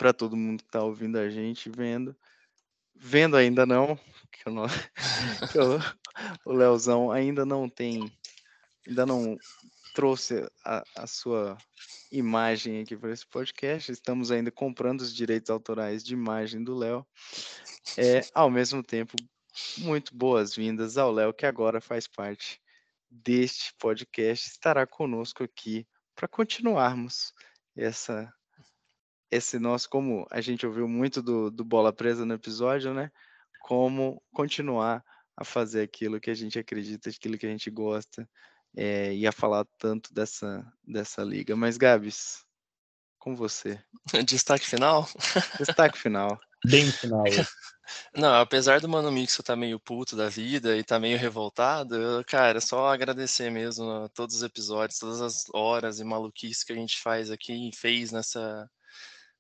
para 0.03 0.13
todo 0.13 0.37
mundo 0.37 0.65
que 0.65 0.69
está 0.69 0.83
ouvindo 0.83 1.17
a 1.17 1.31
gente, 1.31 1.71
vendo, 1.71 2.17
vendo 2.93 3.37
ainda 3.37 3.65
não, 3.65 3.97
que, 4.33 4.43
o, 4.51 4.53
no- 4.53 4.67
que 4.67 5.59
o, 5.61 5.79
o 6.45 6.53
Leozão 6.53 7.13
ainda 7.13 7.47
não 7.47 7.69
tem, 7.69 8.13
ainda 8.85 9.07
não 9.07 9.39
trouxe 9.95 10.45
a, 10.65 10.83
a 10.97 11.07
sua 11.07 11.57
imagem 12.11 12.81
aqui 12.81 12.97
para 12.97 13.13
esse 13.13 13.25
podcast. 13.25 13.93
Estamos 13.93 14.33
ainda 14.33 14.51
comprando 14.51 15.03
os 15.03 15.15
direitos 15.15 15.51
autorais 15.51 16.03
de 16.03 16.15
imagem 16.15 16.65
do 16.65 16.75
Léo. 16.75 17.07
É, 17.97 18.23
ao 18.35 18.51
mesmo 18.51 18.83
tempo, 18.83 19.15
muito 19.79 20.17
boas-vindas 20.17 20.99
ao 20.99 21.13
Léo, 21.13 21.33
que 21.33 21.47
agora 21.47 21.81
faz 21.81 22.09
parte 22.09 22.61
deste 23.09 23.73
podcast, 23.79 24.49
estará 24.49 24.85
conosco 24.85 25.45
aqui 25.45 25.87
para 26.17 26.27
continuarmos 26.27 27.33
essa 27.77 28.29
esse 29.33 29.59
nosso, 29.59 29.89
como 29.89 30.27
a 30.31 30.43
gente 30.43 30.67
ouviu 30.67 30.87
muito 30.87 31.23
do, 31.23 31.51
do 31.51 31.65
Bola 31.65 31.91
Presa 31.91 32.27
no 32.27 32.35
episódio, 32.35 32.93
né? 32.93 33.11
Como 33.63 34.23
continuar 34.31 35.03
a 35.35 35.43
fazer 35.43 35.83
aquilo 35.83 36.21
que 36.21 36.31
a 36.31 36.35
gente 36.35 36.59
acredita, 36.59 37.09
aquilo 37.09 37.39
que 37.39 37.47
a 37.47 37.49
gente 37.49 37.71
gosta, 37.71 38.29
é, 38.77 39.15
e 39.15 39.27
a 39.27 39.33
falar 39.33 39.65
tanto 39.79 40.13
dessa, 40.13 40.71
dessa 40.87 41.25
liga. 41.25 41.57
Mas, 41.57 41.79
Gabs, 41.79 42.45
com 43.19 43.35
você. 43.35 43.83
Destaque 44.27 44.67
final? 44.67 45.09
Destaque 45.59 45.99
final. 45.99 46.39
Bem 46.67 46.93
final. 46.93 47.25
Não, 48.15 48.35
apesar 48.35 48.81
do 48.81 48.89
Mano 48.89 49.11
Mix 49.11 49.39
estar 49.39 49.57
meio 49.57 49.81
puto 49.81 50.15
da 50.15 50.29
vida 50.29 50.77
e 50.77 50.85
tá 50.85 51.01
meio 51.01 51.19
revoltado, 51.19 51.97
eu, 51.97 52.25
cara, 52.25 52.61
só 52.61 52.89
agradecer 52.89 53.51
mesmo 53.51 53.91
a 53.91 54.09
todos 54.11 54.37
os 54.37 54.43
episódios, 54.43 54.99
todas 54.99 55.21
as 55.23 55.45
horas 55.55 56.01
e 56.01 56.05
maluquices 56.05 56.65
que 56.65 56.73
a 56.73 56.77
gente 56.77 57.01
faz 57.01 57.31
aqui 57.31 57.71
e 57.71 57.75
fez 57.75 58.13
nessa 58.13 58.71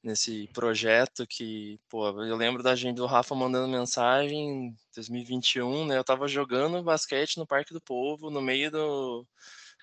nesse 0.02 0.48
projeto 0.52 1.26
que, 1.26 1.78
pô, 1.88 2.08
eu 2.24 2.36
lembro 2.36 2.62
da 2.62 2.74
gente 2.74 2.96
do 2.96 3.06
Rafa 3.06 3.34
mandando 3.34 3.68
mensagem 3.68 4.68
em 4.68 4.76
2021, 4.94 5.86
né? 5.86 5.96
Eu 5.98 6.04
tava 6.04 6.26
jogando 6.28 6.82
basquete 6.82 7.38
no 7.38 7.46
Parque 7.46 7.72
do 7.72 7.80
Povo, 7.80 8.30
no 8.30 8.42
meio 8.42 8.70
do 8.70 9.26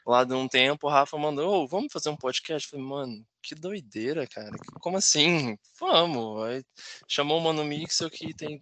lá 0.05 0.23
de 0.23 0.33
um 0.33 0.47
tempo, 0.47 0.87
o 0.87 0.89
Rafa 0.89 1.17
mandou, 1.17 1.63
"Ô, 1.63 1.67
vamos 1.67 1.91
fazer 1.93 2.09
um 2.09 2.17
podcast. 2.17 2.67
Eu 2.67 2.71
falei, 2.71 2.85
mano, 2.85 3.25
que 3.41 3.53
doideira, 3.55 4.25
cara. 4.27 4.55
Como 4.81 4.97
assim? 4.97 5.57
Vamos. 5.79 6.43
Aí 6.45 6.63
chamou 7.07 7.37
o 7.39 7.41
Mano 7.41 7.63
Mixel 7.63 8.09
que 8.09 8.33
tem 8.33 8.61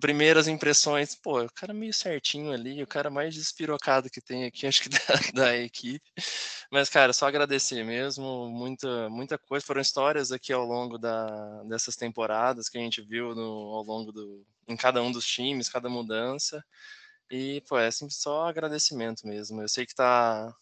primeiras 0.00 0.48
impressões, 0.48 1.14
pô, 1.14 1.42
o 1.42 1.52
cara 1.52 1.72
meio 1.72 1.92
certinho 1.92 2.52
ali, 2.52 2.82
o 2.82 2.86
cara 2.86 3.10
mais 3.10 3.34
despirocado 3.34 4.10
que 4.10 4.20
tem 4.20 4.44
aqui, 4.44 4.66
acho 4.68 4.82
que 4.82 4.88
da, 4.88 4.98
da 5.34 5.56
equipe. 5.56 6.04
Mas, 6.70 6.88
cara, 6.88 7.12
só 7.12 7.26
agradecer 7.26 7.84
mesmo, 7.84 8.48
muita, 8.50 9.08
muita 9.10 9.38
coisa. 9.38 9.64
Foram 9.64 9.80
histórias 9.80 10.32
aqui 10.32 10.52
ao 10.52 10.64
longo 10.64 10.98
da, 10.98 11.62
dessas 11.64 11.96
temporadas 11.96 12.68
que 12.68 12.78
a 12.78 12.80
gente 12.80 13.00
viu 13.02 13.34
no, 13.34 13.42
ao 13.74 13.82
longo 13.82 14.12
do. 14.12 14.44
em 14.68 14.76
cada 14.76 15.02
um 15.02 15.10
dos 15.10 15.26
times, 15.26 15.68
cada 15.68 15.88
mudança. 15.88 16.64
E, 17.30 17.62
pô, 17.68 17.78
é 17.78 17.88
assim, 17.88 18.08
só 18.10 18.48
agradecimento 18.48 19.26
mesmo. 19.26 19.62
Eu 19.62 19.68
sei 19.68 19.86
que 19.86 19.94
tá. 19.94 20.54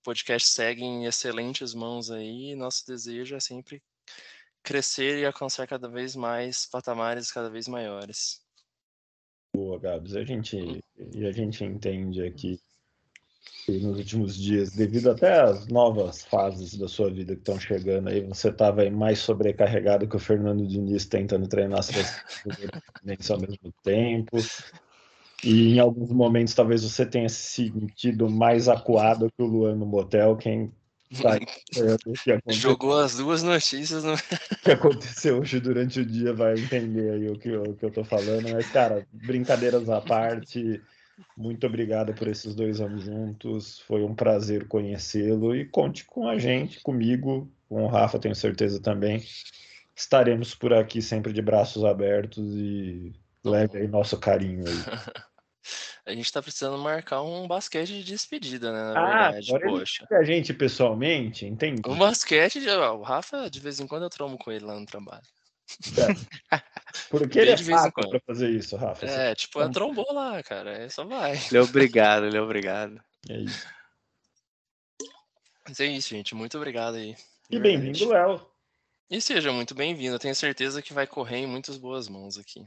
O 0.00 0.04
podcast 0.04 0.48
segue 0.48 0.82
em 0.84 1.06
excelentes 1.06 1.74
mãos 1.74 2.10
aí, 2.10 2.54
nosso 2.54 2.86
desejo 2.86 3.36
é 3.36 3.40
sempre 3.40 3.82
crescer 4.62 5.18
e 5.20 5.26
alcançar 5.26 5.66
cada 5.66 5.88
vez 5.88 6.14
mais 6.16 6.66
patamares 6.66 7.32
cada 7.32 7.50
vez 7.50 7.68
maiores. 7.68 8.43
Boa, 9.54 9.78
Gabs. 9.78 10.16
A 10.16 10.24
gente, 10.24 10.82
e 11.14 11.24
a 11.24 11.30
gente 11.30 11.64
entende 11.64 12.22
aqui 12.24 12.58
que 13.64 13.78
nos 13.78 13.98
últimos 13.98 14.36
dias, 14.36 14.72
devido 14.72 15.10
até 15.10 15.40
às 15.40 15.68
novas 15.68 16.24
fases 16.24 16.76
da 16.76 16.88
sua 16.88 17.08
vida 17.08 17.34
que 17.34 17.40
estão 17.40 17.58
chegando 17.58 18.08
aí, 18.08 18.20
você 18.20 18.48
estava 18.48 18.82
aí 18.82 18.90
mais 18.90 19.20
sobrecarregado 19.20 20.08
que 20.08 20.16
o 20.16 20.18
Fernando 20.18 20.66
Diniz 20.66 21.06
tentando 21.06 21.46
treinar 21.46 21.80
clientes 23.00 23.30
ao 23.30 23.40
mesmo 23.40 23.72
tempo. 23.82 24.36
E 25.44 25.74
em 25.74 25.78
alguns 25.78 26.10
momentos 26.10 26.52
talvez 26.52 26.82
você 26.82 27.06
tenha 27.06 27.28
se 27.28 27.70
sentido 27.70 28.28
mais 28.28 28.68
acuado 28.68 29.30
que 29.30 29.42
o 29.42 29.46
Luan 29.46 29.76
no 29.76 29.86
motel, 29.86 30.36
quem 30.36 30.72
tá. 31.22 31.38
Jogou 32.48 32.98
as 32.98 33.16
duas 33.16 33.42
notícias 33.42 34.04
no. 34.04 34.14
o 34.14 34.18
que 34.62 34.70
aconteceu 34.70 35.38
hoje 35.38 35.60
durante 35.60 36.00
o 36.00 36.06
dia 36.06 36.32
vai 36.32 36.54
entender 36.54 37.10
aí 37.10 37.28
o 37.28 37.38
que, 37.38 37.48
eu, 37.48 37.62
o 37.62 37.74
que 37.74 37.84
eu 37.84 37.90
tô 37.90 38.04
falando. 38.04 38.50
Mas, 38.52 38.68
cara, 38.70 39.06
brincadeiras 39.12 39.88
à 39.88 40.00
parte, 40.00 40.80
muito 41.36 41.66
obrigado 41.66 42.14
por 42.14 42.28
esses 42.28 42.54
dois 42.54 42.80
anos 42.80 43.04
juntos. 43.04 43.80
Foi 43.80 44.02
um 44.02 44.14
prazer 44.14 44.66
conhecê-lo 44.66 45.54
e 45.54 45.64
conte 45.64 46.04
com 46.04 46.28
a 46.28 46.38
gente, 46.38 46.80
comigo, 46.80 47.50
com 47.68 47.84
o 47.84 47.88
Rafa, 47.88 48.18
tenho 48.18 48.34
certeza 48.34 48.80
também, 48.80 49.22
estaremos 49.96 50.54
por 50.54 50.72
aqui 50.72 51.00
sempre 51.00 51.32
de 51.32 51.42
braços 51.42 51.84
abertos 51.84 52.44
e 52.54 53.12
leve 53.44 53.78
aí 53.78 53.88
nosso 53.88 54.18
carinho 54.18 54.64
aí. 54.66 54.74
A 56.06 56.12
gente 56.14 56.32
tá 56.32 56.42
precisando 56.42 56.76
marcar 56.78 57.22
um 57.22 57.46
basquete 57.48 57.88
de 57.88 58.04
despedida, 58.04 58.70
né? 58.72 58.92
Na 58.94 59.00
Ah, 59.00 59.30
verdade, 59.32 59.64
poxa. 59.64 60.06
A 60.10 60.22
gente 60.24 60.52
pessoalmente, 60.52 61.46
entende? 61.46 61.80
Um 61.86 61.96
basquete, 61.96 62.60
de... 62.60 62.68
o 62.70 63.02
Rafa, 63.02 63.48
de 63.50 63.60
vez 63.60 63.80
em 63.80 63.86
quando 63.86 64.02
eu 64.02 64.10
tromo 64.10 64.36
com 64.38 64.52
ele 64.52 64.64
lá 64.64 64.78
no 64.78 64.86
trabalho. 64.86 65.22
Porque 67.10 67.38
ele 67.38 67.50
é 67.50 67.54
de 67.54 67.64
vez 67.64 67.78
em 67.78 67.82
fraco 67.82 68.00
quando. 68.02 68.10
pra 68.10 68.20
fazer 68.26 68.50
isso, 68.50 68.76
Rafa. 68.76 69.06
Você- 69.06 69.14
É, 69.14 69.34
tipo, 69.34 69.60
é 69.62 69.68
trombou 69.70 70.06
lá, 70.12 70.42
cara. 70.42 70.70
É 70.84 70.88
só 70.88 71.04
vai. 71.04 71.32
Ele 71.48 71.56
é 71.58 71.62
obrigado, 71.62 72.26
ele 72.26 72.36
é 72.36 72.40
obrigado. 72.40 73.00
É 73.28 73.38
isso. 73.38 73.66
Mas 75.66 75.80
é 75.80 75.86
isso, 75.86 76.10
gente. 76.10 76.34
Muito 76.34 76.56
obrigado 76.58 76.96
aí. 76.96 77.16
E 77.50 77.58
bem-vindo. 77.58 78.08
Léo. 78.08 78.46
E 79.10 79.20
seja 79.20 79.52
muito 79.52 79.74
bem-vindo. 79.74 80.14
Eu 80.14 80.18
tenho 80.18 80.34
certeza 80.34 80.82
que 80.82 80.92
vai 80.92 81.06
correr 81.06 81.38
em 81.38 81.46
muitas 81.46 81.76
boas 81.78 82.08
mãos 82.08 82.36
aqui. 82.38 82.66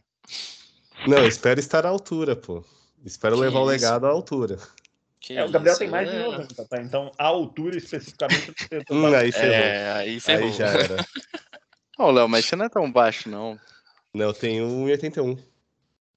Não, 1.05 1.19
eu 1.19 1.27
espero 1.27 1.59
estar 1.59 1.85
à 1.85 1.89
altura, 1.89 2.35
pô. 2.35 2.63
Espero 3.05 3.35
Que 3.35 3.41
levar 3.41 3.59
o 3.59 3.71
isso. 3.71 3.83
legado 3.85 4.05
à 4.05 4.09
altura. 4.09 4.57
Que 5.19 5.37
É, 5.37 5.43
o 5.45 5.49
Gabriel 5.51 5.73
isso, 5.73 5.79
tem 5.79 5.89
mais 5.89 6.09
de 6.09 6.15
é. 6.15 6.23
90, 6.23 6.65
tá? 6.67 6.81
Então, 6.81 7.11
a 7.17 7.25
altura 7.25 7.77
especificamente. 7.77 8.53
Hum, 8.91 9.05
aí 9.13 9.31
ferrou. 9.31 9.53
É, 9.55 9.91
aí 9.93 10.19
ferrou. 10.19 10.47
aí 10.47 10.53
já 10.53 10.67
era. 10.67 10.95
Ô, 11.97 12.11
Léo, 12.11 12.27
mas 12.29 12.45
você 12.45 12.55
não 12.55 12.65
é 12.65 12.69
tão 12.69 12.91
baixo, 12.91 13.29
não. 13.29 13.59
Não, 14.13 14.25
eu 14.27 14.33
tenho 14.33 14.65
1,81. 14.67 15.37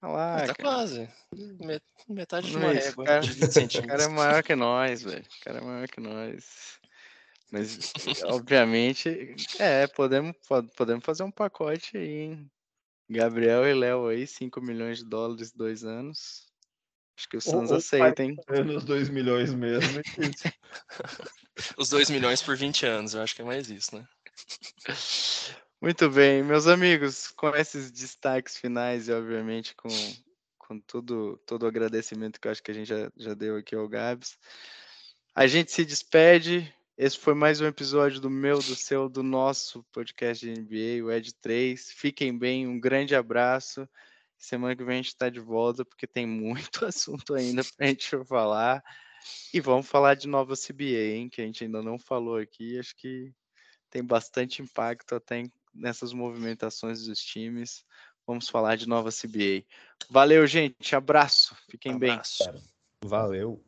Olha 0.03 0.12
lá, 0.12 0.37
tá 0.47 0.55
cara. 0.55 0.55
quase. 0.62 1.09
Met- 1.61 1.83
Metade 2.09 2.51
de 2.51 2.57
uma 2.57 2.72
é 2.72 2.78
isso, 2.78 2.89
régua 2.89 3.05
cara. 3.05 3.20
de 3.20 3.28
20 3.31 3.37
O 3.37 3.41
cara 3.41 3.49
é 3.49 3.53
centímetros. 3.53 4.09
maior 4.09 4.43
que 4.43 4.55
nós, 4.57 5.03
velho. 5.03 5.22
O 5.24 5.45
cara 5.45 5.59
é 5.59 5.61
maior 5.62 5.89
que 5.89 6.01
nós. 6.01 6.81
Mas, 7.53 7.93
obviamente, 8.24 9.35
é, 9.59 9.87
podemos, 9.89 10.35
po- 10.49 10.62
podemos 10.76 11.05
fazer 11.05 11.22
um 11.22 11.31
pacote 11.31 11.97
aí, 11.97 12.09
hein? 12.18 12.51
Gabriel 13.09 13.66
e 13.66 13.74
Léo 13.74 14.07
aí, 14.07 14.26
5 14.26 14.61
milhões 14.61 14.99
de 14.99 15.05
dólares, 15.05 15.51
dois 15.53 15.85
anos. 15.85 16.47
Acho 17.21 17.29
que 17.29 17.37
o 17.37 17.41
Suns 17.41 17.71
ou 17.71 17.77
aceita, 17.77 18.23
hein? 18.23 18.35
Anos 18.49 18.83
2 18.83 19.11
milhões 19.11 19.53
mesmo. 19.53 20.01
Os 21.77 21.91
2 21.91 22.09
milhões 22.09 22.41
por 22.41 22.57
20 22.57 22.87
anos, 22.87 23.12
eu 23.12 23.21
acho 23.21 23.37
que 23.37 23.43
é 23.43 23.45
mais 23.45 23.68
isso, 23.68 23.95
né? 23.95 24.09
Muito 25.83 26.09
bem, 26.09 26.43
meus 26.43 26.66
amigos, 26.66 27.29
com 27.29 27.55
esses 27.55 27.91
destaques 27.91 28.57
finais 28.57 29.07
e, 29.07 29.12
obviamente, 29.12 29.75
com, 29.75 29.91
com 30.57 30.81
tudo, 30.81 31.39
todo 31.45 31.64
o 31.64 31.66
agradecimento 31.66 32.41
que 32.41 32.49
eu 32.49 32.53
acho 32.53 32.62
que 32.62 32.71
a 32.71 32.75
gente 32.75 32.89
já, 32.89 33.12
já 33.14 33.35
deu 33.35 33.57
aqui 33.57 33.75
ao 33.75 33.87
Gabs, 33.87 34.39
a 35.35 35.47
gente 35.47 35.73
se 35.73 35.85
despede. 35.85 36.75
Esse 36.97 37.18
foi 37.18 37.35
mais 37.35 37.61
um 37.61 37.66
episódio 37.66 38.18
do 38.18 38.31
meu, 38.31 38.61
do 38.61 38.75
seu, 38.75 39.11
do 39.11 39.23
nosso 39.23 39.85
podcast 39.93 40.43
de 40.43 40.59
NBA, 40.59 41.05
o 41.05 41.12
Ed 41.12 41.35
3. 41.35 41.93
Fiquem 41.93 42.39
bem, 42.39 42.66
um 42.66 42.81
grande 42.81 43.14
abraço. 43.14 43.87
Semana 44.41 44.74
que 44.74 44.82
vem 44.82 44.95
a 44.95 44.97
gente 44.97 45.09
está 45.09 45.28
de 45.28 45.38
volta, 45.38 45.84
porque 45.84 46.07
tem 46.07 46.26
muito 46.26 46.84
assunto 46.86 47.34
ainda 47.34 47.62
para 47.62 47.86
a 47.86 47.88
gente 47.91 48.24
falar. 48.24 48.82
E 49.53 49.61
vamos 49.61 49.86
falar 49.86 50.14
de 50.14 50.26
nova 50.26 50.55
CBA, 50.57 51.14
hein? 51.14 51.28
Que 51.28 51.43
a 51.43 51.45
gente 51.45 51.62
ainda 51.62 51.82
não 51.82 51.99
falou 51.99 52.38
aqui. 52.38 52.78
Acho 52.78 52.97
que 52.97 53.30
tem 53.91 54.03
bastante 54.03 54.62
impacto 54.62 55.14
até 55.14 55.43
nessas 55.74 56.14
movimentações 56.14 57.05
dos 57.05 57.20
times. 57.20 57.84
Vamos 58.26 58.49
falar 58.49 58.76
de 58.76 58.88
nova 58.88 59.11
CBA. 59.11 59.62
Valeu, 60.09 60.47
gente. 60.47 60.97
Abraço. 60.97 61.55
Fiquem 61.68 61.99
bem. 61.99 62.12
Abraço. 62.12 62.45
Valeu. 63.05 63.62